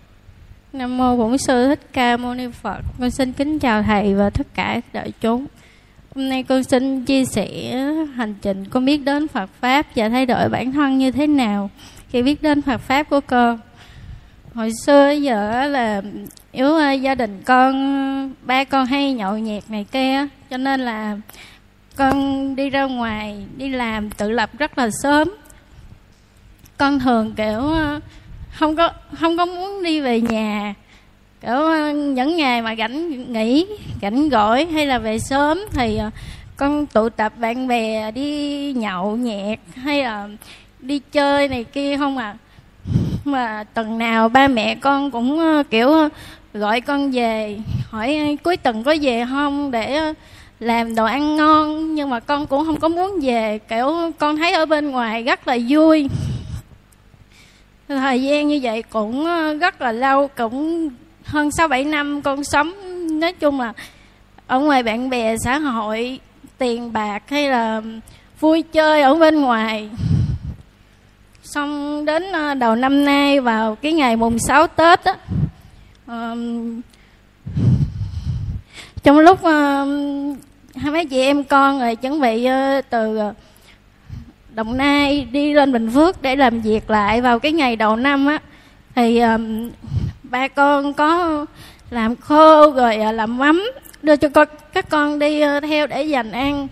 Nam 0.72 0.99
mô 0.99 1.16
Bổn 1.16 1.38
sư 1.38 1.68
Thích 1.68 1.80
Ca 1.92 2.16
Mâu 2.16 2.34
Ni 2.34 2.49
Phật. 2.62 2.80
Con 3.01 3.11
xin 3.11 3.32
kính 3.32 3.59
chào 3.59 3.82
thầy 3.82 4.14
và 4.14 4.30
tất 4.30 4.46
cả 4.55 4.80
đại 4.92 5.12
chúng. 5.20 5.46
Hôm 6.14 6.28
nay 6.28 6.42
con 6.42 6.64
xin 6.64 7.05
chia 7.05 7.24
sẻ 7.24 7.76
hành 8.14 8.34
trình 8.42 8.64
con 8.64 8.84
biết 8.84 8.96
đến 8.96 9.28
Phật 9.28 9.51
pháp 9.61 9.86
và 9.96 10.09
thay 10.09 10.26
đổi 10.26 10.49
bản 10.49 10.72
thân 10.72 10.99
như 10.99 11.11
thế 11.11 11.26
nào. 11.26 11.70
Khi 12.09 12.22
biết 12.22 12.42
đến 12.42 12.62
Phật 12.62 12.78
pháp 12.78 13.03
của 13.11 13.20
con. 13.20 13.59
Hồi 14.55 14.72
xưa 14.86 15.11
giờ 15.11 15.66
là 15.66 16.03
yếu 16.53 16.74
ờ, 16.74 16.92
gia 16.92 17.14
đình 17.14 17.42
con, 17.46 18.34
ba 18.42 18.64
con 18.64 18.86
hay 18.86 19.12
nhậu 19.12 19.38
nhẹt 19.38 19.64
này 19.68 19.86
kia 19.92 20.26
cho 20.51 20.57
nên 20.57 20.80
là 20.80 21.16
con 21.96 22.57
đi 22.57 22.70
ra 22.70 22.84
ngoài, 22.84 23.46
đi 23.57 23.68
làm 23.68 24.11
tự 24.11 24.30
lập 24.30 24.51
rất 24.59 24.78
là 24.78 24.90
sớm. 25.03 25.28
Con 26.76 27.01
thường, 27.01 27.34
kiểu 27.36 27.61
ờ, 27.61 28.01
không 28.53 28.76
có 28.76 28.90
không 29.20 29.36
có 29.36 29.46
muốn 29.46 29.82
đi 29.82 30.01
về 30.01 30.20
nhà, 30.20 30.74
kiểu 31.40 31.57
ờ, 31.57 31.90
những 31.90 32.36
ngày 32.36 32.62
mà 32.62 32.74
rảnh 32.78 33.32
nghỉ, 33.32 33.66
rảnh 34.03 34.28
gỏi 34.28 34.64
hay 34.64 34.86
là 34.86 34.99
về 34.99 35.18
sớm 35.18 35.59
thì 35.72 36.01
con 36.57 36.86
tụ 36.86 37.09
tập 37.09 37.32
bạn 37.38 37.68
bè 37.68 38.11
đi 38.11 38.72
nhậu 38.72 39.16
nhẹt 39.16 39.59
hay 39.74 40.03
là 40.03 40.28
đi 40.80 40.99
chơi 41.12 41.49
này 41.49 41.64
kia 41.64 41.96
không 41.96 42.18
à 42.18 42.36
mà 43.24 43.64
tuần 43.74 43.99
nào 43.99 44.28
ba 44.28 44.49
mẹ 44.49 44.74
con 44.74 45.11
cũng 45.11 45.39
ờ, 45.39 45.62
kiểu 45.70 45.93
ờ, 45.93 46.09
gọi 46.55 46.80
con 46.80 47.11
về, 47.11 47.59
hỏi 47.91 48.16
ờ, 48.16 48.24
cuối 48.45 48.57
tuần 48.57 48.84
có 48.84 48.95
về 49.03 49.24
không? 49.30 49.70
để 49.70 50.12
làm 50.61 50.95
đồ 50.95 51.05
ăn 51.05 51.36
ngon. 51.36 51.95
Nhưng 51.95 52.11
mà 52.11 52.20
con 52.20 52.47
cũng 52.47 52.64
không 52.64 52.80
có 52.80 52.89
muốn 52.89 53.20
về, 53.22 53.59
kiểu, 53.68 54.12
con 54.18 54.36
thấy 54.36 54.53
ở 54.53 54.66
bên 54.66 54.91
ngoài 54.91 55.22
rất 55.22 55.49
là 55.49 55.59
vui. 55.68 56.09
Thời 57.89 58.22
gian 58.22 58.49
như 58.49 58.61
vậy 58.62 58.82
cũng 58.82 59.26
rất 59.61 59.80
là 59.80 59.93
lâu, 59.93 60.28
cũng 60.36 60.89
hơn 61.24 61.51
sáu 61.51 61.68
bảy 61.68 61.84
năm 61.84 62.22
con 62.22 62.45
sống. 62.45 62.72
Nói 63.20 63.32
chung 63.32 63.61
là 63.61 63.72
ở 64.47 64.59
ngoài 64.61 64.82
bạn 64.82 65.11
bè, 65.11 65.36
xã 65.45 65.59
hội, 65.59 66.20
tiền 66.59 66.93
bạc 66.93 67.22
hay 67.30 67.49
là 67.49 67.82
vui 68.41 68.62
chơi 68.62 69.03
ở 69.03 69.14
bên 69.14 69.41
ngoài 69.41 69.89
xong 71.49 72.05
đến 72.05 72.32
ờ, 72.32 72.55
đầu 72.55 72.74
năm 72.74 73.05
nay 73.05 73.40
vào 73.40 73.74
cái 73.74 73.92
ngày 73.92 74.16
mùng 74.16 74.38
6 74.38 74.66
tết 74.66 75.01
á 75.05 75.14
um, 76.07 76.80
trong 79.03 79.18
lúc 79.18 79.42
ờm, 79.42 79.88
hai 80.76 80.92
mấy 80.92 81.05
chị 81.05 81.20
em 81.20 81.44
con 81.44 81.80
rồi 81.80 81.96
chuẩn 81.96 82.20
bị 82.20 82.46
uh, 82.46 82.84
từ 82.90 83.16
ờ, 83.16 83.34
Đồng 84.55 84.76
Nai 84.76 85.24
đi 85.32 85.53
lên 85.53 85.72
Bình 85.72 85.90
Phước 85.90 86.22
để 86.22 86.36
làm 86.36 86.61
việc 86.61 86.90
lại 86.90 87.20
vào 87.20 87.38
cái 87.38 87.53
ngày 87.53 87.76
đầu 87.76 87.96
năm 87.96 88.26
á 88.26 88.38
thì 88.94 89.20
um, 89.20 89.70
ba 90.22 90.49
con 90.49 90.92
có 90.92 91.46
làm 91.90 92.16
khô 92.16 92.70
rồi 92.70 92.99
uh, 93.09 93.14
làm 93.14 93.38
mắm 93.38 93.70
đưa 94.03 94.16
cho 94.16 94.28
con 94.28 94.49
các 94.72 94.90
con 94.90 95.18
đi 95.18 95.42
uh, 95.44 95.62
theo 95.62 95.86
để 95.86 96.03
dành 96.03 96.32
ăn. 96.32 96.68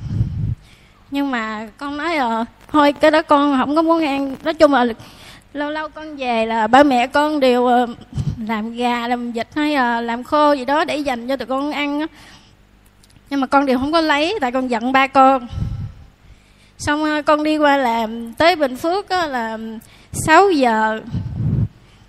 Nhưng 1.10 1.30
mà 1.30 1.68
con 1.78 1.96
nói 1.96 2.16
ờ 2.16 2.44
thôi 2.72 2.92
cái 2.92 3.10
đó 3.10 3.22
con 3.22 3.58
không 3.58 3.76
có 3.76 3.82
muốn 3.82 4.04
ăn. 4.04 4.36
Nói 4.44 4.54
chung 4.54 4.72
là 4.72 4.86
lâu 5.52 5.70
lâu 5.70 5.88
con 5.88 6.16
về 6.16 6.46
là 6.46 6.66
ba 6.66 6.82
mẹ 6.82 7.06
con 7.06 7.40
đều 7.40 7.66
ờ, 7.66 7.86
làm 8.46 8.72
gà 8.72 9.08
làm 9.08 9.32
vịt 9.32 9.46
hay 9.54 9.74
ờ, 9.74 10.00
làm 10.00 10.24
khô 10.24 10.52
gì 10.52 10.64
đó 10.64 10.84
để 10.84 10.96
dành 10.96 11.28
cho 11.28 11.36
tụi 11.36 11.46
con 11.46 11.72
ăn 11.72 12.06
nhưng 13.30 13.40
mà 13.40 13.46
con 13.46 13.66
đều 13.66 13.78
không 13.78 13.92
có 13.92 14.00
lấy 14.00 14.38
tại 14.40 14.52
con 14.52 14.70
giận 14.70 14.92
ba 14.92 15.06
con. 15.06 15.46
Xong 16.78 17.04
ờ, 17.04 17.22
con 17.22 17.42
đi 17.42 17.58
qua 17.58 17.76
làm 17.76 18.32
tới 18.32 18.56
bình 18.56 18.76
phước 18.76 19.10
là 19.10 19.58
6 20.12 20.50
giờ. 20.50 21.00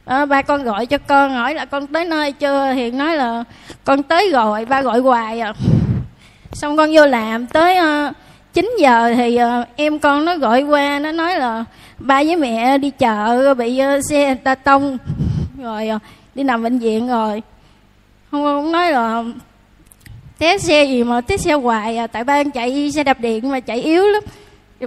Ba 0.06 0.42
con 0.42 0.64
gọi 0.64 0.86
cho 0.86 0.98
con 0.98 1.34
hỏi 1.34 1.54
là 1.54 1.66
con 1.66 1.88
tới 1.88 2.06
nơi 2.06 2.32
chưa? 2.32 2.74
Thì 2.74 2.92
nói 2.92 3.16
là 3.16 3.44
con 3.84 4.04
tới 4.04 4.32
rồi 4.32 4.66
ba 4.66 4.82
gọi 4.82 5.00
hoài 5.00 5.40
à. 5.40 5.54
Xong 6.54 6.78
con 6.78 6.90
vô 6.94 7.06
làm 7.06 7.48
tới 7.48 7.78
uh, 7.80 8.16
9 8.58 8.72
giờ 8.80 9.14
thì 9.16 9.36
ờ, 9.36 9.66
em 9.76 10.00
con 10.00 10.26
nó 10.26 10.38
gọi 10.38 10.62
qua 10.62 11.00
nó 11.00 11.12
nói 11.12 11.40
là 11.40 11.66
ba 11.98 12.24
với 12.24 12.36
mẹ 12.36 12.78
đi 12.78 12.90
chợ 12.90 13.54
bị 13.54 13.78
ờ, 13.78 14.02
xe 14.10 14.36
ta 14.36 14.56
tông. 14.56 14.98
Rồi 15.62 15.88
ờ, 15.88 16.00
đi 16.36 16.44
nằm 16.44 16.64
bệnh 16.64 16.80
viện 16.80 17.08
rồi. 17.08 17.42
Không 18.32 18.44
cũng 18.44 18.72
nói 18.72 18.92
là 18.92 19.24
té 20.38 20.58
xe 20.58 20.84
gì 20.86 21.04
mà 21.04 21.22
té 21.22 21.38
xe 21.38 21.54
hoài 21.54 21.98
à 21.98 22.08
tại 22.08 22.24
ba 22.24 22.44
chạy 22.54 22.92
xe 22.92 23.04
đạp 23.04 23.20
điện 23.20 23.52
mà 23.52 23.60
chạy 23.60 23.82
yếu 23.82 24.06
lắm. 24.06 24.24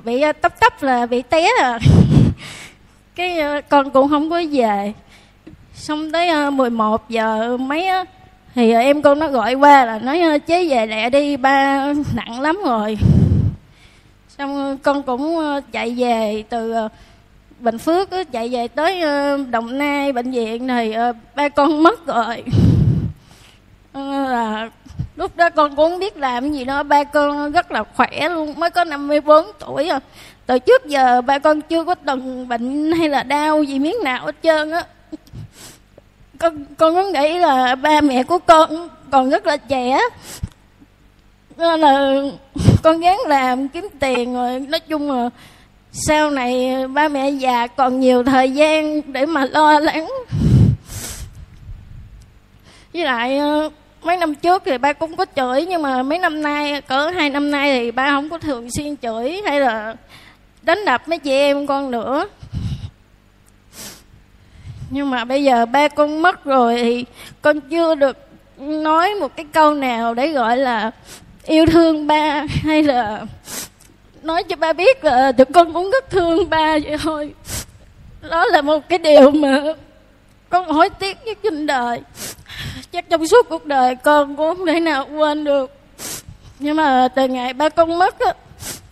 Bị 0.04 0.22
tấp 0.40 0.60
tấp 0.60 0.82
là 0.82 1.06
bị 1.06 1.22
té 1.22 1.48
à. 1.60 1.78
Cái 3.14 3.38
con 3.68 3.90
cũng 3.90 4.08
không 4.08 4.30
có 4.30 4.42
về. 4.52 4.92
Xong 5.74 6.12
tới 6.12 6.28
ờ, 6.28 6.50
11 6.50 7.10
giờ 7.10 7.56
mấy 7.56 7.86
á 7.86 8.04
thì 8.54 8.72
em 8.72 9.02
con 9.02 9.18
nó 9.18 9.28
gọi 9.28 9.54
qua 9.54 9.84
là 9.84 9.98
nói 9.98 10.38
chế 10.46 10.68
về 10.68 10.86
lẹ 10.86 11.10
đi 11.10 11.36
ba 11.36 11.86
nặng 12.14 12.40
lắm 12.40 12.58
rồi 12.64 12.98
xong 14.40 14.56
ờ, 14.56 14.76
con 14.82 15.02
cũng 15.02 15.38
ờ, 15.38 15.60
chạy 15.72 15.94
về 15.96 16.44
từ 16.48 16.72
ờ, 16.72 16.88
Bình 17.58 17.78
Phước 17.78 18.08
chạy 18.32 18.48
về 18.48 18.68
tới 18.68 19.02
Đồng 19.50 19.78
Nai, 19.78 20.12
bệnh 20.12 20.30
viện 20.30 20.68
thì 20.68 20.94
ba 21.34 21.48
con 21.48 21.82
mất 21.82 22.06
rồi. 22.06 22.44
Là 23.94 24.70
lúc 25.16 25.36
đó 25.36 25.50
con 25.50 25.76
cũng 25.76 25.98
biết 25.98 26.16
làm 26.16 26.42
cái 26.42 26.52
gì 26.52 26.64
đó 26.64 26.82
ba 26.82 27.04
con 27.04 27.52
rất 27.52 27.72
là 27.72 27.84
khỏe 27.96 28.28
luôn, 28.28 28.60
mới 28.60 28.70
có 28.70 28.84
54 28.84 29.46
tuổi 29.58 29.88
à. 29.88 30.00
Từ 30.46 30.58
trước 30.58 30.86
giờ 30.86 31.20
ba 31.20 31.38
con 31.38 31.60
chưa 31.60 31.84
có 31.84 31.94
từng 31.94 32.48
bệnh 32.48 32.92
hay 32.92 33.08
là 33.08 33.22
đau 33.22 33.62
gì 33.62 33.78
miếng 33.78 33.96
nào 34.04 34.26
hết 34.26 34.34
trơn 34.42 34.70
á. 34.70 34.84
Con 36.38 36.64
con 36.78 36.94
có 36.94 37.02
nghĩ 37.02 37.38
là 37.38 37.74
ba 37.74 38.00
mẹ 38.00 38.22
của 38.22 38.38
con 38.38 38.88
còn 39.10 39.30
rất 39.30 39.46
là 39.46 39.56
trẻ? 39.56 40.00
Nên 41.60 41.80
là 41.80 42.22
con 42.82 43.00
gắng 43.00 43.18
làm, 43.26 43.68
kiếm 43.68 43.88
tiền 44.00 44.34
rồi, 44.34 44.60
nói 44.60 44.80
chung 44.80 45.12
là 45.12 45.30
sau 45.92 46.30
này 46.30 46.86
ba 46.88 47.08
mẹ 47.08 47.30
già 47.30 47.66
còn 47.66 48.00
nhiều 48.00 48.24
thời 48.24 48.50
gian 48.50 49.12
để 49.12 49.26
mà 49.26 49.44
lo 49.44 49.80
lắng. 49.80 50.08
Với 52.92 53.04
lại 53.04 53.38
ờ, 53.38 53.70
mấy 54.02 54.16
năm 54.16 54.34
trước 54.34 54.62
thì 54.66 54.78
ba 54.78 54.92
cũng 54.92 55.16
có 55.16 55.26
chửi, 55.36 55.66
nhưng 55.66 55.82
mà 55.82 56.02
mấy 56.02 56.18
năm 56.18 56.42
nay, 56.42 56.80
cỡ 56.80 57.08
hai 57.08 57.30
năm 57.30 57.50
nay 57.50 57.78
thì 57.78 57.90
ba 57.90 58.10
không 58.10 58.28
có 58.28 58.38
thường 58.38 58.70
xuyên 58.70 58.96
chửi 58.96 59.42
hay 59.46 59.60
là 59.60 59.96
đánh 60.62 60.84
đập 60.84 61.08
mấy 61.08 61.18
chị 61.18 61.30
em 61.30 61.66
con 61.66 61.90
nữa. 61.90 62.26
Nhưng 64.90 65.10
mà 65.10 65.24
bây 65.24 65.44
giờ 65.44 65.66
ba 65.66 65.88
con 65.88 66.22
mất 66.22 66.44
rồi 66.44 66.78
thì 66.82 67.04
con 67.42 67.60
chưa 67.60 67.94
được 67.94 68.16
nói 68.58 69.14
một 69.14 69.36
cái 69.36 69.46
câu 69.52 69.74
nào 69.74 70.14
để 70.14 70.28
gọi 70.28 70.56
là 70.56 70.90
yêu 71.46 71.66
thương 71.66 72.06
ba 72.06 72.44
hay 72.62 72.82
là 72.82 73.26
nói 74.22 74.42
cho 74.42 74.56
ba 74.56 74.72
biết 74.72 75.04
là 75.04 75.32
tụi 75.32 75.44
con 75.44 75.72
cũng 75.72 75.90
rất 75.90 76.10
thương 76.10 76.50
ba 76.50 76.78
vậy 76.78 76.98
thôi. 76.98 77.34
Đó 78.30 78.46
là 78.46 78.62
một 78.62 78.88
cái 78.88 78.98
điều 78.98 79.30
mà 79.30 79.62
con 80.48 80.68
hối 80.68 80.90
tiếc 80.90 81.18
nhất 81.24 81.38
trên 81.42 81.66
đời. 81.66 82.00
Chắc 82.92 83.10
trong 83.10 83.26
suốt 83.26 83.46
cuộc 83.48 83.66
đời 83.66 83.96
con 83.96 84.36
cũng 84.36 84.56
không 84.56 84.66
thể 84.66 84.80
nào 84.80 85.06
quên 85.14 85.44
được. 85.44 85.74
Nhưng 86.58 86.76
mà 86.76 87.08
từ 87.14 87.28
ngày 87.28 87.52
ba 87.52 87.68
con 87.68 87.98
mất 87.98 88.18
á, 88.18 88.32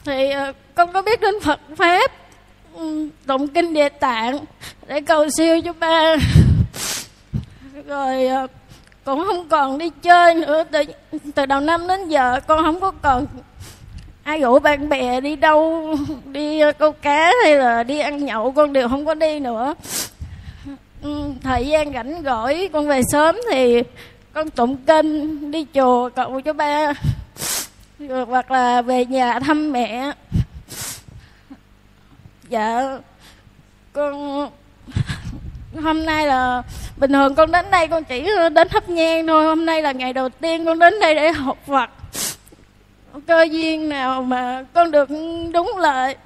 thì 0.04 0.30
ờ, 0.30 0.52
con 0.74 0.92
có 0.92 1.02
biết 1.02 1.20
đến 1.20 1.34
Phật 1.42 1.60
pháp 1.76 2.10
ừ, 2.74 3.08
tụng 3.26 3.48
kinh 3.48 3.74
địa 3.74 3.88
tạng 3.88 4.38
để 4.86 5.00
cầu 5.00 5.26
siêu 5.36 5.60
cho 5.60 5.72
ba. 5.72 6.16
Rồi 7.86 8.26
ờ, 8.26 8.46
con 9.08 9.18
cũng 9.18 9.26
không 9.26 9.48
còn 9.48 9.78
đi 9.78 9.90
chơi 10.02 10.34
nữa, 10.34 10.64
từ 10.70 10.82
từ 11.34 11.46
đầu 11.46 11.60
năm 11.60 11.88
đến 11.88 12.08
giờ 12.08 12.40
con 12.46 12.64
không 12.64 12.80
có 12.80 12.92
còn 13.02 13.26
ai 14.22 14.40
rủ 14.40 14.58
bạn 14.58 14.88
bè 14.88 15.20
đi 15.20 15.36
đâu, 15.36 15.94
đi 16.24 16.60
câu 16.78 16.92
cá 16.92 17.32
hay 17.42 17.56
là 17.56 17.82
đi 17.82 17.98
ăn 17.98 18.24
nhậu, 18.24 18.52
con 18.52 18.72
đều 18.72 18.88
không 18.88 19.06
có 19.06 19.14
đi 19.14 19.40
nữa. 19.40 19.74
Ừ, 21.02 21.30
thời 21.42 21.66
gian 21.66 21.92
rảnh 21.92 22.22
rỗi, 22.24 22.70
con 22.72 22.88
về 22.88 23.00
sớm 23.12 23.36
thì 23.50 23.82
con 24.32 24.50
tụng 24.50 24.76
kinh, 24.76 25.50
đi 25.50 25.66
chùa 25.74 26.08
cầu 26.08 26.40
cho 26.40 26.52
ba 26.52 26.92
rồi 27.98 28.26
hoặc 28.26 28.50
là 28.50 28.82
về 28.82 29.04
nhà 29.04 29.40
thăm 29.40 29.72
mẹ. 29.72 30.12
Dạ 32.48 32.98
con 33.92 34.48
hôm 35.82 36.06
nay 36.06 36.26
là 36.26 36.62
bình 36.96 37.12
thường 37.12 37.34
con 37.34 37.52
đến 37.52 37.66
đây 37.70 37.88
con 37.88 38.04
chỉ 38.04 38.22
đến 38.54 38.68
thắp 38.68 38.88
nhang 38.88 39.26
thôi. 39.26 39.44
Hôm 39.44 39.66
nay 39.66 39.82
là 39.82 39.92
ngày 39.92 40.12
đầu 40.12 40.28
tiên 40.28 40.64
con 40.64 40.78
đến 40.78 40.94
đây 41.00 41.14
để 41.14 41.32
học 41.32 41.58
Phật. 41.66 41.90
Cơ 43.26 43.42
duyên 43.50 43.88
nào 43.88 44.22
mà 44.22 44.64
con 44.74 44.90
được 44.90 45.08
đúng 45.52 45.76
lời, 45.78 46.16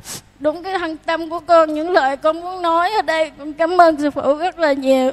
đúng 0.40 0.62
cái 0.62 0.78
thân 0.78 0.96
tâm 0.96 1.30
của 1.30 1.40
con, 1.40 1.74
những 1.74 1.90
lời 1.90 2.16
con 2.16 2.40
muốn 2.40 2.62
nói 2.62 2.90
ở 2.90 3.02
đây, 3.02 3.30
con 3.38 3.52
cảm 3.52 3.80
ơn 3.80 3.98
sư 3.98 4.10
phụ 4.10 4.34
rất 4.34 4.58
là 4.58 4.72
nhiều. 4.72 5.10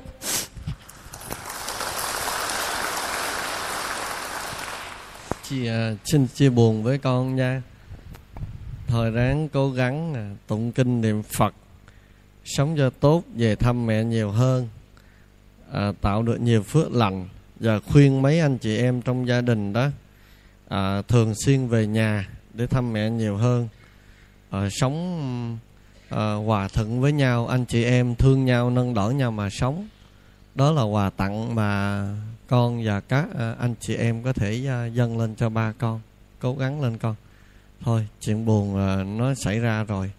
Chị 5.49 5.67
à, 5.67 5.91
xin 6.05 6.27
chia 6.27 6.49
buồn 6.49 6.83
với 6.83 6.97
con 6.97 7.35
nha. 7.35 7.61
Thời 8.87 9.11
ráng 9.11 9.49
cố 9.53 9.69
gắng 9.69 10.13
à, 10.15 10.25
tụng 10.47 10.71
kinh 10.71 11.01
niệm 11.01 11.23
phật 11.23 11.53
sống 12.49 12.75
cho 12.77 12.89
tốt 12.89 13.23
về 13.35 13.55
thăm 13.55 13.85
mẹ 13.85 14.03
nhiều 14.03 14.31
hơn 14.31 14.67
à, 15.71 15.91
tạo 16.01 16.23
được 16.23 16.41
nhiều 16.41 16.63
phước 16.63 16.91
lành 16.91 17.27
và 17.59 17.79
khuyên 17.79 18.21
mấy 18.21 18.39
anh 18.39 18.57
chị 18.57 18.77
em 18.77 19.01
trong 19.01 19.27
gia 19.27 19.41
đình 19.41 19.73
đó 19.73 19.89
à, 20.67 21.01
thường 21.01 21.33
xuyên 21.35 21.67
về 21.67 21.87
nhà 21.87 22.27
để 22.53 22.67
thăm 22.67 22.93
mẹ 22.93 23.09
nhiều 23.09 23.37
hơn. 23.37 23.67
À, 24.49 24.67
sống 24.71 25.57
à, 26.09 26.33
hòa 26.33 26.67
thuận 26.67 27.01
với 27.01 27.11
nhau 27.11 27.47
anh 27.47 27.65
chị 27.65 27.83
em 27.83 28.15
thương 28.15 28.45
nhau 28.45 28.69
nâng 28.69 28.93
đỡ 28.93 29.09
nhau 29.09 29.31
mà 29.31 29.49
sống. 29.49 29.87
Đó 30.55 30.71
là 30.71 30.83
quà 30.83 31.09
tặng 31.09 31.55
mà 31.55 32.03
con 32.47 32.83
và 32.85 32.99
các 32.99 33.27
à, 33.37 33.55
anh 33.59 33.75
chị 33.79 33.95
em 33.95 34.23
có 34.23 34.33
thể 34.33 34.65
à, 34.67 34.85
dâng 34.85 35.19
lên 35.19 35.35
cho 35.35 35.49
ba 35.49 35.73
con 35.77 36.01
cố 36.39 36.55
gắng 36.55 36.81
lên 36.81 36.97
con. 36.97 37.15
Thôi 37.81 38.07
chuyện 38.21 38.45
buồn 38.45 38.77
à, 38.77 39.03
nó 39.03 39.33
xảy 39.33 39.59
ra 39.59 39.83
rồi 39.83 40.11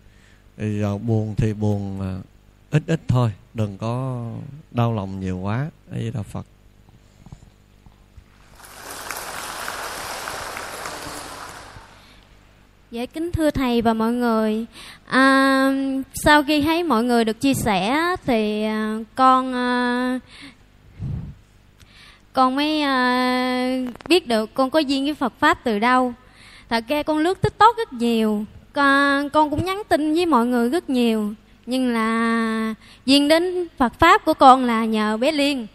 thì 0.60 0.80
giờ 0.80 0.98
buồn 0.98 1.34
thì 1.36 1.52
buồn 1.52 2.00
à, 2.00 2.12
ít 2.70 2.82
ít 2.86 3.00
thôi 3.08 3.32
đừng 3.54 3.78
có 3.78 4.24
đau 4.70 4.94
lòng 4.94 5.20
nhiều 5.20 5.38
quá 5.38 5.70
ấy 5.90 6.12
là 6.14 6.22
phật. 6.22 6.46
Dạ 12.90 13.06
kính 13.06 13.32
thưa 13.32 13.50
thầy 13.50 13.82
và 13.82 13.94
mọi 13.94 14.12
người. 14.12 14.66
À, 15.06 15.72
Sau 16.14 16.42
khi 16.42 16.62
thấy 16.62 16.82
mọi 16.82 17.04
người 17.04 17.24
được 17.24 17.40
chia 17.40 17.54
sẻ 17.54 17.98
Thì 18.26 18.62
à, 18.62 18.98
con 19.14 19.54
à, 19.54 20.18
Con 22.32 22.56
mới 22.56 22.82
à, 22.82 23.86
biết 24.08 24.26
được 24.26 24.54
con 24.54 24.70
có 24.70 24.78
duyên 24.78 25.04
với 25.04 25.14
Phật 25.14 25.32
Pháp 25.38 25.64
từ 25.64 25.78
đâu. 25.78 26.14
Thật 26.68 26.84
ra 26.88 27.02
con 27.02 27.18
lướt 27.18 27.42
tiktok 27.42 27.76
rất 27.76 27.92
nhiều 27.92 28.44
con, 28.72 29.30
con 29.30 29.50
cũng 29.50 29.64
nhắn 29.64 29.82
tin 29.88 30.14
với 30.14 30.26
mọi 30.26 30.46
người 30.46 30.68
rất 30.68 30.90
nhiều. 30.90 31.34
Nhưng 31.66 31.92
là 31.92 32.74
duyên 33.06 33.28
đến 33.28 33.68
Phật 33.78 33.92
Pháp 33.98 34.24
của 34.24 34.34
con 34.34 34.64
là 34.64 34.84
nhờ 34.84 35.16
bé 35.16 35.32
Liên. 35.32 35.66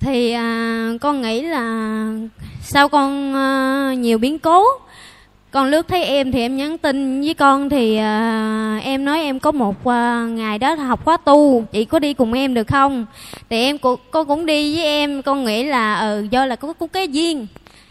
Thì 0.00 0.32
à, 0.32 0.90
con 1.00 1.22
nghĩ 1.22 1.42
là 1.42 2.08
sau 2.60 2.88
con 2.88 3.34
à, 3.34 3.94
nhiều 3.98 4.18
biến 4.18 4.38
cố 4.38 4.64
con 5.56 5.66
lướt 5.66 5.88
thấy 5.88 6.04
em 6.04 6.32
thì 6.32 6.40
em 6.40 6.56
nhắn 6.56 6.78
tin 6.78 7.20
với 7.20 7.34
con 7.34 7.68
thì 7.68 7.96
à, 7.96 8.80
em 8.82 9.04
nói 9.04 9.20
em 9.20 9.40
có 9.40 9.52
một 9.52 9.84
à, 9.84 10.26
ngày 10.30 10.58
đó 10.58 10.74
học 10.74 11.04
khóa 11.04 11.16
tu 11.16 11.64
chị 11.72 11.84
có 11.84 11.98
đi 11.98 12.14
cùng 12.14 12.32
em 12.32 12.54
được 12.54 12.66
không? 12.66 13.06
Thì 13.50 13.56
em 13.56 13.78
cô, 13.78 13.98
con 14.10 14.26
cũng 14.26 14.46
đi 14.46 14.76
với 14.76 14.84
em 14.84 15.22
con 15.22 15.44
nghĩ 15.44 15.64
là 15.64 16.00
ừ 16.00 16.26
do 16.30 16.46
là 16.46 16.56
có, 16.56 16.72
có 16.72 16.86
cái 16.86 17.08
duyên 17.08 17.46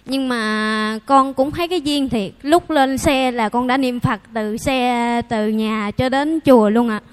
nhưng 0.05 0.29
mà 0.29 0.99
con 1.05 1.33
cũng 1.33 1.51
thấy 1.51 1.67
cái 1.67 1.81
duyên 1.81 2.09
thiệt. 2.09 2.31
Lúc 2.41 2.69
lên 2.69 2.97
xe 2.97 3.31
là 3.31 3.49
con 3.49 3.67
đã 3.67 3.77
niệm 3.77 3.99
phật 3.99 4.19
từ 4.33 4.57
xe 4.57 5.21
từ 5.29 5.47
nhà 5.47 5.91
cho 5.97 6.09
đến 6.09 6.39
chùa 6.45 6.69
luôn 6.69 6.89
ạ. 6.89 7.01
À. 7.03 7.07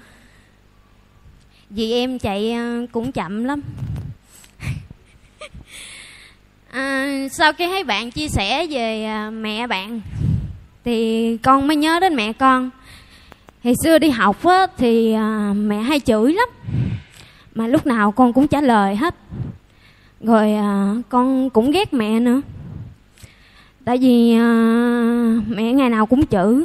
vì 1.69 1.91
em 1.91 2.19
chạy 2.19 2.51
ờ, 2.51 2.85
cũng 2.91 3.11
chậm 3.11 3.43
lắm. 3.43 3.61
À, 6.71 7.07
sau 7.31 7.53
khi 7.53 7.67
thấy 7.67 7.83
bạn 7.83 8.11
chia 8.11 8.27
sẻ 8.27 8.67
về 8.67 9.05
à, 9.05 9.29
mẹ 9.29 9.67
bạn 9.67 10.01
thì 10.85 11.37
con 11.37 11.67
mới 11.67 11.77
nhớ 11.77 11.99
đến 11.99 12.15
mẹ 12.15 12.33
con. 12.33 12.69
Thì 13.63 13.73
xưa 13.83 13.99
đi 13.99 14.09
học 14.09 14.45
á, 14.45 14.67
thì 14.77 15.13
à, 15.13 15.53
mẹ 15.55 15.77
hay 15.77 15.99
chửi 15.99 16.33
lắm. 16.33 16.49
Mà 17.55 17.67
lúc 17.67 17.85
nào 17.85 18.11
con 18.11 18.33
cũng 18.33 18.47
trả 18.47 18.61
lời 18.61 18.95
hết. 18.95 19.15
Rồi 20.21 20.53
à, 20.53 20.95
con 21.09 21.49
cũng 21.49 21.71
ghét 21.71 21.93
mẹ 21.93 22.19
nữa 22.19 22.41
tại 23.85 23.97
vì 23.97 24.33
uh, 24.33 25.43
mẹ 25.47 25.73
ngày 25.73 25.89
nào 25.89 26.05
cũng 26.05 26.25
chửi 26.25 26.63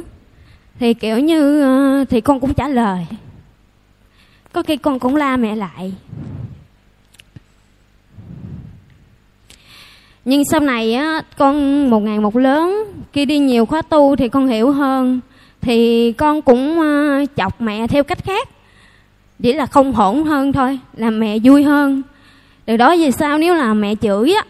thì 0.79 0.93
kiểu 0.93 1.19
như 1.19 1.63
uh, 2.01 2.09
thì 2.09 2.21
con 2.21 2.39
cũng 2.39 2.53
trả 2.53 2.67
lời. 2.67 3.05
Có 4.53 4.63
khi 4.63 4.77
con 4.77 4.99
cũng 4.99 5.15
la 5.15 5.37
mẹ 5.37 5.55
lại. 5.55 5.93
Nhưng 10.25 10.45
sau 10.45 10.59
này 10.59 10.93
á 10.93 11.21
con 11.37 11.89
một 11.89 11.99
ngày 11.99 12.19
một 12.19 12.35
lớn 12.35 12.83
khi 13.13 13.25
đi 13.25 13.39
nhiều 13.39 13.65
khóa 13.65 13.81
tu 13.81 14.15
thì 14.15 14.29
con 14.29 14.47
hiểu 14.47 14.71
hơn. 14.71 15.19
Thì 15.61 16.11
con 16.11 16.41
cũng 16.41 16.79
uh, 16.79 17.29
chọc 17.35 17.61
mẹ 17.61 17.87
theo 17.87 18.03
cách 18.03 18.23
khác. 18.23 18.49
Chỉ 19.39 19.53
là 19.53 19.65
không 19.65 19.93
hỗn 19.93 20.23
hơn 20.23 20.53
thôi 20.53 20.79
làm 20.97 21.19
mẹ 21.19 21.37
vui 21.43 21.63
hơn. 21.63 22.01
Từ 22.65 22.77
đó 22.77 22.95
về 22.95 23.11
sau 23.11 23.37
nếu 23.37 23.55
là 23.55 23.73
mẹ 23.73 23.95
chửi 23.95 24.33
á? 24.33 24.43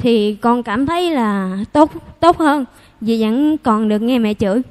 Thì 0.00 0.36
con 0.40 0.62
cảm 0.62 0.86
thấy 0.86 1.10
là 1.10 1.58
tốt 1.72 1.92
tốt 2.20 2.38
hơn. 2.38 2.64
Vì 3.00 3.22
vẫn 3.22 3.58
còn 3.58 3.88
được 3.88 4.02
nghe 4.02 4.18
mẹ 4.18 4.34
chửi. 4.34 4.62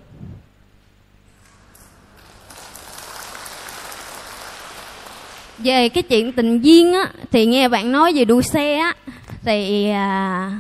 Về 5.58 5.90
cái 5.90 6.04
chuyện 6.04 6.32
tình 6.32 6.62
duyên 6.62 6.94
á 6.94 7.10
thì 7.32 7.46
nghe 7.46 7.68
bạn 7.68 7.92
nói 7.92 8.14
về 8.14 8.26
đua 8.26 8.42
xe 8.42 8.76
á 8.76 8.94
thì 9.44 9.90
à, 9.90 10.52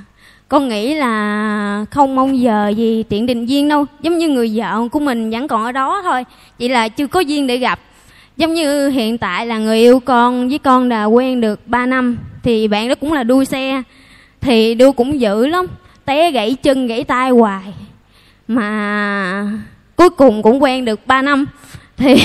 con 0.47 0.70
nghĩ 0.70 0.95
là 0.95 1.86
không 1.91 2.15
mong 2.15 2.39
giờ 2.39 2.74
gì 2.78 3.03
tiện 3.03 3.26
định 3.26 3.45
duyên 3.45 3.70
đâu. 3.70 3.86
Giống 4.01 4.17
như 4.17 4.30
người 4.30 4.51
vợ 4.55 4.88
của 4.91 4.99
mình 4.99 5.30
vẫn 5.30 5.47
còn 5.47 5.63
ở 5.63 5.72
đó 5.72 6.01
thôi 6.03 6.26
chỉ 6.57 6.67
là 6.67 6.89
chưa 6.89 7.07
có 7.07 7.20
duyên 7.20 7.47
để 7.47 7.57
gặp. 7.57 7.80
Giống 8.38 8.53
như 8.53 8.89
hiện 8.89 9.17
tại 9.17 9.45
là 9.45 9.57
người 9.57 9.80
yêu 9.80 9.99
con 9.99 10.49
với 10.49 10.59
con 10.59 10.89
đã 10.89 11.05
quen 11.05 11.41
được 11.41 11.67
3 11.67 11.86
năm 11.86 12.17
thì 12.43 12.67
bạn 12.67 12.89
đó 12.89 12.95
cũng 12.95 13.13
là 13.13 13.24
đua 13.24 13.43
xe 13.43 13.84
thì 14.42 14.76
đu 14.76 14.92
cũng 14.92 15.22
dữ 15.22 15.48
lắm, 15.48 15.66
té 16.06 16.32
gãy 16.32 16.56
chân 16.64 16.88
gãy 16.88 17.04
tay 17.04 17.30
hoài. 17.30 17.74
Mà 18.48 19.52
cuối 19.96 20.10
cùng 20.10 20.42
cũng 20.42 20.64
quen 20.64 20.86
được 20.86 21.08
3 21.08 21.22
năm. 21.22 21.46
Thì 21.98 22.16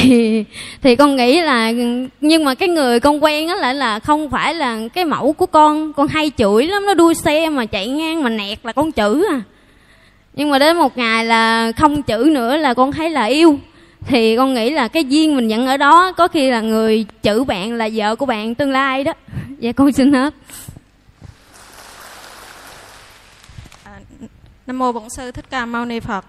thì 0.82 0.96
con 0.96 1.16
nghĩ 1.16 1.40
là, 1.40 1.72
nhưng 2.20 2.44
mà 2.44 2.54
cái 2.54 2.68
người 2.68 3.00
con 3.00 3.24
quen 3.24 3.48
á 3.48 3.56
lại 3.56 3.74
là 3.74 3.98
không 3.98 4.30
phải 4.30 4.54
là 4.54 4.78
cái 4.94 5.04
mẫu 5.04 5.32
của 5.32 5.46
con 5.46 5.92
con 5.92 6.08
hay 6.08 6.30
chửi 6.38 6.66
lắm, 6.66 6.86
nó 6.86 6.94
đua 6.94 7.12
xe 7.14 7.48
mà 7.48 7.66
chạy 7.66 7.88
ngang 7.88 8.22
mà 8.22 8.30
nẹt 8.30 8.58
là 8.62 8.72
con 8.72 8.92
chửi 8.92 9.22
à. 9.30 9.42
Nhưng 10.34 10.50
mà 10.50 10.58
đến 10.58 10.76
một 10.76 10.98
ngày 10.98 11.24
là 11.24 11.72
không 11.72 12.02
chửi 12.02 12.30
nữa 12.30 12.56
là 12.56 12.74
con 12.74 12.92
thấy 12.92 13.10
là 13.10 13.24
yêu. 13.24 13.58
Thì 14.06 14.36
con 14.36 14.54
nghĩ 14.54 14.70
là 14.70 14.88
cái 14.88 15.04
duyên 15.04 15.36
mình 15.36 15.48
nhận 15.48 15.66
ở 15.66 15.76
đó, 15.76 16.12
có 16.12 16.28
khi 16.28 16.50
là 16.50 16.60
người 16.60 17.06
chữ 17.22 17.44
bạn 17.44 17.72
là 17.72 17.88
vợ 17.94 18.16
của 18.16 18.26
bạn 18.26 18.54
tương 18.54 18.70
lai 18.70 19.04
đó. 19.04 19.12
Dạ 19.58 19.72
con 19.72 19.92
xin 19.92 20.12
hết. 20.12 20.34
Nam 24.66 24.78
mô 24.78 24.92
Bổn 24.92 25.10
sư 25.10 25.30
Thích 25.30 25.50
Ca 25.50 25.66
Mâu 25.66 25.84
Ni 25.84 26.00
Phật. 26.00 26.24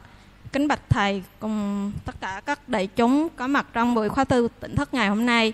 Kính 0.53 0.67
bạch 0.67 0.89
thầy 0.89 1.23
cùng 1.39 1.91
tất 2.05 2.15
cả 2.21 2.41
các 2.45 2.69
đại 2.69 2.87
chúng 2.87 3.27
có 3.35 3.47
mặt 3.47 3.65
trong 3.73 3.95
buổi 3.95 4.09
khóa 4.09 4.23
tư 4.23 4.47
tỉnh 4.59 4.75
thức 4.75 4.93
ngày 4.93 5.09
hôm 5.09 5.25
nay. 5.25 5.53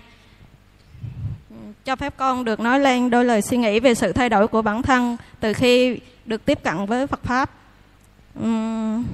Cho 1.84 1.96
phép 1.96 2.14
con 2.16 2.44
được 2.44 2.60
nói 2.60 2.80
lên 2.80 3.10
đôi 3.10 3.24
lời 3.24 3.42
suy 3.42 3.56
nghĩ 3.56 3.80
về 3.80 3.94
sự 3.94 4.12
thay 4.12 4.28
đổi 4.28 4.48
của 4.48 4.62
bản 4.62 4.82
thân 4.82 5.16
từ 5.40 5.52
khi 5.52 5.98
được 6.26 6.44
tiếp 6.44 6.58
cận 6.62 6.86
với 6.86 7.06
Phật 7.06 7.22
pháp. 7.22 7.50
Uhm, 8.42 9.04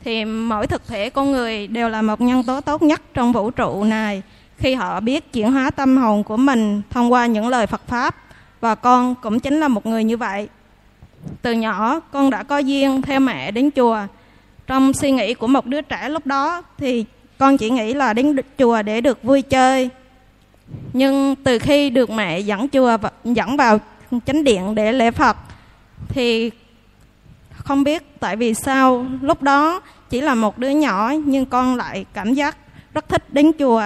thì 0.00 0.24
mỗi 0.24 0.66
thực 0.66 0.86
thể 0.86 1.10
con 1.10 1.32
người 1.32 1.66
đều 1.66 1.88
là 1.88 2.02
một 2.02 2.20
nhân 2.20 2.42
tố 2.42 2.60
tốt 2.60 2.82
nhất 2.82 3.02
trong 3.14 3.32
vũ 3.32 3.50
trụ 3.50 3.84
này 3.84 4.22
khi 4.58 4.74
họ 4.74 5.00
biết 5.00 5.32
chuyển 5.32 5.52
hóa 5.52 5.70
tâm 5.70 5.96
hồn 5.96 6.24
của 6.24 6.36
mình 6.36 6.82
thông 6.90 7.12
qua 7.12 7.26
những 7.26 7.48
lời 7.48 7.66
Phật 7.66 7.82
pháp 7.86 8.16
và 8.60 8.74
con 8.74 9.14
cũng 9.22 9.40
chính 9.40 9.60
là 9.60 9.68
một 9.68 9.86
người 9.86 10.04
như 10.04 10.16
vậy 10.16 10.48
từ 11.42 11.52
nhỏ, 11.52 12.00
con 12.12 12.30
đã 12.30 12.42
có 12.42 12.58
duyên 12.58 13.02
theo 13.02 13.20
mẹ 13.20 13.50
đến 13.50 13.70
chùa. 13.76 13.98
Trong 14.66 14.92
suy 14.92 15.10
nghĩ 15.10 15.34
của 15.34 15.46
một 15.46 15.66
đứa 15.66 15.80
trẻ 15.80 16.08
lúc 16.08 16.26
đó, 16.26 16.62
thì 16.78 17.04
con 17.38 17.56
chỉ 17.56 17.70
nghĩ 17.70 17.94
là 17.94 18.12
đến 18.12 18.36
chùa 18.58 18.82
để 18.82 19.00
được 19.00 19.22
vui 19.22 19.42
chơi. 19.42 19.90
Nhưng 20.92 21.34
từ 21.44 21.58
khi 21.58 21.90
được 21.90 22.10
mẹ 22.10 22.40
dẫn 22.40 22.68
chùa 22.68 22.96
dẫn 23.24 23.56
vào 23.56 23.80
chánh 24.26 24.44
điện 24.44 24.74
để 24.74 24.92
lễ 24.92 25.10
phật, 25.10 25.36
thì 26.08 26.50
không 27.50 27.84
biết 27.84 28.20
tại 28.20 28.36
vì 28.36 28.54
sao 28.54 29.06
lúc 29.20 29.42
đó 29.42 29.80
chỉ 30.10 30.20
là 30.20 30.34
một 30.34 30.58
đứa 30.58 30.68
nhỏ 30.68 31.12
nhưng 31.24 31.46
con 31.46 31.76
lại 31.76 32.04
cảm 32.14 32.34
giác 32.34 32.56
rất 32.94 33.08
thích 33.08 33.32
đến 33.32 33.52
chùa. 33.58 33.82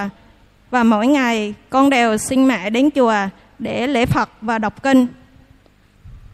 Và 0.71 0.85
mỗi 0.85 1.07
ngày 1.07 1.55
con 1.71 1.91
đều 1.91 2.17
xin 2.17 2.49
mẹ 2.49 2.71
đến 2.71 2.91
chùa 2.91 3.15
để 3.59 3.87
lễ 3.87 4.07
phật 4.07 4.31
và 4.41 4.59
đọc 4.59 4.83
kinh 4.83 5.07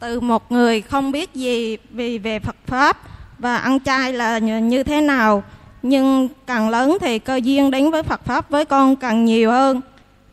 từ 0.01 0.21
một 0.21 0.53
người 0.53 0.81
không 0.81 1.13
biết 1.13 1.35
gì 1.35 1.77
vì 1.91 2.19
về 2.19 2.39
Phật 2.39 2.57
pháp 2.67 2.99
và 3.39 3.57
ăn 3.57 3.81
chay 3.81 4.13
là 4.13 4.39
như 4.39 4.83
thế 4.83 5.01
nào. 5.01 5.43
Nhưng 5.83 6.29
càng 6.47 6.69
lớn 6.69 6.99
thì 7.01 7.19
cơ 7.19 7.37
duyên 7.37 7.71
đến 7.71 7.91
với 7.91 8.03
Phật 8.03 8.25
pháp 8.25 8.51
với 8.51 8.65
con 8.65 8.97
càng 8.97 9.25
nhiều 9.25 9.51
hơn. 9.51 9.81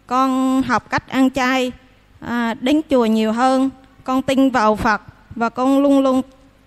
Con 0.07 0.61
học 0.61 0.89
cách 0.89 1.09
ăn 1.09 1.29
chay 1.29 1.71
à, 2.19 2.53
đến 2.53 2.81
chùa 2.89 3.05
nhiều 3.05 3.31
hơn. 3.31 3.69
Con 4.03 4.21
tin 4.21 4.49
vào 4.49 4.75
Phật 4.75 5.01
và 5.35 5.49
con 5.49 5.79
luôn 5.79 5.99
luôn 5.99 6.21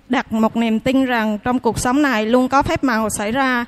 đặt 0.08 0.32
một 0.32 0.56
niềm 0.56 0.80
tin 0.80 1.04
rằng 1.04 1.38
trong 1.38 1.58
cuộc 1.58 1.78
sống 1.78 2.02
này 2.02 2.26
luôn 2.26 2.48
có 2.48 2.62
phép 2.62 2.84
màu 2.84 3.10
xảy 3.10 3.32
ra. 3.32 3.64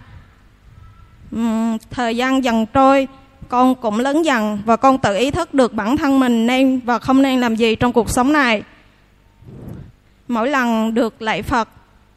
Uhm, 1.37 1.79
thời 1.91 2.17
gian 2.17 2.45
dần 2.45 2.67
trôi 2.67 3.09
con 3.49 3.75
cũng 3.75 4.01
lớn 4.01 4.25
dần 4.25 4.59
và 4.65 4.77
con 4.77 4.99
tự 4.99 5.17
ý 5.17 5.31
thức 5.31 5.55
được 5.55 5.73
bản 5.73 5.97
thân 5.97 6.21
mình 6.21 6.47
nên 6.47 6.81
và 6.85 6.99
không 6.99 7.23
nên 7.23 7.41
làm 7.41 7.55
gì 7.55 7.75
trong 7.75 7.93
cuộc 7.93 8.11
sống 8.11 8.33
này 8.33 8.63
mỗi 10.31 10.49
lần 10.49 10.95
được 10.95 11.23
lạy 11.23 11.43
Phật, 11.43 11.69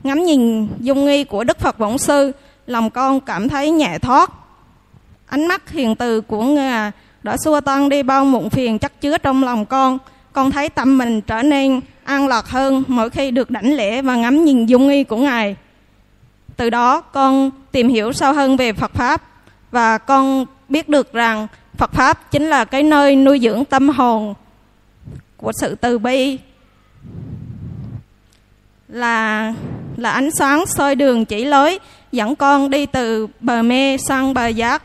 ngắm 0.04 0.24
nhìn 0.24 0.68
dung 0.80 1.06
nghi 1.06 1.24
của 1.24 1.44
Đức 1.44 1.60
Phật 1.60 1.80
Bổn 1.80 1.98
Sư, 1.98 2.32
lòng 2.68 2.90
con 2.90 3.20
cảm 3.20 3.50
thấy 3.50 3.72
nhẹ 3.72 4.00
thoát. 4.00 4.32
Ánh 5.28 5.48
mắt 5.48 5.70
hiền 5.70 5.96
từ 5.96 6.22
của 6.22 6.44
Ngài 6.44 6.92
đã 7.24 7.38
xua 7.38 7.62
tan 7.62 7.90
đi 7.90 8.04
bao 8.04 8.26
muộn 8.26 8.50
phiền 8.50 8.80
chắc 8.80 9.02
chứa 9.02 9.18
trong 9.18 9.44
lòng 9.44 9.66
con. 9.66 9.98
Con 10.34 10.52
thấy 10.52 10.70
tâm 10.70 10.98
mình 10.98 11.22
trở 11.22 11.42
nên 11.42 11.82
an 12.04 12.28
lạc 12.28 12.48
hơn 12.48 12.84
mỗi 12.88 13.10
khi 13.10 13.32
được 13.32 13.52
đảnh 13.52 13.74
lễ 13.74 14.02
và 14.02 14.16
ngắm 14.16 14.46
nhìn 14.46 14.66
dung 14.66 14.88
nghi 14.88 15.04
của 15.04 15.18
Ngài. 15.18 15.56
Từ 16.58 16.70
đó, 16.70 17.02
con 17.02 17.52
tìm 17.72 17.88
hiểu 17.90 18.14
sâu 18.14 18.34
hơn 18.34 18.58
về 18.58 18.74
Phật 18.74 18.94
Pháp 18.94 19.22
và 19.72 19.98
con 19.98 20.46
biết 20.70 20.90
được 20.90 21.14
rằng 21.14 21.48
Phật 21.78 21.94
Pháp 21.94 22.32
chính 22.32 22.44
là 22.50 22.66
cái 22.66 22.84
nơi 22.84 23.16
nuôi 23.16 23.40
dưỡng 23.40 23.66
tâm 23.66 23.90
hồn 23.90 24.34
của 25.38 25.52
sự 25.62 25.76
từ 25.76 26.00
bi 26.00 26.38
là 28.94 29.54
là 29.98 30.12
ánh 30.12 30.30
sáng 30.32 30.64
soi 30.78 30.96
đường 30.96 31.26
chỉ 31.26 31.46
lối, 31.46 31.80
dẫn 32.12 32.36
con 32.36 32.70
đi 32.70 32.86
từ 32.86 33.28
bờ 33.40 33.62
mê 33.62 33.98
sang 33.98 34.34
bờ 34.34 34.48
giác, 34.48 34.84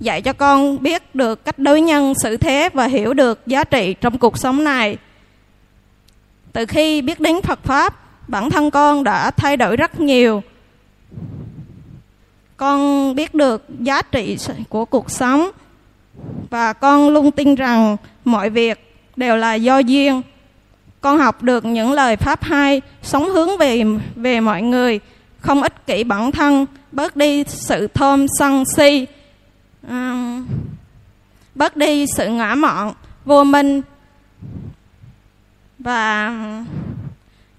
dạy 0.00 0.22
cho 0.22 0.32
con 0.32 0.82
biết 0.82 1.14
được 1.14 1.44
cách 1.44 1.58
đối 1.58 1.80
nhân 1.80 2.14
xử 2.22 2.36
thế 2.36 2.68
và 2.72 2.86
hiểu 2.86 3.14
được 3.14 3.46
giá 3.46 3.64
trị 3.64 3.94
trong 4.00 4.18
cuộc 4.18 4.38
sống 4.38 4.64
này. 4.64 4.96
Từ 6.52 6.66
khi 6.66 7.02
biết 7.02 7.20
đến 7.20 7.42
phật 7.42 7.64
pháp, 7.64 7.94
bản 8.28 8.50
thân 8.50 8.70
con 8.70 9.04
đã 9.04 9.30
thay 9.30 9.56
đổi 9.56 9.76
rất 9.76 10.00
nhiều. 10.00 10.42
Con 12.56 13.14
biết 13.14 13.34
được 13.34 13.64
giá 13.80 14.02
trị 14.02 14.36
của 14.68 14.84
cuộc 14.84 15.10
sống 15.10 15.50
và 16.50 16.72
con 16.72 17.08
luôn 17.08 17.30
tin 17.30 17.54
rằng 17.54 17.96
mọi 18.24 18.50
việc 18.50 18.96
đều 19.16 19.36
là 19.36 19.54
do 19.54 19.78
duyên 19.78 20.22
con 21.02 21.18
học 21.18 21.42
được 21.42 21.64
những 21.64 21.92
lời 21.92 22.16
pháp 22.16 22.42
hay 22.42 22.80
sống 23.02 23.28
hướng 23.30 23.58
về 23.58 23.82
về 24.16 24.40
mọi 24.40 24.62
người 24.62 25.00
không 25.40 25.62
ích 25.62 25.86
kỷ 25.86 26.04
bản 26.04 26.32
thân 26.32 26.66
bớt 26.92 27.16
đi 27.16 27.44
sự 27.46 27.86
thơm 27.86 28.26
sân 28.38 28.64
si. 28.76 29.06
À, 29.88 30.40
bớt 31.54 31.76
đi 31.76 32.06
sự 32.16 32.28
ngã 32.28 32.54
mọn 32.54 32.92
vô 33.24 33.44
minh. 33.44 33.82
Và 35.78 36.32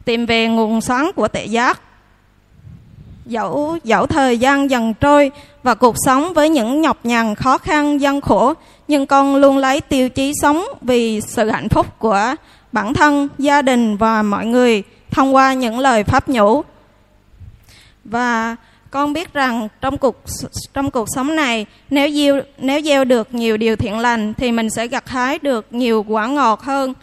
tìm 0.05 0.25
về 0.25 0.47
nguồn 0.47 0.81
sáng 0.81 1.11
của 1.15 1.27
tệ 1.27 1.45
giác. 1.45 1.81
Dẫu 3.25 3.77
dẫu 3.83 4.05
thời 4.05 4.37
gian 4.37 4.69
dần 4.69 4.93
trôi 4.93 5.31
và 5.63 5.75
cuộc 5.75 5.95
sống 6.05 6.33
với 6.33 6.49
những 6.49 6.81
nhọc 6.81 6.97
nhằn 7.05 7.35
khó 7.35 7.57
khăn 7.57 8.01
gian 8.01 8.21
khổ 8.21 8.53
nhưng 8.87 9.05
con 9.05 9.35
luôn 9.35 9.57
lấy 9.57 9.81
tiêu 9.81 10.09
chí 10.09 10.31
sống 10.41 10.63
vì 10.81 11.21
sự 11.21 11.49
hạnh 11.49 11.69
phúc 11.69 11.99
của 11.99 12.35
bản 12.73 12.93
thân, 12.93 13.29
gia 13.37 13.61
đình 13.61 13.97
và 13.97 14.21
mọi 14.21 14.45
người 14.45 14.83
thông 15.11 15.35
qua 15.35 15.53
những 15.53 15.79
lời 15.79 16.03
pháp 16.03 16.29
nhũ. 16.29 16.63
Và 18.03 18.55
con 18.91 19.13
biết 19.13 19.33
rằng 19.33 19.67
trong 19.81 19.97
cuộc 19.97 20.23
trong 20.73 20.91
cuộc 20.91 21.07
sống 21.15 21.35
này 21.35 21.65
nếu 21.89 22.09
gieo 22.11 22.41
nếu 22.57 22.81
gieo 22.81 23.03
được 23.03 23.33
nhiều 23.33 23.57
điều 23.57 23.75
thiện 23.75 23.99
lành 23.99 24.33
thì 24.33 24.51
mình 24.51 24.69
sẽ 24.69 24.87
gặt 24.87 25.09
hái 25.09 25.39
được 25.39 25.65
nhiều 25.71 26.05
quả 26.07 26.27
ngọt 26.27 26.61
hơn. 26.61 26.93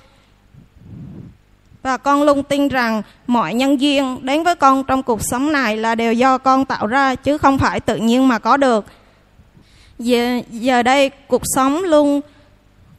Và 1.83 1.97
con 1.97 2.23
luôn 2.23 2.43
tin 2.43 2.69
rằng 2.69 3.03
mọi 3.27 3.55
nhân 3.55 3.81
duyên 3.81 4.19
đến 4.23 4.43
với 4.43 4.55
con 4.55 4.85
trong 4.85 5.03
cuộc 5.03 5.21
sống 5.23 5.53
này 5.53 5.77
là 5.77 5.95
đều 5.95 6.13
do 6.13 6.39
con 6.39 6.65
tạo 6.65 6.87
ra 6.87 7.15
chứ 7.15 7.39
không 7.39 7.59
phải 7.59 7.81
tự 7.81 7.97
nhiên 7.97 8.29
mà 8.29 8.39
có 8.39 8.57
được. 8.57 8.85
Giờ, 9.99 10.41
giờ 10.51 10.83
đây 10.83 11.11
cuộc 11.27 11.43
sống 11.57 11.83
luôn 11.83 12.21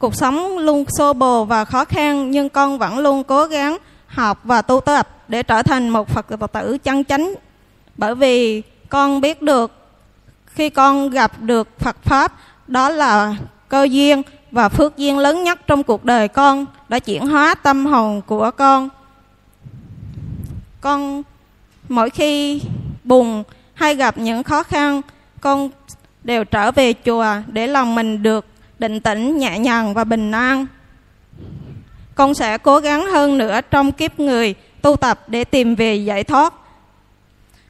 Cuộc 0.02 0.14
sống 0.14 0.58
luôn 0.58 0.84
xô 0.98 1.12
bồ 1.12 1.44
và 1.44 1.64
khó 1.64 1.84
khăn 1.84 2.30
nhưng 2.30 2.48
con 2.48 2.78
vẫn 2.78 2.98
luôn 2.98 3.24
cố 3.24 3.46
gắng 3.46 3.76
học 4.06 4.40
và 4.44 4.62
tu 4.62 4.80
tập 4.80 5.08
để 5.28 5.42
trở 5.42 5.62
thành 5.62 5.88
một 5.88 6.08
Phật 6.08 6.26
tử 6.52 6.78
chân 6.78 7.04
chánh. 7.04 7.34
Bởi 7.96 8.14
vì 8.14 8.62
con 8.88 9.20
biết 9.20 9.42
được 9.42 9.72
khi 10.46 10.70
con 10.70 11.10
gặp 11.10 11.32
được 11.40 11.68
Phật 11.78 11.96
Pháp 12.02 12.32
đó 12.66 12.88
là 12.88 13.36
cơ 13.68 13.82
duyên 13.90 14.22
và 14.50 14.68
phước 14.68 14.96
duyên 14.96 15.18
lớn 15.18 15.44
nhất 15.44 15.60
trong 15.66 15.82
cuộc 15.82 16.04
đời 16.04 16.28
con 16.28 16.66
đã 16.88 16.98
chuyển 16.98 17.26
hóa 17.26 17.54
tâm 17.54 17.86
hồn 17.86 18.22
của 18.26 18.50
con. 18.50 18.88
Con 20.80 21.22
mỗi 21.88 22.10
khi 22.10 22.62
buồn 23.04 23.42
hay 23.74 23.94
gặp 23.94 24.18
những 24.18 24.42
khó 24.42 24.62
khăn, 24.62 25.00
con 25.40 25.70
đều 26.24 26.44
trở 26.44 26.70
về 26.70 26.94
chùa 27.04 27.26
để 27.46 27.66
lòng 27.66 27.94
mình 27.94 28.22
được 28.22 28.46
định 28.82 29.00
tĩnh, 29.00 29.38
nhẹ 29.38 29.58
nhàng 29.58 29.94
và 29.94 30.04
bình 30.04 30.32
an. 30.32 30.66
Con 32.14 32.34
sẽ 32.34 32.58
cố 32.58 32.78
gắng 32.78 33.06
hơn 33.06 33.38
nữa 33.38 33.60
trong 33.70 33.92
kiếp 33.92 34.20
người 34.20 34.54
tu 34.82 34.96
tập 34.96 35.20
để 35.26 35.44
tìm 35.44 35.74
về 35.74 35.94
giải 35.94 36.24
thoát. 36.24 36.54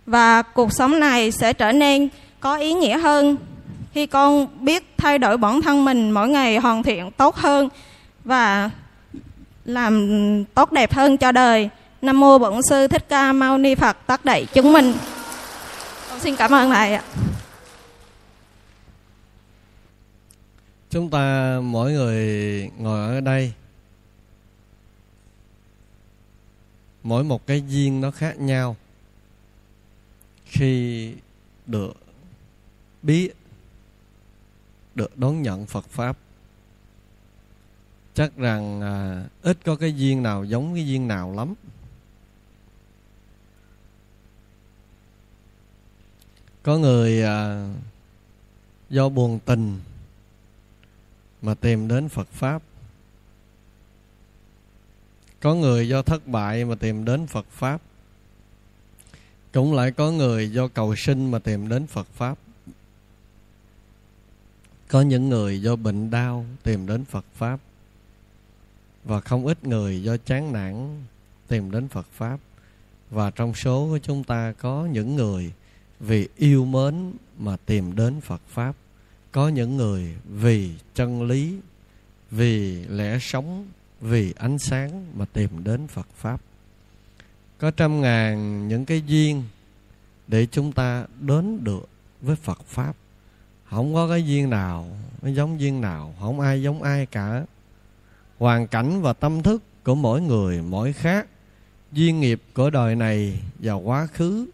Và 0.06 0.42
cuộc 0.42 0.72
sống 0.72 1.00
này 1.00 1.30
sẽ 1.30 1.52
trở 1.52 1.72
nên 1.72 2.08
có 2.40 2.56
ý 2.56 2.74
nghĩa 2.74 2.98
hơn 2.98 3.36
khi 3.94 4.06
con 4.06 4.46
biết 4.60 4.94
thay 4.96 5.18
đổi 5.18 5.36
bản 5.36 5.62
thân 5.62 5.84
mình 5.84 6.10
mỗi 6.10 6.28
ngày 6.28 6.56
hoàn 6.56 6.82
thiện 6.82 7.10
tốt 7.10 7.36
hơn 7.36 7.68
và 8.24 8.70
làm 9.64 10.44
tốt 10.54 10.72
đẹp 10.72 10.94
hơn 10.94 11.16
cho 11.16 11.32
đời. 11.32 11.68
Nam 12.02 12.20
mô 12.20 12.38
Bổn 12.38 12.60
sư 12.70 12.86
Thích 12.86 13.08
Ca 13.08 13.32
Mâu 13.32 13.58
Ni 13.58 13.74
Phật 13.74 13.96
tất 14.06 14.24
đẩy 14.24 14.46
chúng 14.54 14.72
mình. 14.72 14.94
Con 16.10 16.20
xin 16.20 16.36
cảm 16.36 16.50
ơn 16.50 16.70
thầy 16.70 16.94
ạ. 16.94 17.02
Chúng 20.92 21.10
ta 21.10 21.58
mỗi 21.62 21.92
người 21.92 22.70
ngồi 22.78 23.14
ở 23.14 23.20
đây. 23.20 23.52
Mỗi 27.02 27.24
một 27.24 27.46
cái 27.46 27.62
duyên 27.68 28.00
nó 28.00 28.10
khác 28.10 28.40
nhau. 28.40 28.76
Khi 30.44 31.14
được 31.66 31.96
biết 33.02 33.30
được 34.94 35.18
đón 35.18 35.42
nhận 35.42 35.66
Phật 35.66 35.84
pháp 35.88 36.18
chắc 38.14 38.36
rằng 38.36 38.80
à, 38.80 39.24
ít 39.42 39.58
có 39.64 39.76
cái 39.76 39.94
duyên 39.96 40.22
nào 40.22 40.44
giống 40.44 40.74
cái 40.74 40.86
duyên 40.86 41.08
nào 41.08 41.32
lắm. 41.32 41.54
Có 46.62 46.78
người 46.78 47.22
à, 47.22 47.68
do 48.90 49.08
buồn 49.08 49.38
tình 49.44 49.80
mà 51.42 51.54
tìm 51.54 51.88
đến 51.88 52.08
phật 52.08 52.28
pháp. 52.28 52.62
Có 55.40 55.54
người 55.54 55.88
do 55.88 56.02
thất 56.02 56.26
bại 56.26 56.64
mà 56.64 56.74
tìm 56.74 57.04
đến 57.04 57.26
phật 57.26 57.46
pháp. 57.50 57.82
Cũng 59.52 59.74
lại 59.74 59.92
có 59.92 60.10
người 60.10 60.52
do 60.52 60.68
cầu 60.68 60.96
sinh 60.96 61.30
mà 61.30 61.38
tìm 61.38 61.68
đến 61.68 61.86
phật 61.86 62.06
pháp. 62.14 62.38
Có 64.88 65.00
những 65.00 65.28
người 65.28 65.62
do 65.62 65.76
bệnh 65.76 66.10
đau 66.10 66.46
tìm 66.62 66.86
đến 66.86 67.04
phật 67.04 67.24
pháp. 67.34 67.60
Và 69.04 69.20
không 69.20 69.46
ít 69.46 69.66
người 69.66 70.02
do 70.02 70.16
chán 70.16 70.52
nản 70.52 71.04
tìm 71.48 71.70
đến 71.70 71.88
phật 71.88 72.06
pháp. 72.12 72.40
Và 73.10 73.30
trong 73.30 73.54
số 73.54 73.86
của 73.90 73.98
chúng 73.98 74.24
ta 74.24 74.52
có 74.52 74.88
những 74.92 75.16
người 75.16 75.52
vì 76.00 76.28
yêu 76.36 76.64
mến 76.64 77.12
mà 77.38 77.56
tìm 77.56 77.96
đến 77.96 78.20
phật 78.20 78.40
pháp 78.48 78.76
có 79.32 79.48
những 79.48 79.76
người 79.76 80.14
vì 80.28 80.70
chân 80.94 81.22
lý, 81.22 81.56
vì 82.30 82.84
lẽ 82.84 83.18
sống, 83.20 83.66
vì 84.00 84.32
ánh 84.36 84.58
sáng 84.58 85.06
mà 85.18 85.24
tìm 85.24 85.64
đến 85.64 85.86
phật 85.86 86.06
pháp. 86.16 86.40
Có 87.58 87.70
trăm 87.70 88.00
ngàn 88.00 88.68
những 88.68 88.84
cái 88.84 89.02
duyên 89.06 89.42
để 90.28 90.46
chúng 90.46 90.72
ta 90.72 91.04
đến 91.20 91.64
được 91.64 91.88
với 92.20 92.36
phật 92.36 92.60
pháp. 92.66 92.96
Không 93.70 93.94
có 93.94 94.08
cái 94.08 94.26
duyên 94.26 94.50
nào 94.50 94.96
nó 95.22 95.30
giống 95.30 95.60
duyên 95.60 95.80
nào, 95.80 96.14
không 96.20 96.40
ai 96.40 96.62
giống 96.62 96.82
ai 96.82 97.06
cả. 97.06 97.44
Hoàn 98.38 98.66
cảnh 98.66 99.02
và 99.02 99.12
tâm 99.12 99.42
thức 99.42 99.62
của 99.84 99.94
mỗi 99.94 100.20
người 100.20 100.62
mỗi 100.62 100.92
khác, 100.92 101.26
duyên 101.92 102.20
nghiệp 102.20 102.42
của 102.54 102.70
đời 102.70 102.96
này 102.96 103.40
và 103.58 103.72
quá 103.72 104.06
khứ 104.06 104.46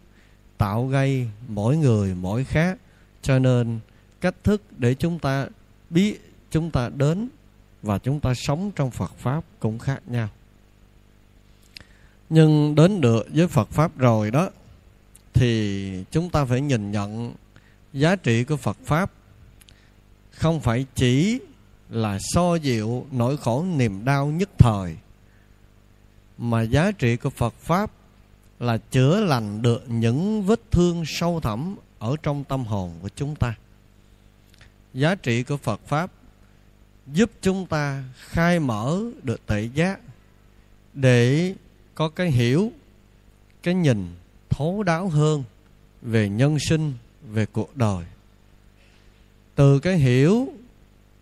tạo 0.57 0.87
gây 0.87 1.27
mỗi 1.47 1.77
người 1.77 2.15
mỗi 2.15 2.43
khác. 2.43 2.77
Cho 3.21 3.39
nên 3.39 3.79
cách 4.21 4.35
thức 4.43 4.61
để 4.77 4.93
chúng 4.93 5.19
ta 5.19 5.47
biết 5.89 6.33
chúng 6.51 6.71
ta 6.71 6.89
đến 6.89 7.29
và 7.81 7.97
chúng 7.97 8.19
ta 8.19 8.33
sống 8.35 8.71
trong 8.75 8.91
Phật 8.91 9.11
pháp 9.17 9.43
cũng 9.59 9.79
khác 9.79 10.01
nhau. 10.07 10.29
Nhưng 12.29 12.75
đến 12.75 13.01
được 13.01 13.27
với 13.33 13.47
Phật 13.47 13.69
pháp 13.69 13.97
rồi 13.97 14.31
đó, 14.31 14.49
thì 15.33 16.03
chúng 16.11 16.29
ta 16.29 16.45
phải 16.45 16.61
nhìn 16.61 16.91
nhận 16.91 17.33
giá 17.93 18.15
trị 18.15 18.43
của 18.43 18.57
Phật 18.57 18.77
pháp 18.85 19.11
không 20.31 20.61
phải 20.61 20.85
chỉ 20.95 21.39
là 21.89 22.17
so 22.21 22.55
dịu 22.55 23.05
nỗi 23.11 23.37
khổ 23.37 23.63
niềm 23.63 24.05
đau 24.05 24.27
nhất 24.27 24.49
thời, 24.57 24.97
mà 26.37 26.61
giá 26.61 26.91
trị 26.91 27.15
của 27.15 27.29
Phật 27.29 27.53
pháp 27.53 27.91
là 28.59 28.77
chữa 28.77 29.19
lành 29.19 29.61
được 29.61 29.83
những 29.87 30.43
vết 30.43 30.61
thương 30.71 31.03
sâu 31.07 31.39
thẳm 31.39 31.75
ở 31.99 32.15
trong 32.23 32.43
tâm 32.43 32.65
hồn 32.65 32.93
của 33.01 33.09
chúng 33.15 33.35
ta. 33.35 33.55
Giá 34.93 35.15
trị 35.15 35.43
của 35.43 35.57
Phật 35.57 35.81
pháp 35.87 36.11
giúp 37.07 37.31
chúng 37.41 37.65
ta 37.65 38.03
khai 38.17 38.59
mở 38.59 38.99
được 39.23 39.45
tệ 39.45 39.69
giác 39.73 39.99
để 40.93 41.53
có 41.95 42.09
cái 42.09 42.31
hiểu, 42.31 42.71
cái 43.63 43.73
nhìn 43.73 44.07
thấu 44.49 44.83
đáo 44.83 45.07
hơn 45.07 45.43
về 46.01 46.29
nhân 46.29 46.57
sinh, 46.59 46.93
về 47.31 47.45
cuộc 47.45 47.77
đời. 47.77 48.05
Từ 49.55 49.79
cái 49.79 49.97
hiểu, 49.97 50.47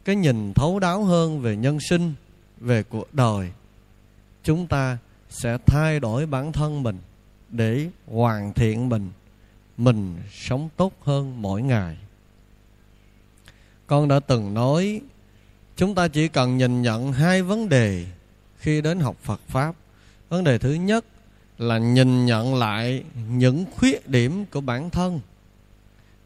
cái 0.05 0.15
nhìn 0.15 0.53
thấu 0.53 0.79
đáo 0.79 1.03
hơn 1.03 1.41
về 1.41 1.55
nhân 1.55 1.77
sinh, 1.89 2.13
về 2.57 2.83
cuộc 2.83 3.13
đời, 3.13 3.51
chúng 4.43 4.67
ta 4.67 4.97
sẽ 5.29 5.57
thay 5.65 5.99
đổi 5.99 6.25
bản 6.25 6.51
thân 6.51 6.83
mình 6.83 6.97
để 7.49 7.89
hoàn 8.07 8.53
thiện 8.53 8.89
mình 8.89 9.11
mình 9.77 10.17
sống 10.31 10.69
tốt 10.77 10.93
hơn 11.01 11.41
mỗi 11.41 11.61
ngày 11.61 11.97
con 13.87 14.07
đã 14.07 14.19
từng 14.19 14.53
nói, 14.53 15.01
chúng 15.75 15.95
ta 15.95 16.07
chỉ 16.07 16.27
cần 16.27 16.57
nhìn 16.57 16.81
nhận 16.81 17.11
hai 17.11 17.41
vấn 17.41 17.69
đề 17.69 18.05
khi 18.57 18.81
đến 18.81 18.99
học 18.99 19.15
phật 19.23 19.41
pháp. 19.47 19.75
Vấn 20.29 20.43
đề 20.43 20.57
thứ 20.57 20.73
nhất 20.73 21.05
là 21.57 21.77
nhìn 21.77 22.25
nhận 22.25 22.55
lại 22.55 23.03
những 23.29 23.65
khuyết 23.75 24.09
điểm 24.09 24.45
của 24.45 24.61
bản 24.61 24.89
thân. 24.89 25.19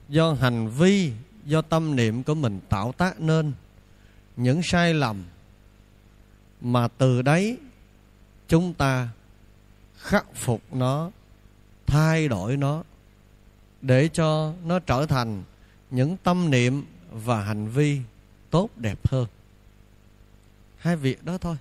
Do 0.10 0.34
hành 0.34 0.70
vi, 0.70 1.12
do 1.46 1.62
tâm 1.62 1.96
niệm 1.96 2.24
của 2.24 2.36
mình 2.36 2.60
tạo 2.70 2.92
tác 2.92 3.22
nên, 3.22 3.52
những 4.38 4.64
sai 4.64 4.94
lầm, 4.94 5.24
mà 6.62 6.88
từ 6.88 7.22
đấy 7.22 7.58
chúng 8.48 8.74
ta 8.74 9.10
khắc 9.98 10.36
phục 10.36 10.62
nó, 10.72 11.12
thay 11.88 12.28
đổi 12.28 12.58
nó, 12.58 12.84
để 13.82 14.08
cho 14.08 14.54
nó 14.66 14.80
trở 14.80 15.06
thành 15.06 15.44
những 15.92 16.18
tâm 16.24 16.52
niệm 16.52 16.86
và 17.12 17.44
hành 17.44 17.68
vi 17.68 18.02
tốt 18.50 18.70
đẹp 18.76 19.08
hơn. 19.08 19.28
Hai 20.78 20.96
việc 20.96 21.26
đó 21.26 21.38
thôi. 21.38 21.56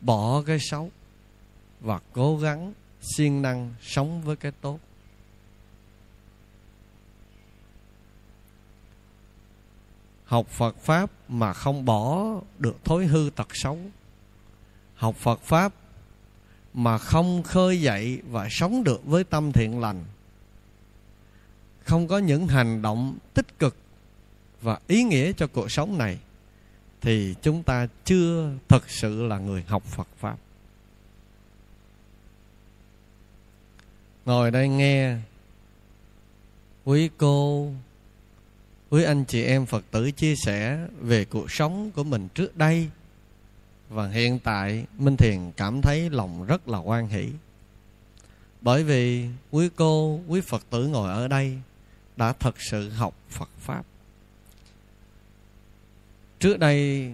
Bỏ 0.00 0.42
cái 0.42 0.58
xấu 0.60 0.90
và 1.80 2.00
cố 2.12 2.38
gắng 2.38 2.72
siêng 3.00 3.42
năng 3.42 3.74
sống 3.82 4.22
với 4.22 4.36
cái 4.36 4.52
tốt. 4.60 4.78
Học 10.24 10.46
phật 10.48 10.76
pháp 10.76 11.10
mà 11.28 11.52
không 11.52 11.84
bỏ 11.84 12.26
được 12.58 12.76
thối 12.84 13.06
hư 13.06 13.30
tật 13.36 13.48
xấu. 13.52 13.78
Học 14.94 15.16
phật 15.16 15.40
pháp 15.40 15.72
mà 16.74 16.98
không 16.98 17.42
khơi 17.42 17.80
dậy 17.80 18.22
và 18.30 18.48
sống 18.50 18.84
được 18.84 19.04
với 19.04 19.24
tâm 19.24 19.52
thiện 19.52 19.80
lành 19.80 20.04
không 21.84 22.08
có 22.08 22.18
những 22.18 22.46
hành 22.48 22.82
động 22.82 23.18
tích 23.34 23.58
cực 23.58 23.76
và 24.62 24.78
ý 24.86 25.02
nghĩa 25.02 25.32
cho 25.32 25.46
cuộc 25.46 25.72
sống 25.72 25.98
này 25.98 26.18
thì 27.00 27.34
chúng 27.42 27.62
ta 27.62 27.86
chưa 28.04 28.50
thực 28.68 28.90
sự 28.90 29.26
là 29.26 29.38
người 29.38 29.64
học 29.68 29.82
Phật 29.82 30.08
pháp. 30.18 30.36
Ngồi 34.24 34.50
đây 34.50 34.68
nghe 34.68 35.16
quý 36.84 37.10
cô, 37.18 37.68
quý 38.90 39.04
anh 39.04 39.24
chị 39.24 39.42
em 39.44 39.66
Phật 39.66 39.84
tử 39.90 40.10
chia 40.10 40.34
sẻ 40.36 40.86
về 41.00 41.24
cuộc 41.24 41.50
sống 41.50 41.90
của 41.90 42.04
mình 42.04 42.28
trước 42.34 42.56
đây 42.56 42.88
và 43.88 44.08
hiện 44.08 44.38
tại 44.38 44.84
Minh 44.98 45.16
Thiền 45.16 45.50
cảm 45.56 45.82
thấy 45.82 46.10
lòng 46.10 46.46
rất 46.46 46.68
là 46.68 46.78
quan 46.78 47.08
hỷ. 47.08 47.28
Bởi 48.60 48.84
vì 48.84 49.26
quý 49.50 49.68
cô, 49.76 50.20
quý 50.28 50.40
Phật 50.40 50.62
tử 50.70 50.86
ngồi 50.86 51.12
ở 51.12 51.28
đây 51.28 51.58
đã 52.16 52.32
thật 52.32 52.54
sự 52.58 52.88
học 52.88 53.14
Phật 53.30 53.48
Pháp. 53.58 53.84
Trước 56.40 56.58
đây 56.58 57.10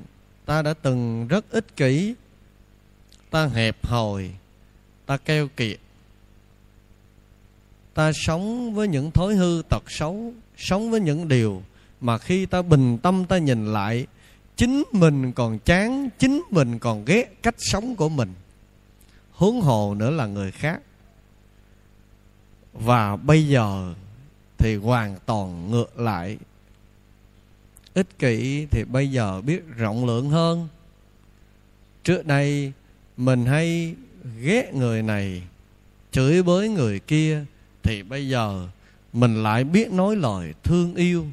ta 0.46 0.62
đã 0.62 0.74
từng 0.74 1.28
rất 1.28 1.51
ích 1.51 1.76
kỷ, 1.76 2.14
ta 3.30 3.46
hẹp 3.46 3.86
hòi, 3.86 4.30
ta 5.07 5.16
keo 5.16 5.49
kiệt. 5.57 5.78
Ta 7.94 8.12
sống 8.14 8.74
với 8.74 8.88
những 8.88 9.11
thói 9.11 9.34
hư 9.34 9.62
tật 9.68 9.82
xấu, 9.90 10.32
sống 10.57 10.90
với 10.90 11.01
những 11.01 11.28
điều 11.28 11.62
mà 12.01 12.18
khi 12.18 12.46
ta 12.46 12.62
bình 12.62 12.99
tâm 12.99 13.24
ta 13.24 13.38
nhìn 13.38 13.72
lại 13.72 14.07
chính 14.57 14.82
mình 14.92 15.32
còn 15.32 15.59
chán 15.59 16.09
chính 16.18 16.42
mình 16.51 16.78
còn 16.78 17.05
ghét 17.05 17.42
cách 17.42 17.55
sống 17.59 17.96
của 17.96 18.09
mình 18.09 18.34
huống 19.32 19.61
hồ 19.61 19.94
nữa 19.94 20.11
là 20.11 20.26
người 20.26 20.53
khác 20.53 20.80
và 22.72 23.16
bây 23.16 23.49
giờ 23.49 23.94
thì 24.59 24.76
hoàn 24.76 25.16
toàn 25.26 25.70
ngược 25.70 26.00
lại. 26.00 26.38
Ích 27.94 28.18
kỷ 28.18 28.66
thì 28.70 28.84
bây 28.84 29.11
giờ 29.11 29.40
biết 29.40 29.62
rộng 29.76 30.06
lượng 30.06 30.30
hơn. 30.30 30.68
Trước 32.04 32.26
đây, 32.26 32.72
mình 33.16 33.46
hay 33.46 33.94
ghét 34.42 34.74
người 34.74 35.02
này, 35.02 35.42
chửi 36.12 36.42
bới 36.42 36.68
người 36.68 37.00
kia, 37.00 37.44
thì 37.82 38.02
bây 38.02 38.28
giờ 38.28 38.68
mình 39.12 39.42
lại 39.42 39.64
biết 39.64 39.92
nói 39.92 40.16
lời 40.16 40.54
thương 40.62 40.94
yêu, 40.94 41.26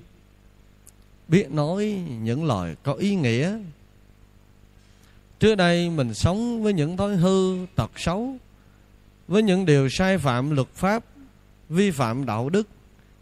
biết 1.28 1.52
nói 1.52 1.86
những 2.22 2.46
lời 2.46 2.76
có 2.84 2.94
ý 2.94 3.16
nghĩa. 3.16 3.58
Trước 5.40 5.56
đây 5.56 5.90
mình 5.90 6.14
sống 6.14 6.64
với 6.64 6.74
những 6.74 6.98
thói 6.98 7.16
hư 7.16 7.66
tật 7.76 7.92
xấu, 7.96 8.36
với 9.28 9.44
những 9.44 9.66
điều 9.66 9.90
sai 9.90 10.18
phạm 10.18 10.50
luật 10.50 10.68
pháp, 10.74 11.04
vi 11.70 11.92
phạm 11.92 12.26
đạo 12.26 12.50
đức 12.50 12.68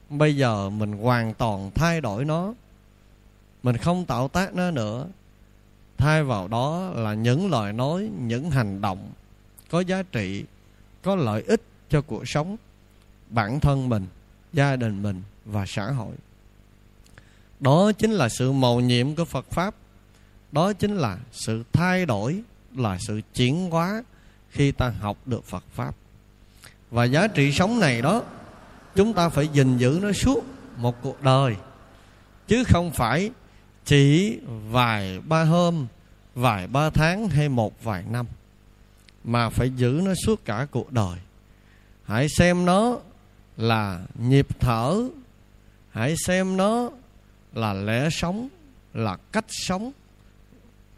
bây 0.09 0.35
giờ 0.35 0.69
mình 0.69 0.91
hoàn 0.91 1.33
toàn 1.33 1.71
thay 1.75 2.01
đổi 2.01 2.25
nó. 2.25 2.53
Mình 3.63 3.77
không 3.77 4.05
tạo 4.05 4.27
tác 4.27 4.55
nó 4.55 4.71
nữa. 4.71 5.07
Thay 5.97 6.23
vào 6.23 6.47
đó 6.47 6.91
là 6.95 7.13
những 7.13 7.51
lời 7.51 7.73
nói, 7.73 8.09
những 8.19 8.51
hành 8.51 8.81
động 8.81 9.11
có 9.69 9.79
giá 9.79 10.03
trị, 10.03 10.45
có 11.01 11.15
lợi 11.15 11.43
ích 11.47 11.61
cho 11.89 12.01
cuộc 12.01 12.23
sống 12.27 12.57
bản 13.29 13.59
thân 13.59 13.89
mình, 13.89 14.07
gia 14.53 14.75
đình 14.75 15.03
mình 15.03 15.21
và 15.45 15.65
xã 15.67 15.85
hội. 15.85 16.15
Đó 17.59 17.91
chính 17.91 18.11
là 18.11 18.29
sự 18.29 18.51
mầu 18.51 18.79
nhiệm 18.79 19.15
của 19.15 19.25
phật 19.25 19.45
pháp. 19.51 19.75
Đó 20.51 20.73
chính 20.73 20.95
là 20.95 21.17
sự 21.31 21.63
thay 21.73 22.05
đổi, 22.05 22.41
là 22.75 22.97
sự 22.99 23.21
chuyển 23.35 23.69
hóa 23.69 24.03
khi 24.49 24.71
ta 24.71 24.89
học 24.89 25.17
được 25.25 25.45
phật 25.45 25.63
pháp. 25.73 25.95
Và 26.91 27.03
giá 27.03 27.27
trị 27.27 27.51
sống 27.51 27.79
này 27.79 28.01
đó 28.01 28.23
chúng 28.95 29.13
ta 29.13 29.29
phải 29.29 29.47
gìn 29.47 29.77
giữ 29.77 29.99
nó 30.01 30.11
suốt 30.11 30.43
một 30.77 31.01
cuộc 31.01 31.21
đời. 31.21 31.55
Chứ 32.47 32.63
không 32.63 32.91
phải 32.91 33.31
chỉ 33.85 34.39
vài 34.69 35.19
ba 35.19 35.43
hôm, 35.43 35.87
vài 36.35 36.67
ba 36.67 36.89
tháng 36.89 37.29
hay 37.29 37.49
một 37.49 37.83
vài 37.83 38.03
năm, 38.09 38.25
mà 39.23 39.49
phải 39.49 39.69
giữ 39.69 40.01
nó 40.03 40.13
suốt 40.25 40.45
cả 40.45 40.67
cuộc 40.71 40.91
đời. 40.91 41.17
Hãy 42.05 42.27
xem 42.29 42.65
nó 42.65 42.97
là 43.57 44.01
nhịp 44.15 44.47
thở, 44.59 45.03
hãy 45.91 46.15
xem 46.25 46.57
nó 46.57 46.89
là 47.53 47.73
lẽ 47.73 48.09
sống, 48.09 48.47
là 48.93 49.17
cách 49.31 49.45
sống, 49.47 49.91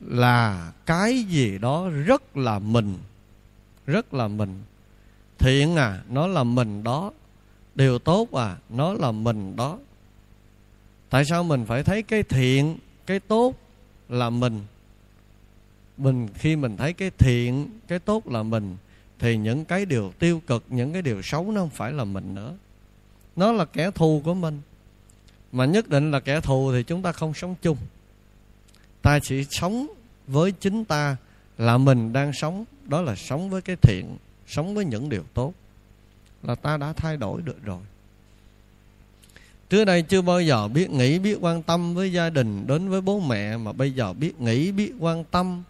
là 0.02 0.72
cái 0.86 1.24
gì 1.24 1.58
đó 1.58 1.90
rất 2.06 2.38
là 2.38 2.60
mình, 2.60 2.98
rất 3.86 4.14
là 4.14 4.28
mình. 4.28 4.64
Thiện 5.38 5.76
à 5.76 6.02
nó 6.10 6.28
là 6.28 6.44
mình 6.44 6.84
đó 6.84 7.12
điều 7.76 8.00
tốt 8.00 8.32
à 8.32 8.58
nó 8.70 8.94
là 8.94 9.12
mình 9.12 9.56
đó. 9.56 9.80
Tại 11.10 11.26
sao 11.26 11.44
mình 11.44 11.66
phải 11.66 11.84
thấy 11.84 12.04
cái 12.04 12.24
thiện, 12.24 12.78
cái 13.06 13.20
tốt 13.20 13.54
là 14.10 14.30
mình? 14.30 14.62
Mình, 15.98 16.28
khi 16.36 16.56
mình 16.56 16.78
thấy 16.78 16.94
cái 16.94 17.12
thiện, 17.18 17.70
cái 17.88 18.00
tốt 18.00 18.28
là 18.28 18.44
mình, 18.44 18.78
thì 19.20 19.38
những 19.38 19.66
cái 19.66 19.86
điều 19.86 20.14
tiêu 20.20 20.42
cực, 20.48 20.64
những 20.70 20.94
cái 20.94 21.02
điều 21.02 21.22
xấu 21.22 21.52
nó 21.52 21.62
không 21.62 21.70
phải 21.70 21.92
là 21.92 22.04
mình 22.04 22.36
nữa. 22.36 22.54
Nó 23.36 23.52
là 23.52 23.66
kẻ 23.66 23.92
thù 23.92 24.22
của 24.26 24.34
mình. 24.34 24.62
Mà 25.52 25.66
nhất 25.66 25.90
định 25.90 26.12
là 26.12 26.20
kẻ 26.20 26.42
thù 26.42 26.72
thì 26.72 26.84
chúng 26.84 27.02
ta 27.02 27.12
không 27.12 27.34
sống 27.34 27.56
chung. 27.62 27.78
Ta 29.02 29.20
chỉ 29.20 29.46
sống 29.50 29.88
với 30.28 30.52
chính 30.52 30.86
ta 30.86 31.18
là 31.58 31.78
mình 31.78 32.14
đang 32.14 32.34
sống, 32.34 32.66
đó 32.84 33.02
là 33.02 33.16
sống 33.16 33.50
với 33.50 33.62
cái 33.62 33.76
thiện, 33.76 34.18
sống 34.48 34.76
với 34.76 34.86
những 34.86 35.10
điều 35.10 35.24
tốt 35.34 35.54
là 36.48 36.56
ta 36.56 36.78
đã 36.78 36.94
thay 36.94 37.18
đổi 37.18 37.42
được 37.42 37.64
rồi. 37.64 37.80
Trước 39.70 39.86
đây 39.86 40.02
chưa 40.02 40.22
bao 40.22 40.42
giờ 40.42 40.68
biết 40.68 40.90
nghĩ, 40.90 41.20
biết 41.20 41.38
quan 41.42 41.64
tâm 41.64 41.96
với 41.96 42.14
gia 42.14 42.30
đình, 42.30 42.68
đến 42.68 42.90
với 42.90 43.02
bố 43.02 43.20
mẹ, 43.20 43.58
mà 43.58 43.72
bây 43.72 43.92
giờ 43.92 44.14
biết 44.14 44.42
nghĩ, 44.42 44.72
biết 44.72 44.94
quan 45.00 45.24
tâm, 45.24 45.64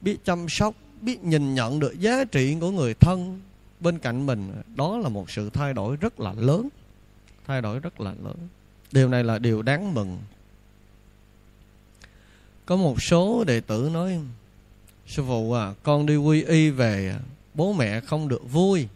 biết 0.00 0.24
chăm 0.24 0.48
sóc, 0.48 0.74
biết 1.00 1.24
nhìn 1.24 1.54
nhận 1.54 1.80
được 1.80 2.00
giá 2.00 2.24
trị 2.24 2.56
của 2.60 2.70
người 2.70 2.94
thân 2.94 3.40
bên 3.80 3.98
cạnh 3.98 4.26
mình. 4.26 4.52
Đó 4.76 4.98
là 4.98 5.08
một 5.08 5.30
sự 5.30 5.50
thay 5.50 5.74
đổi 5.74 5.96
rất 5.96 6.20
là 6.20 6.32
lớn. 6.32 6.68
Thay 7.46 7.62
đổi 7.62 7.78
rất 7.78 8.00
là 8.00 8.14
lớn. 8.24 8.36
Điều 8.92 9.08
này 9.08 9.24
là 9.24 9.38
điều 9.38 9.62
đáng 9.62 9.94
mừng. 9.94 10.18
Có 12.66 12.76
một 12.76 13.02
số 13.02 13.44
đệ 13.46 13.60
tử 13.60 13.90
nói, 13.92 14.20
sư 15.06 15.22
phụ 15.26 15.52
à 15.52 15.74
con 15.82 16.06
đi 16.06 16.16
quy 16.16 16.42
y 16.42 16.70
về, 16.70 17.14
bố 17.54 17.72
mẹ 17.72 18.00
không 18.00 18.28
được 18.28 18.52
vui 18.52 18.88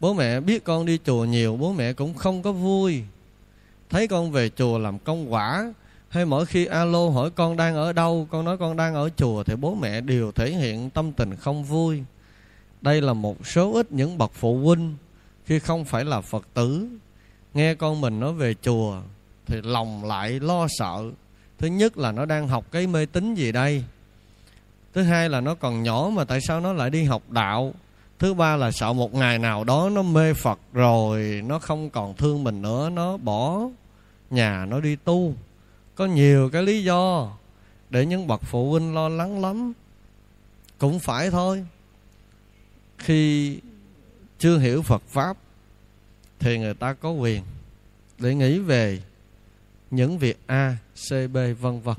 bố 0.00 0.14
mẹ 0.14 0.40
biết 0.40 0.64
con 0.64 0.86
đi 0.86 0.98
chùa 1.04 1.24
nhiều, 1.24 1.56
bố 1.56 1.72
mẹ 1.72 1.92
cũng 1.92 2.14
không 2.14 2.42
có 2.42 2.52
vui. 2.52 3.02
Thấy 3.90 4.08
con 4.08 4.30
về 4.30 4.50
chùa 4.56 4.78
làm 4.78 4.98
công 4.98 5.32
quả, 5.32 5.72
hay 6.08 6.24
mỗi 6.24 6.46
khi 6.46 6.66
alo 6.66 7.08
hỏi 7.08 7.30
con 7.30 7.56
đang 7.56 7.74
ở 7.74 7.92
đâu, 7.92 8.28
con 8.30 8.44
nói 8.44 8.58
con 8.58 8.76
đang 8.76 8.94
ở 8.94 9.08
chùa 9.16 9.42
thì 9.42 9.56
bố 9.56 9.74
mẹ 9.74 10.00
đều 10.00 10.32
thể 10.32 10.50
hiện 10.50 10.90
tâm 10.90 11.12
tình 11.12 11.36
không 11.36 11.64
vui. 11.64 12.02
Đây 12.80 13.00
là 13.00 13.12
một 13.12 13.46
số 13.46 13.72
ít 13.72 13.92
những 13.92 14.18
bậc 14.18 14.30
phụ 14.34 14.58
huynh, 14.58 14.96
khi 15.44 15.58
không 15.58 15.84
phải 15.84 16.04
là 16.04 16.20
phật 16.20 16.46
tử, 16.54 16.88
nghe 17.54 17.74
con 17.74 18.00
mình 18.00 18.20
nói 18.20 18.32
về 18.32 18.54
chùa 18.62 19.00
thì 19.46 19.56
lòng 19.62 20.04
lại 20.04 20.40
lo 20.40 20.66
sợ. 20.78 21.10
Thứ 21.58 21.66
nhất 21.66 21.98
là 21.98 22.12
nó 22.12 22.24
đang 22.24 22.48
học 22.48 22.64
cái 22.70 22.86
mê 22.86 23.06
tín 23.06 23.34
gì 23.34 23.52
đây? 23.52 23.84
Thứ 24.94 25.02
hai 25.02 25.28
là 25.28 25.40
nó 25.40 25.54
còn 25.54 25.82
nhỏ 25.82 26.10
mà 26.12 26.24
tại 26.24 26.40
sao 26.40 26.60
nó 26.60 26.72
lại 26.72 26.90
đi 26.90 27.04
học 27.04 27.22
đạo? 27.30 27.74
Thứ 28.18 28.34
ba 28.34 28.56
là 28.56 28.70
sợ 28.70 28.92
một 28.92 29.14
ngày 29.14 29.38
nào 29.38 29.64
đó 29.64 29.90
nó 29.92 30.02
mê 30.02 30.34
phật 30.34 30.58
rồi 30.72 31.42
nó 31.46 31.58
không 31.58 31.90
còn 31.90 32.16
thương 32.16 32.44
mình 32.44 32.62
nữa, 32.62 32.90
nó 32.90 33.16
bỏ 33.16 33.60
nhà, 34.30 34.66
nó 34.68 34.80
đi 34.80 34.96
tu. 34.96 35.34
Có 35.94 36.06
nhiều 36.06 36.50
cái 36.50 36.62
lý 36.62 36.84
do 36.84 37.32
để 37.90 38.06
những 38.06 38.26
bậc 38.26 38.42
phụ 38.42 38.70
huynh 38.70 38.94
lo 38.94 39.08
lắng 39.08 39.42
lắm. 39.42 39.72
Cũng 40.78 40.98
phải 40.98 41.30
thôi. 41.30 41.66
Khi 42.98 43.58
chưa 44.38 44.58
hiểu 44.58 44.82
phật 44.82 45.02
pháp 45.08 45.36
thì 46.38 46.58
người 46.58 46.74
ta 46.74 46.92
có 46.92 47.10
quyền 47.10 47.42
để 48.18 48.34
nghĩ 48.34 48.58
về 48.58 49.02
những 49.90 50.18
việc 50.18 50.38
a, 50.46 50.76
c, 50.94 51.12
b, 51.32 51.36
vân 51.60 51.80
vân. 51.80 51.96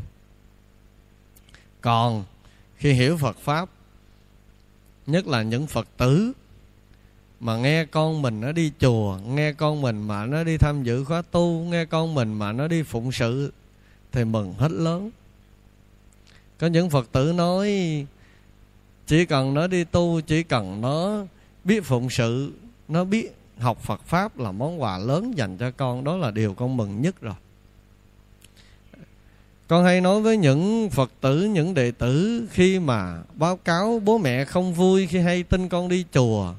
Còn 1.82 2.24
khi 2.78 2.94
hiểu 2.94 3.18
phật 3.18 3.38
pháp 3.38 3.70
nhất 5.12 5.28
là 5.28 5.44
những 5.44 5.68
phật 5.68 5.88
tử 5.98 6.32
mà 7.40 7.58
nghe 7.58 7.86
con 7.86 8.22
mình 8.22 8.42
nó 8.42 8.52
đi 8.52 8.72
chùa, 8.80 9.18
nghe 9.28 9.54
con 9.54 9.82
mình 9.82 10.08
mà 10.08 10.26
nó 10.26 10.44
đi 10.44 10.58
tham 10.58 10.84
dự 10.84 11.04
khóa 11.04 11.22
tu, 11.32 11.64
nghe 11.64 11.86
con 11.86 12.16
mình 12.16 12.34
mà 12.34 12.52
nó 12.52 12.68
đi 12.68 12.84
phụng 12.84 13.12
sự 13.12 13.54
thì 14.12 14.24
mừng 14.24 14.54
hết 14.54 14.72
lớn. 14.72 15.10
Có 16.58 16.68
những 16.68 16.90
phật 16.90 17.12
tử 17.12 17.34
nói, 17.34 17.70
chỉ 19.08 19.26
cần 19.26 19.54
nó 19.54 19.68
đi 19.68 19.84
tu, 19.84 20.22
chỉ 20.22 20.44
cần 20.44 20.82
nó 20.82 21.26
biết 21.64 21.84
phụng 21.84 22.10
sự, 22.10 22.54
nó 22.88 23.04
biết 23.04 23.36
học 23.58 23.78
phật 23.82 24.02
pháp 24.04 24.40
là 24.40 24.52
món 24.52 24.82
quà 24.82 24.98
lớn 24.98 25.38
dành 25.38 25.58
cho 25.58 25.72
con. 25.72 26.04
Đó 26.04 26.18
là 26.18 26.32
điều 26.32 26.54
con 26.54 26.78
mừng 26.78 27.02
nhất 27.02 27.22
rồi 27.22 27.36
con 29.70 29.84
hay 29.84 30.02
nói 30.02 30.22
với 30.22 30.38
những 30.38 30.90
phật 30.90 31.12
tử, 31.22 31.44
những 31.44 31.74
đệ 31.74 31.92
tử 31.92 32.44
khi 32.52 32.80
mà 32.80 33.22
báo 33.36 33.58
cáo 33.58 34.02
bố 34.06 34.18
mẹ 34.18 34.46
không 34.46 34.74
vui 34.74 35.08
khi 35.08 35.20
hay 35.20 35.44
tin 35.44 35.70
con 35.70 35.88
đi 35.88 36.06
chùa, 36.14 36.54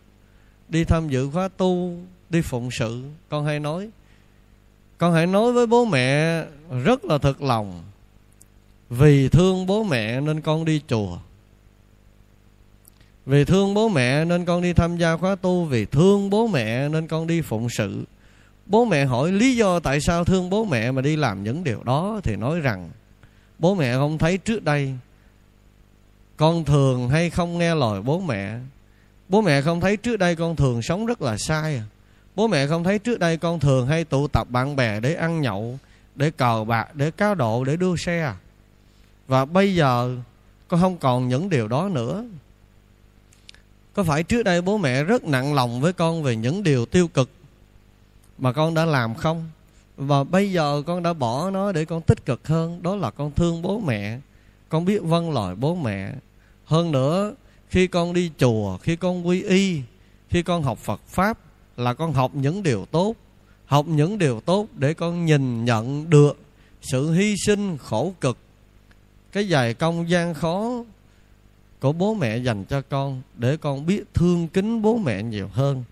đi 0.69 0.85
tham 0.85 1.09
dự 1.09 1.31
khóa 1.31 1.49
tu, 1.57 1.97
đi 2.31 2.43
phụng 2.43 2.71
sự, 2.71 3.03
con 3.29 3.45
hay 3.45 3.61
nói. 3.61 3.89
Con 4.99 5.13
hãy 5.13 5.27
nói 5.27 5.53
với 5.53 5.67
bố 5.67 5.85
mẹ 5.85 6.45
rất 6.85 7.05
là 7.05 7.19
thật 7.19 7.43
lòng, 7.43 7.83
vì 8.91 9.29
thương 9.29 9.67
bố 9.67 9.85
mẹ 9.85 10.21
nên 10.21 10.41
con 10.41 10.65
đi 10.65 10.81
chùa. 10.89 11.19
Vì 13.27 13.45
thương 13.45 13.75
bố 13.75 13.89
mẹ 13.89 14.25
nên 14.25 14.45
con 14.45 14.63
đi 14.63 14.73
tham 14.73 14.97
gia 14.97 15.17
khóa 15.17 15.35
tu. 15.35 15.65
Vì 15.65 15.85
thương 15.85 16.31
bố 16.31 16.47
mẹ 16.47 16.89
nên 16.89 17.07
con 17.07 17.27
đi 17.27 17.41
phụng 17.41 17.69
sự. 17.71 18.05
Bố 18.67 18.85
mẹ 18.85 19.05
hỏi 19.05 19.33
lý 19.33 19.57
do 19.57 19.81
tại 19.81 20.01
sao 20.01 20.25
thương 20.25 20.51
bố 20.51 20.65
mẹ 20.65 20.91
mà 20.91 21.03
đi 21.03 21.17
làm 21.17 21.45
những 21.45 21.65
điều 21.65 21.83
đó 21.85 22.21
thì 22.25 22.37
nói 22.37 22.61
rằng 22.61 22.91
bố 23.61 23.75
mẹ 23.75 23.95
không 23.95 24.19
thấy 24.19 24.39
trước 24.39 24.65
đây. 24.65 24.95
Con 26.37 26.65
thường 26.65 27.09
hay 27.09 27.31
không 27.31 27.59
nghe 27.59 27.75
lời 27.75 28.03
bố 28.03 28.21
mẹ? 28.21 28.59
Bố 29.29 29.41
mẹ 29.41 29.63
không 29.63 29.81
thấy 29.81 29.97
trước 29.97 30.17
đây 30.17 30.37
con 30.37 30.57
thường 30.57 30.83
sống 30.83 31.07
rất 31.07 31.23
là 31.23 31.37
sai 31.39 31.77
à? 31.77 31.85
Bố 32.35 32.49
mẹ 32.49 32.67
không 32.67 32.85
thấy 32.85 32.99
trước 32.99 33.19
đây 33.19 33.37
con 33.37 33.61
thường 33.61 33.87
hay 33.87 34.05
tụ 34.05 34.29
tập 34.29 34.51
bạn 34.51 34.77
bè 34.77 35.01
để 35.01 35.15
ăn 35.15 35.41
nhậu, 35.41 35.79
để 36.15 36.31
cờ 36.31 36.65
bạc, 36.69 36.95
để 36.95 37.11
cá 37.11 37.35
độ, 37.35 37.65
để 37.65 37.77
đua 37.77 37.97
xe 37.97 38.23
à? 38.23 38.37
và 39.31 39.45
bây 39.45 39.75
giờ 39.75 40.17
con 40.69 40.81
không 40.81 40.99
còn 40.99 41.29
những 41.29 41.49
điều 41.49 41.69
đó 41.69 41.89
nữa. 41.89 42.25
Có 43.95 44.03
phải 44.03 44.23
trước 44.23 44.43
đây 44.43 44.63
bố 44.63 44.79
mẹ 44.79 45.05
rất 45.05 45.25
nặng 45.25 45.55
lòng 45.55 45.81
với 45.81 45.93
con 45.93 46.23
về 46.23 46.37
những 46.37 46.63
điều 46.63 46.87
tiêu 46.87 47.09
cực 47.09 47.31
mà 48.39 48.53
con 48.53 48.75
đã 48.75 48.85
làm 48.85 49.15
không? 49.15 49.51
Và 50.01 50.25
bây 50.25 50.53
giờ 50.53 50.83
con 50.87 51.03
đã 51.03 51.13
bỏ 51.13 51.51
nó 51.51 51.73
để 51.73 51.85
con 51.85 52.03
tích 52.03 52.27
cực 52.27 52.49
hơn, 52.49 52.83
đó 52.83 52.97
là 52.97 53.11
con 53.11 53.31
thương 53.31 53.63
bố 53.63 53.81
mẹ. 53.81 54.19
Con 54.69 54.85
biết 54.85 55.03
vâng 55.03 55.33
lời 55.33 55.55
bố 55.55 55.75
mẹ. 55.75 56.13
Hơn 56.65 56.93
nữa, 56.93 57.35
khi 57.69 57.87
con 57.87 58.13
đi 58.13 58.31
chùa, 58.39 58.77
khi 58.77 58.97
con 58.97 59.27
quy 59.27 59.43
y, 59.43 59.81
khi 60.29 60.43
con 60.43 60.63
học 60.63 60.79
phật 60.79 61.01
pháp 61.07 61.39
là 61.77 61.95
con 61.95 62.13
học 62.13 62.35
những 62.35 62.63
điều 62.63 62.87
tốt, 62.91 63.15
học 63.67 63.87
những 63.89 64.19
điều 64.19 64.41
tốt 64.41 64.67
để 64.75 64.95
con 64.95 65.27
nhìn 65.27 65.65
nhận 65.65 66.11
được 66.11 66.39
sự 66.83 67.13
hy 67.13 67.35
sinh 67.47 67.79
khổ 67.79 68.13
cực, 68.21 68.37
cái 69.33 69.49
dài 69.49 69.75
công 69.75 70.11
gian 70.11 70.35
khó 70.35 70.85
của 71.81 71.93
bố 71.93 72.15
mẹ 72.15 72.37
dành 72.37 72.65
cho 72.65 72.83
con 72.89 73.23
để 73.37 73.57
con 73.57 73.87
biết 73.87 74.15
thương 74.15 74.49
kính 74.49 74.83
bố 74.83 74.97
mẹ 74.97 75.23
nhiều 75.23 75.49
hơn 75.53 75.85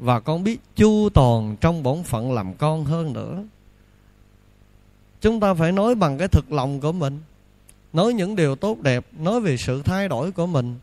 và 0.00 0.20
con 0.20 0.44
biết 0.44 0.60
chu 0.76 1.08
toàn 1.14 1.56
trong 1.60 1.82
bổn 1.82 2.02
phận 2.02 2.32
làm 2.32 2.54
con 2.54 2.84
hơn 2.84 3.12
nữa. 3.12 3.44
Chúng 5.20 5.40
ta 5.40 5.54
phải 5.54 5.72
nói 5.72 5.94
bằng 5.94 6.18
cái 6.18 6.28
thực 6.28 6.52
lòng 6.52 6.80
của 6.80 6.92
mình. 6.92 7.20
Nói 7.92 8.12
những 8.12 8.36
điều 8.36 8.56
tốt 8.56 8.80
đẹp, 8.80 9.06
nói 9.18 9.40
về 9.40 9.56
sự 9.56 9.82
thay 9.82 10.08
đổi 10.08 10.32
của 10.32 10.46
mình. 10.46 10.78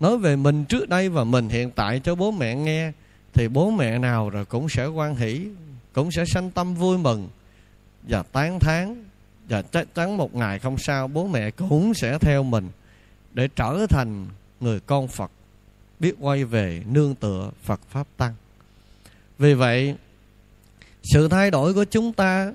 Nói 0.00 0.18
về 0.18 0.36
mình 0.36 0.64
trước 0.64 0.88
đây 0.88 1.08
và 1.08 1.24
mình 1.24 1.48
hiện 1.48 1.70
tại 1.70 2.00
cho 2.04 2.14
bố 2.14 2.30
mẹ 2.30 2.54
nghe, 2.54 2.92
thì 3.32 3.48
bố 3.48 3.70
mẹ 3.70 3.98
nào 3.98 4.30
rồi 4.30 4.44
cũng 4.44 4.68
sẽ 4.68 4.86
quan 4.86 5.16
hỷ, 5.16 5.46
cũng 5.92 6.10
sẽ 6.12 6.24
sanh 6.24 6.50
tâm 6.50 6.74
vui 6.74 6.98
mừng. 6.98 7.28
Và 8.08 8.22
tán 8.22 8.60
thán, 8.60 9.04
và 9.48 9.62
chắc 9.62 9.94
chắn 9.94 10.16
một 10.16 10.34
ngày 10.34 10.58
không 10.58 10.78
sao, 10.78 11.08
bố 11.08 11.26
mẹ 11.26 11.50
cũng 11.50 11.94
sẽ 11.94 12.18
theo 12.18 12.42
mình 12.42 12.68
để 13.32 13.48
trở 13.56 13.86
thành 13.88 14.26
người 14.60 14.80
con 14.80 15.08
Phật 15.08 15.30
biết 16.00 16.14
quay 16.20 16.44
về 16.44 16.82
nương 16.86 17.14
tựa 17.14 17.50
Phật 17.62 17.80
pháp 17.88 18.06
tăng. 18.16 18.34
Vì 19.38 19.54
vậy, 19.54 19.94
sự 21.02 21.28
thay 21.28 21.50
đổi 21.50 21.74
của 21.74 21.84
chúng 21.84 22.12
ta 22.12 22.52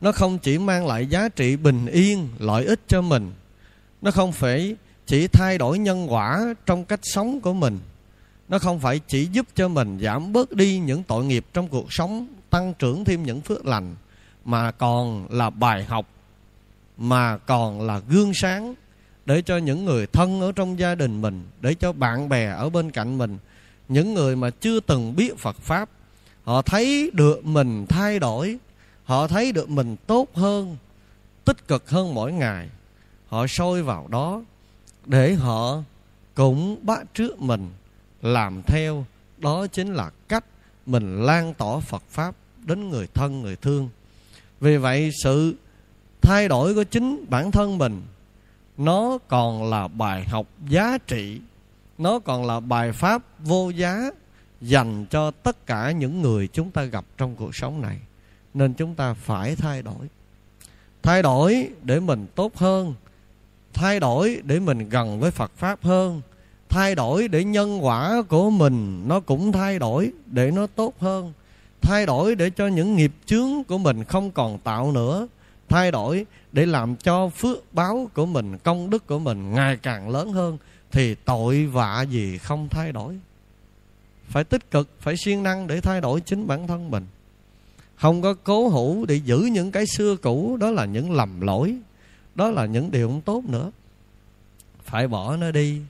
nó 0.00 0.12
không 0.12 0.38
chỉ 0.38 0.58
mang 0.58 0.86
lại 0.86 1.06
giá 1.06 1.28
trị 1.28 1.56
bình 1.56 1.86
yên, 1.86 2.28
lợi 2.38 2.64
ích 2.64 2.80
cho 2.88 3.02
mình. 3.02 3.32
Nó 4.02 4.10
không 4.10 4.32
phải 4.32 4.76
chỉ 5.06 5.28
thay 5.28 5.58
đổi 5.58 5.78
nhân 5.78 6.12
quả 6.12 6.54
trong 6.66 6.84
cách 6.84 7.00
sống 7.02 7.40
của 7.40 7.52
mình 7.52 7.78
nó 8.52 8.58
không 8.58 8.80
phải 8.80 9.00
chỉ 9.08 9.28
giúp 9.32 9.46
cho 9.54 9.68
mình 9.68 9.98
giảm 10.02 10.32
bớt 10.32 10.52
đi 10.52 10.78
những 10.78 11.02
tội 11.02 11.24
nghiệp 11.24 11.46
trong 11.52 11.68
cuộc 11.68 11.92
sống 11.92 12.26
tăng 12.50 12.74
trưởng 12.74 13.04
thêm 13.04 13.22
những 13.22 13.40
phước 13.40 13.66
lành 13.66 13.94
mà 14.44 14.70
còn 14.70 15.26
là 15.30 15.50
bài 15.50 15.84
học 15.84 16.06
mà 16.96 17.36
còn 17.36 17.80
là 17.80 18.00
gương 18.08 18.32
sáng 18.34 18.74
để 19.26 19.42
cho 19.42 19.56
những 19.56 19.84
người 19.84 20.06
thân 20.06 20.40
ở 20.40 20.52
trong 20.52 20.78
gia 20.78 20.94
đình 20.94 21.22
mình, 21.22 21.42
để 21.60 21.74
cho 21.74 21.92
bạn 21.92 22.28
bè 22.28 22.46
ở 22.46 22.70
bên 22.70 22.90
cạnh 22.90 23.18
mình, 23.18 23.38
những 23.88 24.14
người 24.14 24.36
mà 24.36 24.50
chưa 24.50 24.80
từng 24.80 25.16
biết 25.16 25.38
phật 25.38 25.56
pháp, 25.56 25.88
họ 26.44 26.62
thấy 26.62 27.10
được 27.14 27.44
mình 27.44 27.86
thay 27.86 28.18
đổi, 28.18 28.58
họ 29.04 29.28
thấy 29.28 29.52
được 29.52 29.68
mình 29.68 29.96
tốt 30.06 30.28
hơn, 30.34 30.76
tích 31.44 31.68
cực 31.68 31.90
hơn 31.90 32.14
mỗi 32.14 32.32
ngày. 32.32 32.68
Họ 33.28 33.46
sôi 33.46 33.82
vào 33.82 34.08
đó 34.08 34.42
để 35.06 35.34
họ 35.34 35.82
cũng 36.34 36.78
bắt 36.82 37.14
trước 37.14 37.40
mình 37.40 37.70
làm 38.22 38.62
theo. 38.62 39.04
Đó 39.38 39.66
chính 39.66 39.94
là 39.94 40.10
cách 40.28 40.44
mình 40.86 41.22
lan 41.22 41.54
tỏa 41.54 41.80
phật 41.80 42.02
pháp 42.08 42.34
đến 42.66 42.88
người 42.90 43.06
thân, 43.14 43.42
người 43.42 43.56
thương. 43.56 43.88
Vì 44.60 44.76
vậy 44.76 45.10
sự 45.22 45.54
thay 46.22 46.48
đổi 46.48 46.74
của 46.74 46.84
chính 46.84 47.24
bản 47.28 47.50
thân 47.50 47.78
mình 47.78 48.02
nó 48.78 49.18
còn 49.28 49.70
là 49.70 49.88
bài 49.88 50.24
học 50.24 50.46
giá 50.68 50.98
trị. 51.06 51.40
Nó 51.98 52.18
còn 52.18 52.46
là 52.46 52.60
bài 52.60 52.92
pháp 52.92 53.22
vô 53.38 53.70
giá 53.70 54.10
dành 54.60 55.06
cho 55.10 55.30
tất 55.30 55.66
cả 55.66 55.90
những 55.90 56.22
người 56.22 56.48
chúng 56.52 56.70
ta 56.70 56.84
gặp 56.84 57.04
trong 57.16 57.36
cuộc 57.36 57.54
sống 57.54 57.80
này. 57.80 57.98
Nên 58.54 58.74
chúng 58.74 58.94
ta 58.94 59.14
phải 59.14 59.56
thay 59.56 59.82
đổi. 59.82 60.08
Thay 61.02 61.22
đổi 61.22 61.68
để 61.82 62.00
mình 62.00 62.26
tốt 62.34 62.56
hơn. 62.56 62.94
Thay 63.74 64.00
đổi 64.00 64.40
để 64.44 64.60
mình 64.60 64.88
gần 64.88 65.20
với 65.20 65.30
phật 65.30 65.52
pháp 65.56 65.82
hơn. 65.82 66.20
Thay 66.68 66.94
đổi 66.94 67.28
để 67.28 67.44
nhân 67.44 67.84
quả 67.84 68.22
của 68.28 68.50
mình 68.50 69.08
nó 69.08 69.20
cũng 69.20 69.52
thay 69.52 69.78
đổi 69.78 70.12
để 70.26 70.50
nó 70.50 70.66
tốt 70.66 70.94
hơn. 71.00 71.32
Thay 71.82 72.06
đổi 72.06 72.34
để 72.34 72.50
cho 72.50 72.66
những 72.66 72.96
nghiệp 72.96 73.12
chướng 73.26 73.64
của 73.64 73.78
mình 73.78 74.04
không 74.04 74.30
còn 74.30 74.58
tạo 74.58 74.92
nữa. 74.92 75.28
Thay 75.68 75.90
đổi 75.90 76.26
để 76.52 76.66
làm 76.66 76.96
cho 76.96 77.28
phước 77.28 77.74
báo 77.74 78.10
của 78.14 78.26
mình, 78.26 78.58
công 78.58 78.90
đức 78.90 79.06
của 79.06 79.18
mình 79.18 79.52
ngày 79.52 79.76
càng 79.76 80.08
lớn 80.08 80.32
hơn, 80.32 80.58
thì 80.92 81.14
tội 81.14 81.66
vạ 81.66 82.02
gì 82.02 82.38
không 82.38 82.68
thay 82.68 82.92
đổi. 82.92 83.18
Phải 84.28 84.44
tích 84.44 84.70
cực, 84.70 84.88
phải 85.00 85.14
siêng 85.16 85.42
năng 85.42 85.66
để 85.66 85.80
thay 85.80 86.00
đổi 86.00 86.20
chính 86.20 86.46
bản 86.46 86.66
thân 86.66 86.90
mình. 86.90 87.06
Không 87.96 88.22
có 88.22 88.34
cố 88.34 88.68
hữu 88.68 89.06
để 89.06 89.14
giữ 89.14 89.38
những 89.38 89.72
cái 89.72 89.86
xưa 89.86 90.16
cũ, 90.16 90.56
đó 90.60 90.70
là 90.70 90.84
những 90.84 91.12
lầm 91.12 91.40
lỗi, 91.40 91.76
đó 92.34 92.50
là 92.50 92.66
những 92.66 92.90
điều 92.90 93.08
không 93.08 93.20
tốt 93.20 93.44
nữa. 93.48 93.70
Phải 94.84 95.08
bỏ 95.08 95.36
nó 95.36 95.50
đi, 95.50 95.80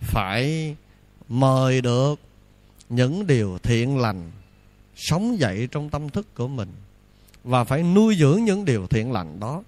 phải 0.00 0.76
mời 1.28 1.80
được 1.80 2.20
những 2.88 3.26
điều 3.26 3.58
thiện 3.62 3.98
lành 3.98 4.30
sống 4.96 5.38
dậy 5.38 5.68
trong 5.70 5.90
tâm 5.90 6.10
thức 6.10 6.34
của 6.34 6.48
mình 6.48 6.68
và 7.44 7.64
phải 7.64 7.82
nuôi 7.82 8.16
dưỡng 8.16 8.44
những 8.44 8.64
điều 8.64 8.86
thiện 8.86 9.12
lành 9.12 9.40
đó 9.40 9.62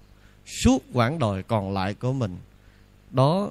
suốt 0.47 0.83
quãng 0.93 1.19
đời 1.19 1.43
còn 1.43 1.73
lại 1.73 1.93
của 1.93 2.13
mình. 2.13 2.37
Đó 3.11 3.49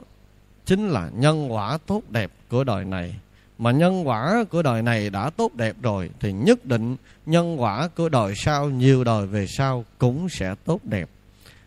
chính 0.66 0.88
là 0.88 1.10
nhân 1.14 1.52
quả 1.52 1.78
tốt 1.86 2.02
đẹp 2.10 2.30
của 2.48 2.64
đời 2.64 2.84
này. 2.84 3.14
Mà 3.58 3.70
nhân 3.70 4.08
quả 4.08 4.44
của 4.50 4.62
đời 4.62 4.82
này 4.82 5.10
đã 5.10 5.30
tốt 5.30 5.54
đẹp 5.54 5.76
rồi, 5.82 6.10
thì 6.20 6.32
nhất 6.32 6.64
định 6.64 6.96
nhân 7.26 7.60
quả 7.60 7.88
của 7.88 8.08
đời 8.08 8.34
sau, 8.36 8.70
nhiều 8.70 9.04
đời 9.04 9.26
về 9.26 9.46
sau 9.46 9.84
cũng 9.98 10.28
sẽ 10.28 10.54
tốt 10.64 10.84
đẹp. 10.84 11.08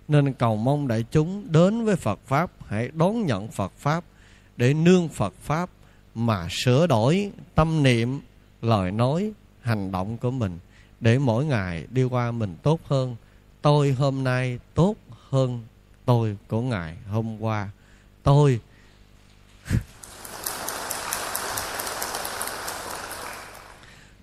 Nên 0.08 0.34
cầu 0.34 0.56
mong 0.56 0.88
đại 0.88 1.06
chúng 1.12 1.52
đến 1.52 1.86
với 1.86 1.96
Phật 1.96 2.20
pháp, 2.26 2.52
hãy 2.68 2.90
đón 2.94 3.26
nhận 3.26 3.48
Phật 3.48 3.72
pháp 3.78 4.04
để 4.58 4.74
nương 4.74 5.10
Phật 5.10 5.34
pháp 5.42 5.70
mà 6.16 6.48
sửa 6.52 6.88
đổi 6.88 7.32
tâm 7.56 7.84
niệm, 7.84 8.20
lời 8.62 8.92
nói, 8.92 9.32
hành 9.62 9.92
động 9.92 10.18
của 10.18 10.32
mình 10.32 10.60
để 11.00 11.20
mỗi 11.20 11.46
ngày 11.46 11.88
đi 11.90 12.04
qua 12.04 12.32
mình 12.32 12.56
tốt 12.64 12.80
hơn. 12.88 13.16
Tôi 13.62 13.92
hôm 13.92 14.24
nay 14.24 14.60
tốt 14.74 14.96
hơn 15.30 15.64
tôi 16.06 16.38
của 16.48 16.62
ngày 16.62 16.98
hôm 17.10 17.42
qua. 17.42 17.70
Tôi 18.24 18.60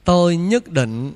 tôi 0.05 0.37
nhất 0.37 0.69
định 0.69 1.13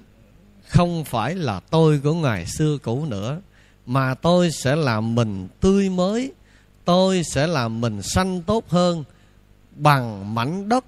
không 0.69 1.05
phải 1.05 1.35
là 1.35 1.61
tôi 1.61 2.01
của 2.05 2.15
ngày 2.15 2.47
xưa 2.47 2.79
cũ 2.79 3.05
nữa, 3.05 3.41
mà 3.87 4.15
tôi 4.15 4.51
sẽ 4.51 4.77
làm 4.77 5.15
mình 5.15 5.49
tươi 5.61 5.89
mới, 5.89 6.33
tôi 6.85 7.23
sẽ 7.25 7.47
làm 7.47 7.81
mình 7.81 8.03
xanh 8.03 8.43
tốt 8.43 8.65
hơn 8.69 9.05
bằng 9.77 10.35
mảnh 10.35 10.69
đất, 10.69 10.85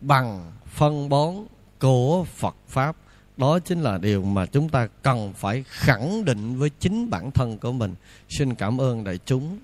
bằng 0.00 0.52
phân 0.74 1.08
bón 1.08 1.34
của 1.80 2.24
Phật 2.36 2.56
pháp 2.68 2.96
đó 3.38 3.58
chính 3.58 3.82
là 3.82 3.98
điều 3.98 4.22
mà 4.22 4.46
chúng 4.46 4.68
ta 4.68 4.88
cần 5.02 5.32
phải 5.36 5.64
khẳng 5.68 6.24
định 6.24 6.58
với 6.58 6.70
chính 6.80 7.10
bản 7.10 7.30
thân 7.30 7.58
của 7.58 7.72
mình. 7.72 7.94
Xin 8.28 8.54
cảm 8.54 8.80
ơn 8.80 9.04
đại 9.04 9.18
chúng. 9.26 9.58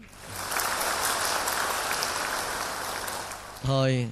Thôi, 3.62 4.08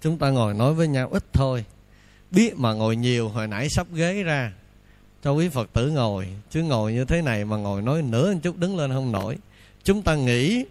chúng 0.00 0.18
ta 0.18 0.30
ngồi 0.30 0.54
nói 0.54 0.74
với 0.74 0.88
nhau 0.88 1.08
ít 1.12 1.24
thôi. 1.32 1.64
Biết 2.30 2.56
mà 2.56 2.72
ngồi 2.72 2.96
nhiều, 2.96 3.28
hồi 3.28 3.46
nãy 3.46 3.68
sắp 3.70 3.86
ghế 3.92 4.22
ra. 4.22 4.52
Cho 5.22 5.32
quý 5.32 5.48
phật 5.48 5.72
tử 5.72 5.90
ngồi, 5.90 6.28
chứ 6.50 6.62
ngồi 6.62 6.92
như 6.92 7.04
thế 7.04 7.22
này 7.22 7.44
mà 7.44 7.56
ngồi 7.56 7.82
nói 7.82 8.02
nữa 8.02 8.32
một 8.32 8.40
chút 8.42 8.56
đứng 8.56 8.76
lên 8.76 8.92
không 8.92 9.12
nổi. 9.12 9.38
Chúng 9.84 10.02
ta 10.02 10.14
nghỉ 10.14 10.64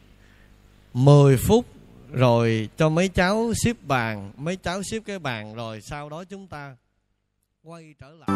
10 0.94 1.38
phút 1.38 1.66
rồi 2.12 2.70
cho 2.78 2.90
mấy 2.90 3.08
cháu 3.08 3.54
xếp 3.64 3.76
bàn, 3.82 4.32
mấy 4.38 4.56
cháu 4.56 4.82
xếp 4.84 5.00
cái 5.06 5.20
bàn 5.20 5.56
rồi 5.56 5.82
sau 5.82 6.10
đó 6.10 6.24
chúng 6.24 6.48
ta 6.48 6.76
quay 7.64 7.96
trở 8.00 8.10
lại 8.20 8.30